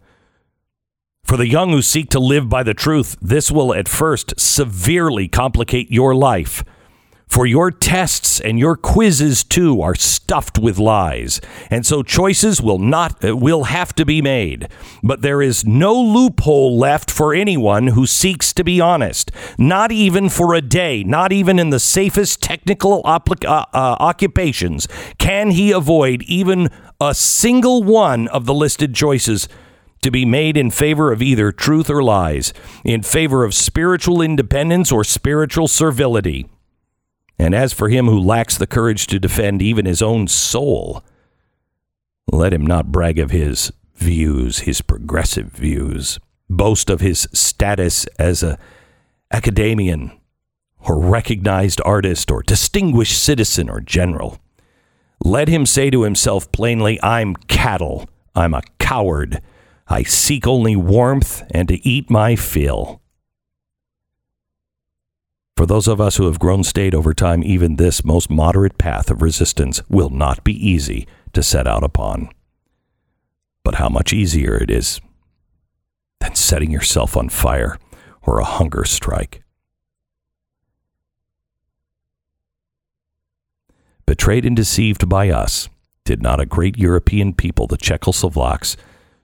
[1.24, 5.28] For the young who seek to live by the truth, this will at first severely
[5.28, 6.64] complicate your life
[7.32, 11.40] for your tests and your quizzes too are stuffed with lies.
[11.70, 14.68] And so choices will not uh, will have to be made.
[15.02, 19.30] But there is no loophole left for anyone who seeks to be honest.
[19.56, 24.86] Not even for a day, not even in the safest technical uh, uh, occupations
[25.16, 26.68] can he avoid even
[27.00, 29.48] a single one of the listed choices
[30.02, 32.52] to be made in favor of either truth or lies,
[32.84, 36.46] in favor of spiritual independence or spiritual servility.
[37.42, 41.02] And as for him who lacks the courage to defend even his own soul,
[42.30, 48.44] let him not brag of his views, his progressive views, boast of his status as
[48.44, 48.60] a
[49.32, 50.12] academician
[50.78, 54.38] or recognized artist or distinguished citizen or general.
[55.24, 59.42] Let him say to himself plainly, I'm cattle, I'm a coward,
[59.88, 63.01] I seek only warmth and to eat my fill.
[65.62, 69.12] For those of us who have grown staid over time, even this most moderate path
[69.12, 72.30] of resistance will not be easy to set out upon.
[73.62, 75.00] But how much easier it is
[76.18, 77.78] than setting yourself on fire
[78.22, 79.44] or a hunger strike.
[84.04, 85.68] Betrayed and deceived by us,
[86.04, 88.74] did not a great European people, the Czechoslovaks,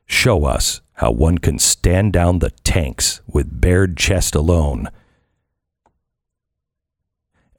[0.06, 4.88] show us how one can stand down the tanks with bared chest alone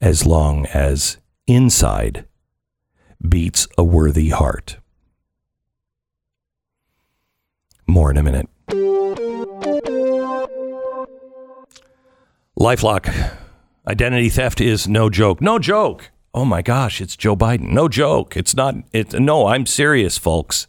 [0.00, 2.24] as long as inside
[3.26, 4.78] beats a worthy heart.
[7.86, 8.48] More in a minute.
[12.58, 13.36] Lifelock.
[13.86, 15.40] Identity theft is no joke.
[15.40, 16.10] No joke.
[16.32, 17.72] Oh my gosh, it's Joe Biden.
[17.72, 18.36] No joke.
[18.36, 20.68] It's not it no, I'm serious, folks.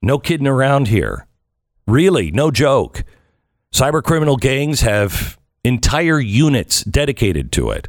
[0.00, 1.26] No kidding around here.
[1.86, 3.04] Really, no joke.
[3.74, 7.88] Cyber criminal gangs have entire units dedicated to it.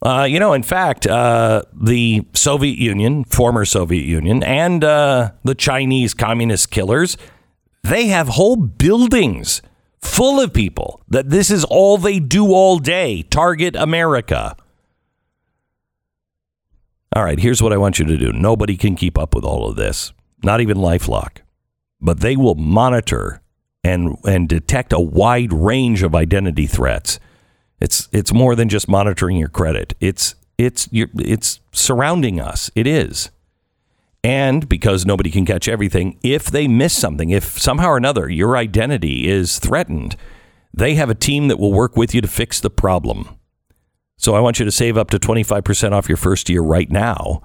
[0.00, 5.54] Uh, you know, in fact, uh, the Soviet Union, former Soviet Union, and uh, the
[5.56, 7.16] Chinese communist killers,
[7.82, 9.60] they have whole buildings
[10.00, 14.56] full of people that this is all they do all day target America.
[17.14, 18.32] All right, here's what I want you to do.
[18.32, 20.12] Nobody can keep up with all of this,
[20.44, 21.38] not even Lifelock,
[22.00, 23.40] but they will monitor
[23.82, 27.18] and and detect a wide range of identity threats.
[27.80, 29.94] It's it's more than just monitoring your credit.
[30.00, 32.70] It's it's it's surrounding us.
[32.74, 33.30] It is.
[34.24, 38.56] And because nobody can catch everything, if they miss something, if somehow or another your
[38.56, 40.16] identity is threatened,
[40.74, 43.38] they have a team that will work with you to fix the problem.
[44.16, 47.42] So I want you to save up to 25% off your first year right now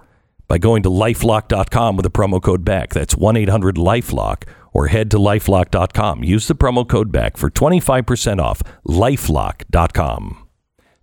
[0.48, 2.90] by going to lifelock.com with the promo code back.
[2.90, 4.44] That's 1 800 Lifelock
[4.74, 6.24] or head to lifelock.com.
[6.24, 8.62] Use the promo code BACK for 25% off.
[8.88, 10.48] Lifelock.com.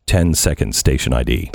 [0.07, 1.51] 10 second station ID.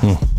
[0.00, 0.38] Hmm.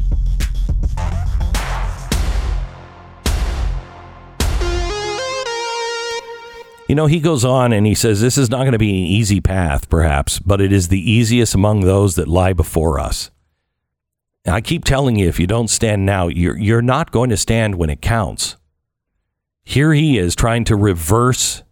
[6.88, 8.96] You know, he goes on and he says, This is not going to be an
[8.96, 13.30] easy path, perhaps, but it is the easiest among those that lie before us.
[14.45, 17.76] I keep telling you, if you don't stand now, you're, you're not going to stand
[17.76, 18.56] when it counts.
[19.64, 21.64] Here he is trying to reverse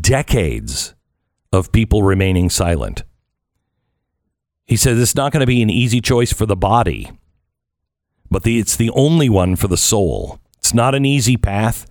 [0.00, 0.94] decades
[1.52, 3.02] of people remaining silent.
[4.64, 7.10] He says it's not going to be an easy choice for the body,
[8.30, 10.40] but the, it's the only one for the soul.
[10.58, 11.86] It's not an easy path.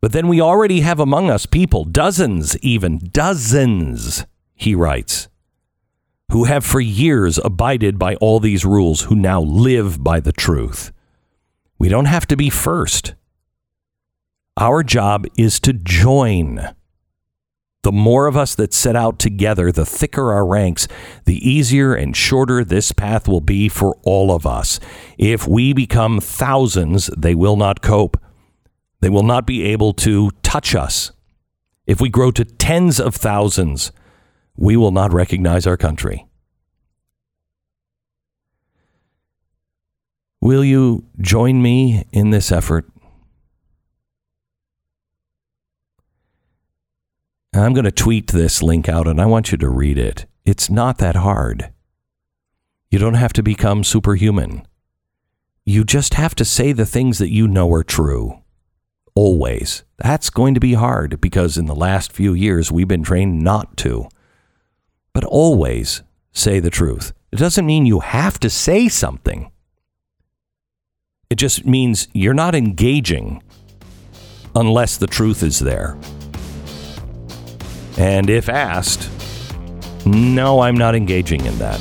[0.00, 4.24] But then we already have among us people, dozens, even dozens,
[4.54, 5.27] he writes,
[6.30, 10.92] who have for years abided by all these rules, who now live by the truth.
[11.78, 13.14] We don't have to be first.
[14.56, 16.74] Our job is to join.
[17.84, 20.88] The more of us that set out together, the thicker our ranks,
[21.24, 24.80] the easier and shorter this path will be for all of us.
[25.16, 28.20] If we become thousands, they will not cope.
[29.00, 31.12] They will not be able to touch us.
[31.86, 33.92] If we grow to tens of thousands,
[34.58, 36.26] we will not recognize our country.
[40.40, 42.90] Will you join me in this effort?
[47.54, 50.26] I'm going to tweet this link out and I want you to read it.
[50.44, 51.72] It's not that hard.
[52.90, 54.66] You don't have to become superhuman.
[55.64, 58.42] You just have to say the things that you know are true.
[59.14, 59.84] Always.
[59.98, 63.76] That's going to be hard because in the last few years we've been trained not
[63.78, 64.08] to.
[65.18, 67.12] But always say the truth.
[67.32, 69.50] It doesn't mean you have to say something.
[71.28, 73.42] It just means you're not engaging
[74.54, 75.98] unless the truth is there.
[77.96, 79.10] And if asked,
[80.06, 81.80] no, I'm not engaging in that.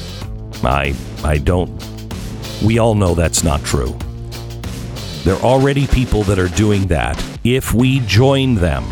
[0.64, 1.70] I I don't
[2.64, 3.96] we all know that's not true.
[5.24, 7.24] There are already people that are doing that.
[7.44, 8.84] If we join them,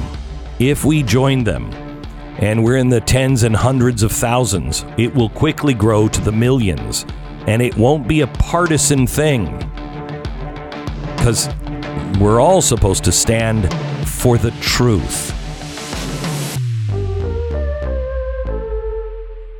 [0.60, 1.72] if we join them,
[2.40, 6.32] and we're in the tens and hundreds of thousands, it will quickly grow to the
[6.32, 7.06] millions.
[7.48, 9.46] And it won't be a partisan thing.
[11.16, 11.48] Because
[12.20, 13.72] we're all supposed to stand
[14.08, 15.32] for the truth.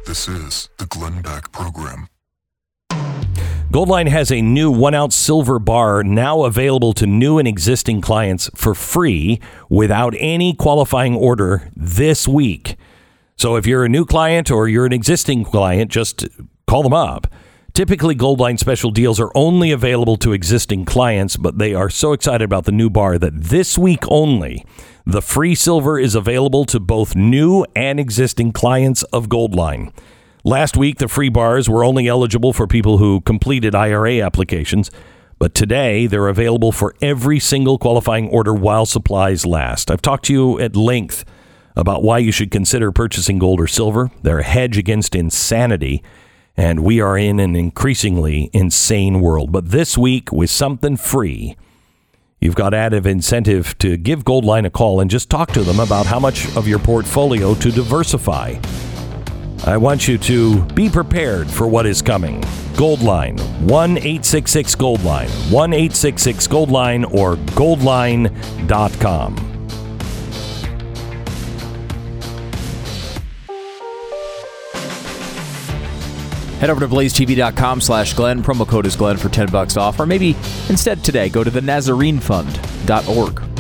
[0.06, 2.08] This is the Glenn Beck Program.
[3.72, 8.50] Goldline has a new one ounce silver bar now available to new and existing clients
[8.56, 12.78] for free without any qualifying order this week.
[13.38, 16.26] So if you're a new client or you're an existing client, just
[16.68, 17.28] call them up.
[17.74, 22.46] Typically, Goldline special deals are only available to existing clients, but they are so excited
[22.46, 24.66] about the new bar that this week only,
[25.06, 29.92] the free silver is available to both new and existing clients of Goldline.
[30.48, 34.92] Last week, the free bars were only eligible for people who completed IRA applications,
[35.40, 39.90] but today they're available for every single qualifying order while supplies last.
[39.90, 41.26] I've talked to you at length
[41.76, 44.12] about why you should consider purchasing gold or silver.
[44.22, 46.04] They're a hedge against insanity,
[46.56, 49.52] and we are in an increasingly insane world.
[49.52, 51.58] But this week, with something free,
[52.40, 56.06] you've got added incentive to give Goldline a call and just talk to them about
[56.06, 58.60] how much of your portfolio to diversify.
[59.66, 62.40] I want you to be prepared for what is coming.
[62.76, 69.36] Goldline, 1 866 Goldline, 1 866 Goldline, or goldline.com.
[76.60, 78.44] Head over to blazetv.com slash Glenn.
[78.44, 80.00] Promo code is Glenn for 10 bucks off.
[80.00, 80.38] Or maybe
[80.70, 83.55] instead today, go to the NazareneFund.org.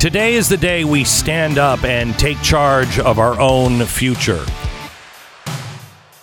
[0.00, 4.46] Today is the day we stand up and take charge of our own future.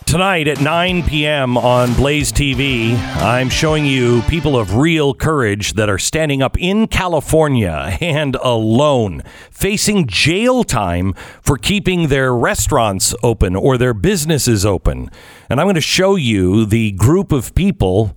[0.06, 1.58] Tonight at 9 p.m.
[1.58, 6.88] on Blaze TV, I'm showing you people of real courage that are standing up in
[6.88, 15.10] California and alone, facing jail time for keeping their restaurants open or their businesses open.
[15.50, 18.16] And I'm going to show you the group of people.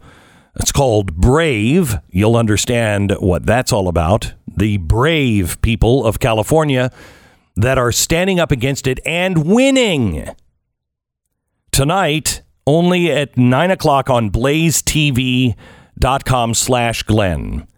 [0.55, 1.99] It's called Brave.
[2.11, 4.35] You'll understand what that's all about.
[4.59, 6.91] The brave people of California
[7.55, 10.29] that are standing up against it and winning.
[11.71, 15.55] Tonight only at 9 o'clock on blazetv.com
[16.55, 17.69] slash glenn.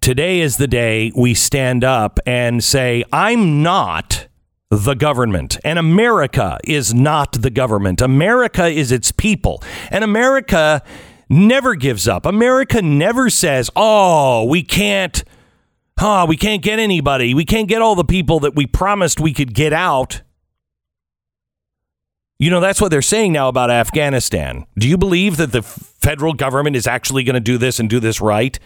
[0.00, 4.26] Today is the day we stand up and say i'm not
[4.70, 5.58] the government.
[5.64, 8.00] And america is not the government.
[8.00, 9.62] America is its people.
[9.92, 10.82] And america
[11.28, 12.26] never gives up.
[12.26, 15.22] America never says oh we can't
[16.00, 19.32] oh, we can't get anybody we can't get all the people that we promised we
[19.32, 20.22] could get out
[22.38, 24.64] you know, that's what they're saying now about Afghanistan.
[24.78, 27.98] Do you believe that the federal government is actually going to do this and do
[27.98, 28.56] this right?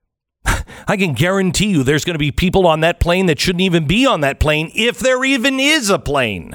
[0.44, 3.86] I can guarantee you there's going to be people on that plane that shouldn't even
[3.86, 6.54] be on that plane if there even is a plane.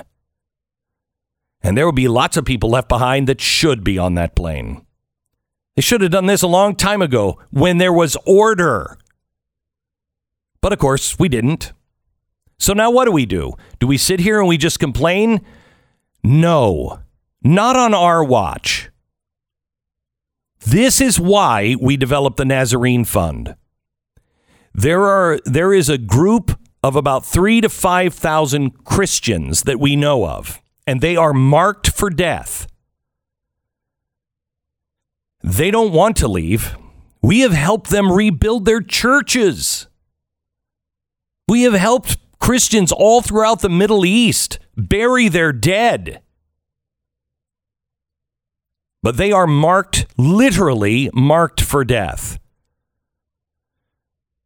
[1.63, 4.85] And there will be lots of people left behind that should be on that plane.
[5.75, 8.99] They should have done this a long time ago when there was order.
[10.63, 11.73] But of course, we didn't.
[12.57, 13.51] So now what do we do?
[13.81, 15.41] Do we sit here and we just complain?
[16.23, 17.01] No,
[17.43, 18.89] not on our watch.
[20.61, 23.57] This is why we developed the Nazarene Fund.
[24.73, 30.25] There are there is a group of about 3 to 5,000 Christians that we know
[30.25, 32.67] of and they are marked for death.
[35.43, 36.77] They don't want to leave.
[37.21, 39.87] We have helped them rebuild their churches.
[41.53, 46.23] We have helped Christians all throughout the Middle East bury their dead.
[49.03, 52.39] But they are marked, literally marked for death.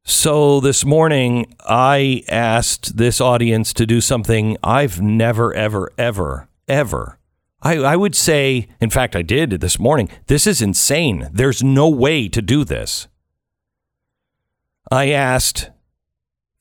[0.04, 7.20] So this morning, I asked this audience to do something I've never, ever, ever, ever.
[7.62, 10.10] I, I would say, in fact, I did this morning.
[10.26, 11.30] This is insane.
[11.32, 13.08] There's no way to do this.
[14.92, 15.70] I asked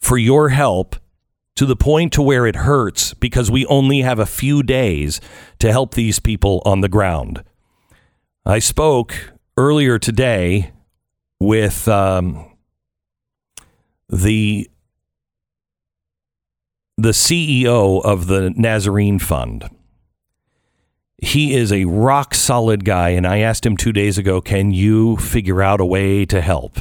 [0.01, 0.97] for your help
[1.57, 5.21] to the point to where it hurts because we only have a few days
[5.59, 7.43] to help these people on the ground.
[8.45, 10.73] I spoke earlier today
[11.41, 12.57] with um,
[14.09, 14.71] the
[16.99, 19.69] the CEO of the Nazarene Fund.
[21.19, 25.17] He is a rock solid guy, and I asked him two days ago, "Can you
[25.17, 26.81] figure out a way to help?"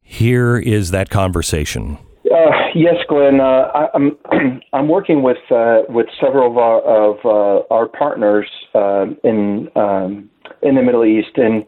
[0.00, 1.98] Here is that conversation.
[2.32, 3.40] Uh, yes, Glenn.
[3.40, 3.44] Uh,
[3.74, 8.48] I, am I'm, I'm working with uh, with several of our of uh, our partners
[8.74, 10.30] uh, in um,
[10.62, 11.64] in the Middle East, and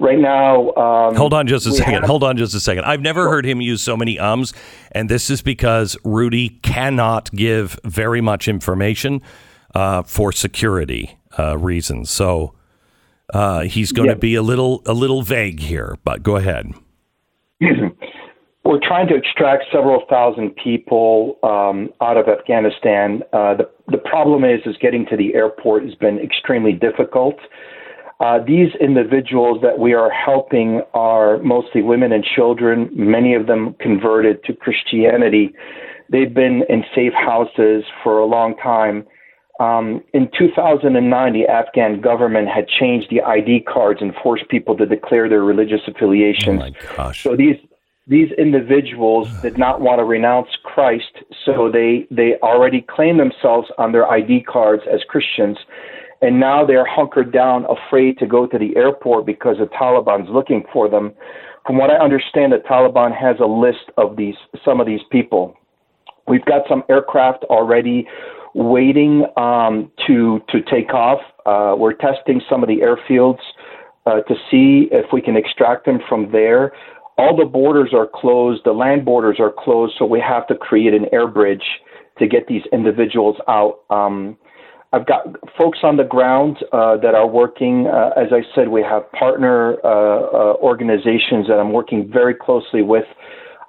[0.00, 0.72] right now.
[0.74, 1.94] Um, Hold on just a second.
[1.94, 2.84] Have- Hold on just a second.
[2.84, 4.52] I've never heard him use so many ums,
[4.92, 9.22] and this is because Rudy cannot give very much information
[9.74, 11.18] uh, for security
[11.56, 12.10] reasons.
[12.10, 12.54] So
[13.64, 15.96] he's going to be a little a little vague here.
[16.04, 16.72] But go ahead.
[18.70, 23.24] We're trying to extract several thousand people um, out of Afghanistan.
[23.32, 27.34] Uh, the the problem is is getting to the airport has been extremely difficult.
[28.20, 32.88] Uh, these individuals that we are helping are mostly women and children.
[32.92, 35.52] Many of them converted to Christianity.
[36.08, 39.04] They've been in safe houses for a long time.
[39.58, 44.86] Um, in 2009, the Afghan government had changed the ID cards and forced people to
[44.86, 46.62] declare their religious affiliations.
[46.62, 47.24] Oh my gosh!
[47.24, 47.56] So these
[48.10, 53.92] these individuals did not want to renounce Christ, so they they already claim themselves on
[53.92, 55.56] their ID cards as Christians,
[56.20, 60.64] and now they're hunkered down, afraid to go to the airport because the Taliban's looking
[60.72, 61.12] for them.
[61.64, 64.34] From what I understand, the Taliban has a list of these
[64.64, 65.56] some of these people.
[66.26, 68.08] We've got some aircraft already
[68.54, 71.20] waiting um, to to take off.
[71.46, 73.38] Uh, we're testing some of the airfields
[74.06, 76.72] uh, to see if we can extract them from there
[77.18, 80.94] all the borders are closed, the land borders are closed, so we have to create
[80.94, 81.64] an air bridge
[82.18, 83.80] to get these individuals out.
[83.90, 84.36] Um,
[84.92, 85.24] I've got
[85.56, 87.86] folks on the ground uh, that are working.
[87.86, 92.82] Uh, as I said, we have partner uh, uh, organizations that I'm working very closely
[92.82, 93.04] with.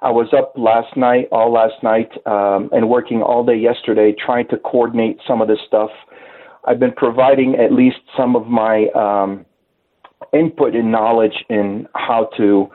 [0.02, 4.48] I was up last night, all last night, um, and working all day yesterday trying
[4.48, 5.90] to coordinate some of this stuff.
[6.64, 9.46] I've been providing at least some of my um,
[10.32, 12.68] input and knowledge in how to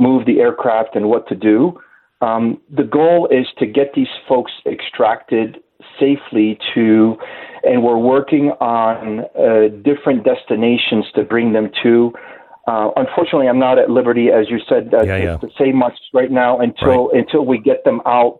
[0.00, 1.78] move the aircraft and what to do.
[2.22, 5.58] Um, the goal is to get these folks extracted
[5.98, 7.16] safely to,
[7.62, 12.12] and we're working on uh, different destinations to bring them to.
[12.66, 15.36] Uh, unfortunately, I'm not at liberty, as you said, uh, Yeah, to, yeah.
[15.38, 18.38] to say much right now until until we get them out.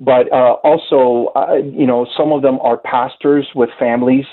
[0.00, 4.24] But uh, also, uh, you know, some of them are pastors with families.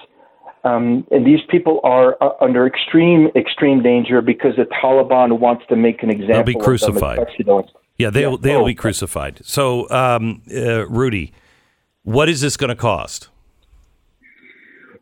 [0.65, 5.75] Um, and these people are uh, under extreme, extreme danger because the Taliban wants to
[5.75, 6.43] make an example.
[6.43, 7.19] be of them, crucified.
[7.97, 8.37] Yeah, they'll Yeah.
[8.41, 8.65] they'll Oh.
[8.65, 9.39] be crucified.
[9.43, 11.33] So, um, uh, Rudy,
[12.03, 13.29] what is this going to cost?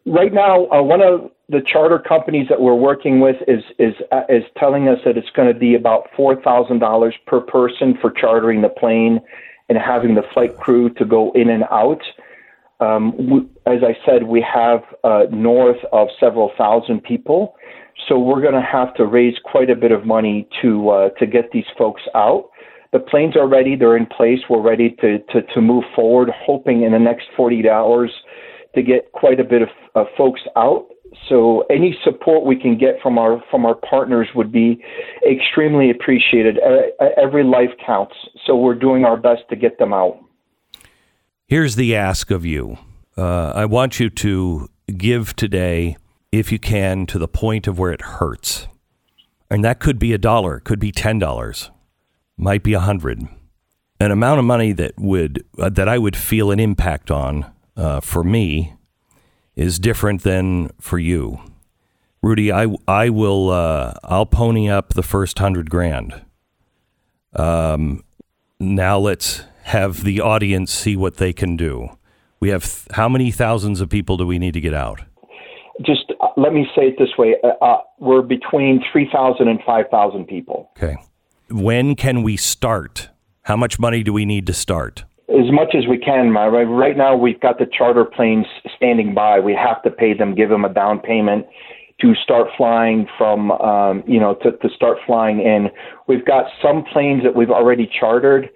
[0.06, 4.24] right now, uh, one of the charter companies that we're working with is is uh,
[4.30, 8.12] is telling us that it's going to be about four thousand dollars per person for
[8.12, 9.22] chartering the plane
[9.70, 12.02] and having the flight crew to go in and out.
[12.80, 17.56] Um, we, as I said, we have uh, north of several thousand people,
[18.08, 21.26] so we're going to have to raise quite a bit of money to uh, to
[21.26, 22.50] get these folks out.
[22.92, 24.40] The planes are ready; they're in place.
[24.50, 28.12] We're ready to to, to move forward, hoping in the next 48 hours
[28.76, 30.88] to get quite a bit of uh, folks out.
[31.30, 34.84] So any support we can get from our from our partners would be
[35.30, 36.58] extremely appreciated.
[37.18, 40.18] Every life counts, so we're doing our best to get them out.
[41.54, 42.80] Here's the ask of you.
[43.16, 45.98] Uh, I want you to give today,
[46.32, 48.66] if you can, to the point of where it hurts,
[49.52, 51.70] and that could be a dollar, could be ten dollars,
[52.38, 53.28] might be a hundred.
[54.00, 57.46] An amount of money that would uh, that I would feel an impact on
[57.78, 58.74] uh, for me
[59.56, 61.40] is different than for you,
[62.24, 62.52] Rudy.
[62.52, 66.20] I I will uh, I'll pony up the first hundred grand.
[67.36, 68.04] Um,
[68.60, 71.90] now let's have the audience see what they can do.
[72.40, 75.02] We have th- how many thousands of people do we need to get out?
[75.82, 80.26] Just uh, let me say it this way: uh, uh, we're between 3,000 and 5,000
[80.26, 80.70] people.
[80.78, 80.98] Okay.
[81.50, 83.10] When can we start?
[83.44, 85.04] How much money do we need to start?
[85.30, 88.46] As much as we can, my right, right now we've got the charter planes
[88.76, 89.40] standing by.
[89.40, 91.46] We have to pay them, give them a down payment
[92.02, 95.70] to start flying from, um, you know, to, to start flying in.
[96.08, 98.50] We've got some planes that we've already chartered,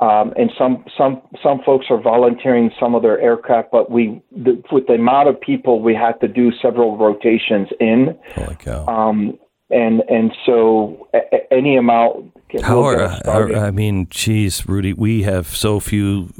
[0.00, 3.70] um, and some some some folks are volunteering some of their aircraft.
[3.70, 8.18] But we, the, with the amount of people, we had to do several rotations in,
[8.34, 8.86] Holy cow!
[8.86, 12.32] um, and and so a, a- any amount.
[12.62, 16.30] How are, are I mean, geez, Rudy, we have so few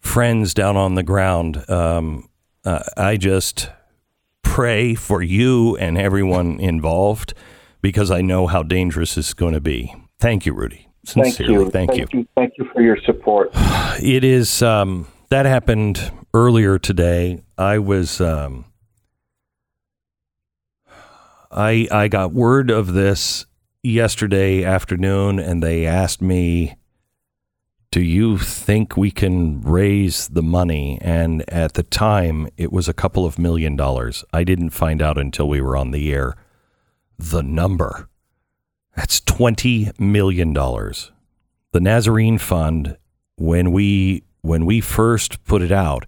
[0.00, 1.64] friends down on the ground.
[1.70, 2.28] Um,
[2.64, 3.70] uh, I just
[4.42, 7.32] pray for you and everyone involved
[7.80, 9.94] because I know how dangerous this is going to be.
[10.18, 10.89] Thank you, Rudy.
[11.06, 11.70] Thank Sincerely, you.
[11.70, 12.06] thank you.
[12.12, 12.28] you.
[12.34, 13.50] Thank you for your support.
[14.02, 17.42] It is um, that happened earlier today.
[17.58, 18.64] I was um,
[21.50, 23.46] I I got word of this
[23.82, 26.76] yesterday afternoon, and they asked me,
[27.90, 32.94] "Do you think we can raise the money?" And at the time, it was a
[32.94, 34.24] couple of million dollars.
[34.32, 36.36] I didn't find out until we were on the air
[37.18, 38.08] the number.
[39.00, 41.10] That's twenty million dollars
[41.72, 42.98] the Nazarene Fund,
[43.36, 46.04] when we when we first put it out,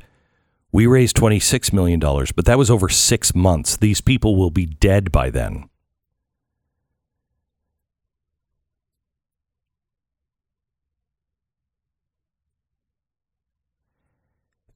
[0.73, 3.79] we raised twenty six million dollars, but that was over six months.
[3.79, 5.71] These people will be dead by then.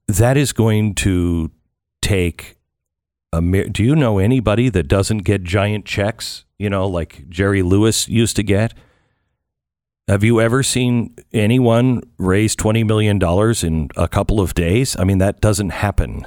[0.07, 1.51] That is going to
[2.01, 2.56] take
[3.33, 3.41] a.
[3.41, 6.45] mi- Do you know anybody that doesn't get giant checks?
[6.57, 8.73] You know, like Jerry Lewis used to get.
[10.07, 13.21] Have you ever seen anyone raise $20 million
[13.61, 14.95] in a couple of days?
[14.97, 16.25] I mean, that doesn't happen.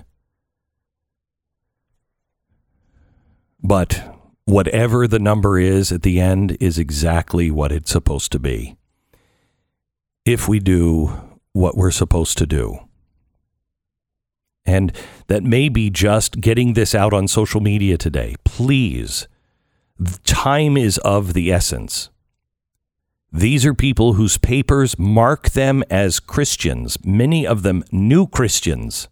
[3.62, 8.76] But whatever the number is at the end is exactly what it's supposed to be.
[10.26, 12.78] If we do what we're supposed to do.
[14.70, 14.92] And
[15.26, 18.36] that may be just getting this out on social media today.
[18.44, 19.26] Please,
[20.24, 22.08] time is of the essence.
[23.32, 29.08] These are people whose papers mark them as Christians, many of them new Christians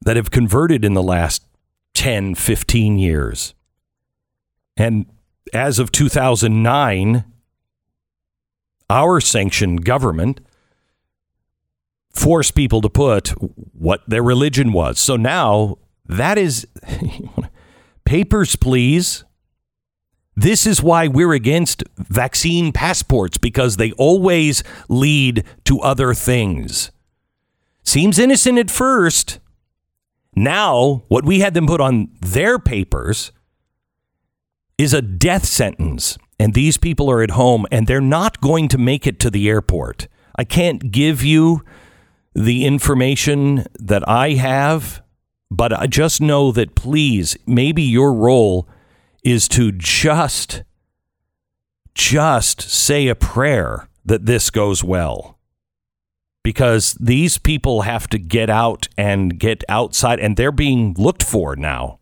[0.00, 1.44] that have converted in the last
[1.92, 3.52] 10, 15 years.
[4.78, 5.04] And
[5.52, 7.24] as of 2009,
[8.88, 10.40] our sanctioned government
[12.10, 13.28] force people to put
[13.72, 14.98] what their religion was.
[14.98, 16.66] So now that is
[18.04, 19.24] papers, please.
[20.36, 26.90] This is why we're against vaccine passports because they always lead to other things.
[27.82, 29.38] Seems innocent at first.
[30.34, 33.32] Now, what we had them put on their papers
[34.78, 36.16] is a death sentence.
[36.38, 39.48] And these people are at home and they're not going to make it to the
[39.48, 40.08] airport.
[40.36, 41.62] I can't give you
[42.34, 45.02] the information that I have,
[45.50, 48.68] but I just know that please, maybe your role
[49.24, 50.62] is to just
[51.94, 55.38] just say a prayer that this goes well.
[56.42, 61.54] Because these people have to get out and get outside and they're being looked for
[61.54, 61.98] now.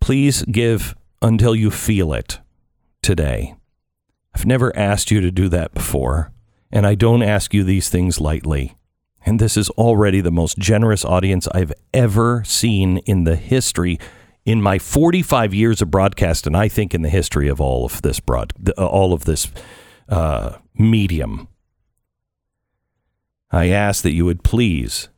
[0.00, 2.38] Please give until you feel it
[3.02, 3.56] today.
[4.36, 6.30] I've never asked you to do that before,
[6.74, 8.76] and I don't ask you these things lightly.
[9.24, 13.98] And this is already the most generous audience I've ever seen in the history
[14.44, 18.02] in my 45 years of broadcast, and I think in the history of all of
[18.02, 19.50] this broad, uh, all of this
[20.08, 21.48] uh, medium.
[23.50, 25.08] I ask that you would please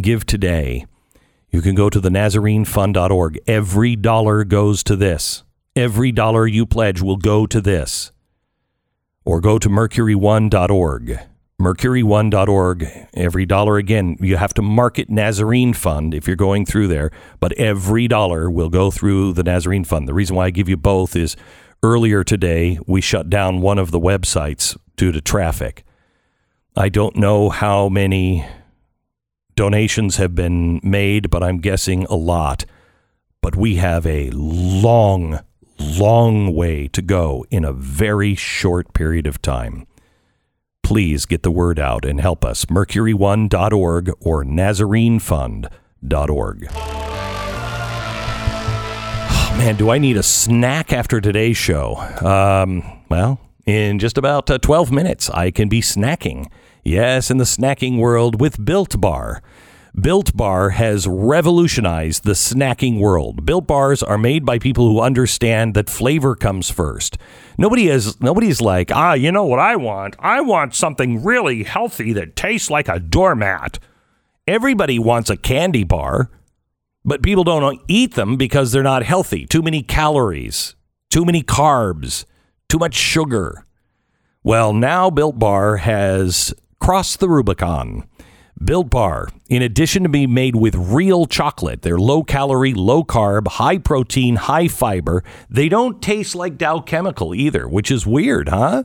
[0.00, 0.86] give today.
[1.50, 3.40] You can go to the NazareneFund.org.
[3.46, 5.42] Every dollar goes to this.
[5.74, 8.12] Every dollar you pledge will go to this.
[9.28, 11.20] Or go to mercury1.org.
[11.60, 12.88] Mercury1.org.
[13.12, 17.52] Every dollar, again, you have to market Nazarene Fund if you're going through there, but
[17.58, 20.08] every dollar will go through the Nazarene Fund.
[20.08, 21.36] The reason why I give you both is
[21.82, 25.84] earlier today we shut down one of the websites due to traffic.
[26.74, 28.46] I don't know how many
[29.56, 32.64] donations have been made, but I'm guessing a lot.
[33.42, 35.40] But we have a long,
[35.78, 39.86] long way to go in a very short period of time.
[40.82, 42.64] Please get the word out and help us.
[42.66, 46.68] Mercury1.org or NazareneFund.org.
[49.30, 51.96] Oh, man, do I need a snack after today's show?
[52.22, 56.46] Um, well, in just about uh, 12 minutes, I can be snacking.
[56.82, 59.42] Yes, in the snacking world with Built Bar.
[59.94, 63.44] Built Bar has revolutionized the snacking world.
[63.44, 67.18] Built Bars are made by people who understand that flavor comes first.
[67.56, 70.16] Nobody is nobody's like, "Ah, you know what I want?
[70.18, 73.78] I want something really healthy that tastes like a doormat."
[74.46, 76.30] Everybody wants a candy bar,
[77.04, 79.46] but people don't eat them because they're not healthy.
[79.46, 80.74] Too many calories,
[81.10, 82.24] too many carbs,
[82.68, 83.66] too much sugar.
[84.42, 88.04] Well, now Built Bar has crossed the Rubicon.
[88.62, 93.48] Built Bar, in addition to being made with real chocolate, they're low calorie, low carb,
[93.48, 95.24] high protein, high fiber.
[95.48, 98.84] They don't taste like Dow Chemical either, which is weird, huh?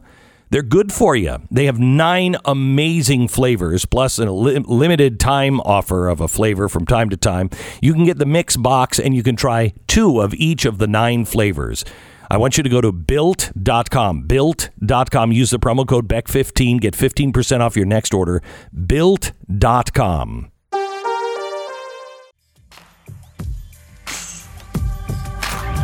[0.49, 1.37] They're good for you.
[1.49, 6.85] They have nine amazing flavors, plus a li- limited time offer of a flavor from
[6.85, 7.49] time to time.
[7.81, 10.87] You can get the mix box and you can try two of each of the
[10.87, 11.83] nine flavors.
[12.29, 14.27] I want you to go to built.com.
[14.27, 15.31] Built.com.
[15.31, 16.79] Use the promo code BECK15.
[16.79, 18.41] Get 15% off your next order.
[18.85, 20.52] Built.com.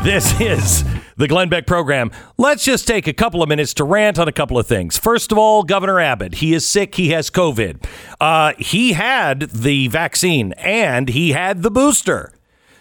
[0.04, 0.86] This is
[1.18, 2.12] the Glenn Beck program.
[2.38, 4.98] Let's just take a couple of minutes to rant on a couple of things.
[4.98, 6.96] First of all, Governor Abbott, he is sick.
[6.96, 7.86] He has COVID.
[8.20, 12.34] Uh, he had the vaccine and he had the booster.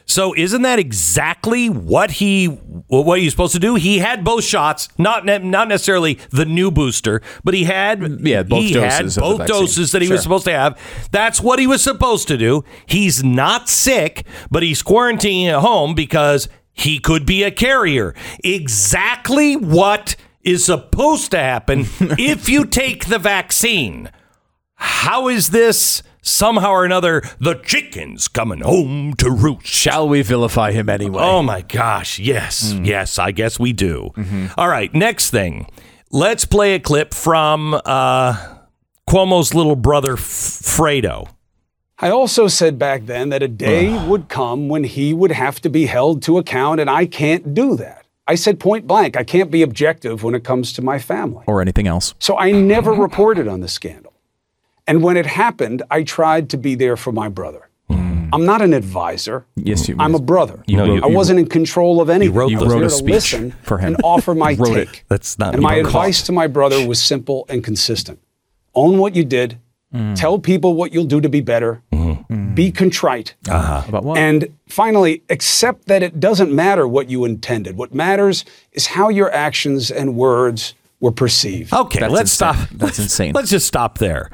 [0.07, 3.75] So isn't that exactly what he what he's supposed to do?
[3.75, 8.43] He had both shots, not ne- not necessarily the new booster, but he had Yeah,
[8.43, 10.81] both he doses had both doses that he was supposed to have.
[11.11, 12.65] That's what he was supposed to do.
[12.87, 16.49] He's not sick, but he's quarantining at home because
[16.79, 18.15] he could be a carrier.
[18.45, 24.11] Exactly what is supposed to happen if you take the vaccine.
[24.77, 29.67] How is this somehow or another the chickens coming home to roost?
[29.67, 31.21] Shall we vilify him anyway?
[31.23, 34.11] Oh my gosh, yes, yes, I guess we do.
[34.57, 35.67] All right, next thing.
[36.11, 38.57] Let's play a clip from uh,
[39.09, 41.29] Cuomo's little brother, F- Fredo.
[42.01, 45.69] I also said back then that a day would come when he would have to
[45.71, 48.07] be held to account, and I can't do that.
[48.27, 51.45] I said point blank, I can't be objective when it comes to my family.
[51.49, 52.15] Or anything else.
[52.21, 54.13] So I never reported on the scandal.
[54.87, 57.69] And when it happened, I tried to be there for my brother.
[57.91, 58.29] Hmm.
[58.33, 59.47] I'm not an advisor.
[59.57, 59.97] Yes, you.
[59.99, 60.63] I'm a brother.
[60.67, 62.35] You wrote- I wasn't in control of anything.
[62.35, 63.95] wrote I the- was You there wrote a to speech listen for him.
[63.95, 64.87] and offer my Wrote it.
[64.89, 65.05] take.
[65.09, 65.87] That's not And my you wrote.
[65.89, 68.21] advice to my brother was simple and consistent.
[68.75, 69.59] Own what you did.
[69.95, 70.15] Mm.
[70.17, 71.83] Tell people what you'll do to be better.
[71.93, 72.55] Mm-hmm.
[72.55, 73.35] Be contrite.
[73.47, 74.19] About what?
[74.19, 77.77] And finally, accept that it doesn't matter what you intended.
[77.77, 81.73] What matters is how your actions and words were perceived.
[81.73, 82.55] Okay, That's let's insane.
[82.55, 82.69] stop.
[82.71, 83.33] That's insane.
[83.33, 84.31] Let's just stop there.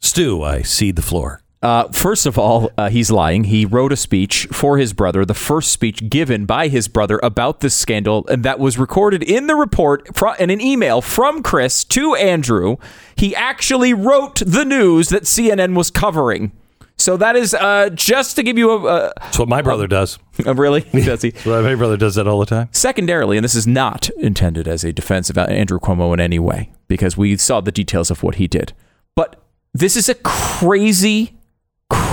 [0.00, 1.42] Stu, I cede the floor.
[1.66, 3.42] Uh, first of all, uh, he's lying.
[3.42, 7.58] He wrote a speech for his brother, the first speech given by his brother about
[7.58, 12.14] this scandal, and that was recorded in the report in an email from Chris to
[12.14, 12.76] Andrew.
[13.16, 16.52] He actually wrote the news that CNN was covering.
[16.98, 20.20] So that is uh, just to give you a, a, That's what my brother does.
[20.46, 21.32] a really does he?
[21.44, 22.68] My brother does that all the time.
[22.70, 26.70] Secondarily, and this is not intended as a defense of Andrew Cuomo in any way,
[26.86, 28.72] because we saw the details of what he did.
[29.16, 29.42] But
[29.74, 31.35] this is a crazy,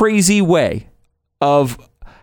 [0.04, 0.86] crazy way
[1.40, 1.78] of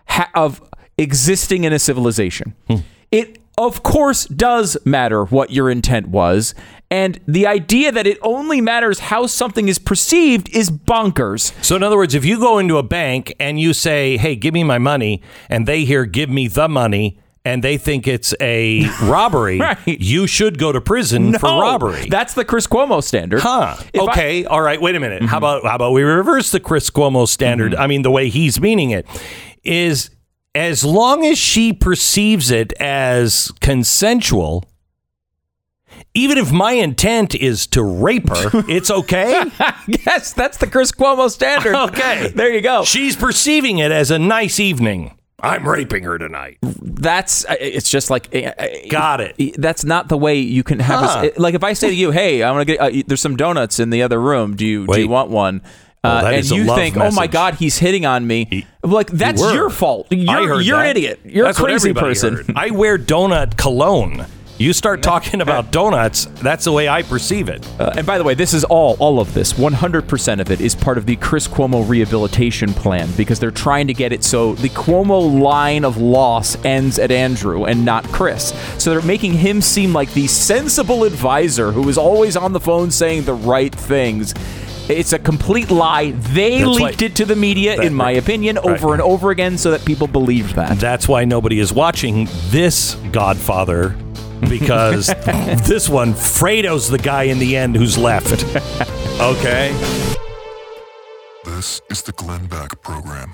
[0.05, 0.61] ha- of
[0.99, 2.53] existing in a civilization.
[2.67, 2.75] Hmm.
[3.11, 6.53] It of course does matter what your intent was,
[6.91, 11.51] and the idea that it only matters how something is perceived is bonkers.
[11.63, 14.53] So, in other words, if you go into a bank and you say, "Hey, give
[14.53, 18.87] me my money," and they hear, "Give me the money," and they think it's a
[19.03, 19.77] robbery, Right.
[19.87, 22.07] you should go to prison for robbery.
[22.09, 23.41] That's the Chris Cuomo standard.
[23.41, 23.75] Huh.
[23.79, 24.09] If I- Mm-hmm.
[24.09, 24.45] okay.
[24.45, 24.79] all right.
[24.81, 25.23] Wait a minute.
[25.23, 27.73] How about how about we reverse the Chris Cuomo standard?
[27.75, 29.05] I mean, the way he's meaning it
[29.63, 30.09] is
[30.53, 34.65] as long as she perceives it as consensual.
[36.13, 39.43] Even if my intent is to rape her, it's okay.
[39.87, 41.73] yes, that's the Chris Cuomo standard.
[41.75, 42.31] Okay.
[42.35, 42.83] There you go.
[42.83, 45.17] She's perceiving it as a nice evening.
[45.41, 46.59] I'm raping her tonight.
[46.61, 49.55] That's uh, it's just like uh, uh, Got it.
[49.57, 50.99] That's not the way you can have.
[50.99, 51.29] Huh.
[51.35, 53.35] A, like if I say to you, "Hey, I want to get uh, there's some
[53.35, 54.55] donuts in the other room.
[54.55, 55.61] Do you do you want one?"
[56.03, 57.27] Uh, and you think, "Oh my.
[57.27, 60.07] God, he's hitting on me." like that's your fault.
[60.09, 61.19] You're, you're an idiot.
[61.23, 62.35] You're That's a crazy person.
[62.37, 62.53] heard.
[62.55, 64.25] I wear donut cologne.
[64.61, 67.67] You start talking about donuts, that's the way I perceive it.
[67.79, 70.75] Uh, and by the way, this is all, all of this, 100% of it is
[70.75, 74.69] part of the Chris Cuomo rehabilitation plan because they're trying to get it so the
[74.69, 78.53] Cuomo line of loss ends at Andrew and not Chris.
[78.77, 82.91] So they're making him seem like the sensible advisor who is always on the phone
[82.91, 84.35] saying the right things.
[84.89, 86.11] It's a complete lie.
[86.11, 88.75] They That's leaked why- it to the media, That- in my opinion, Right.
[88.79, 90.79] over and over again so that people believed that.
[90.79, 93.95] That's why nobody is watching this Godfather
[94.49, 95.07] because
[95.67, 98.45] this one, Fredo's the guy in the end who's left.
[99.21, 99.69] Okay?
[101.45, 103.29] This is the Glenn Beck Program.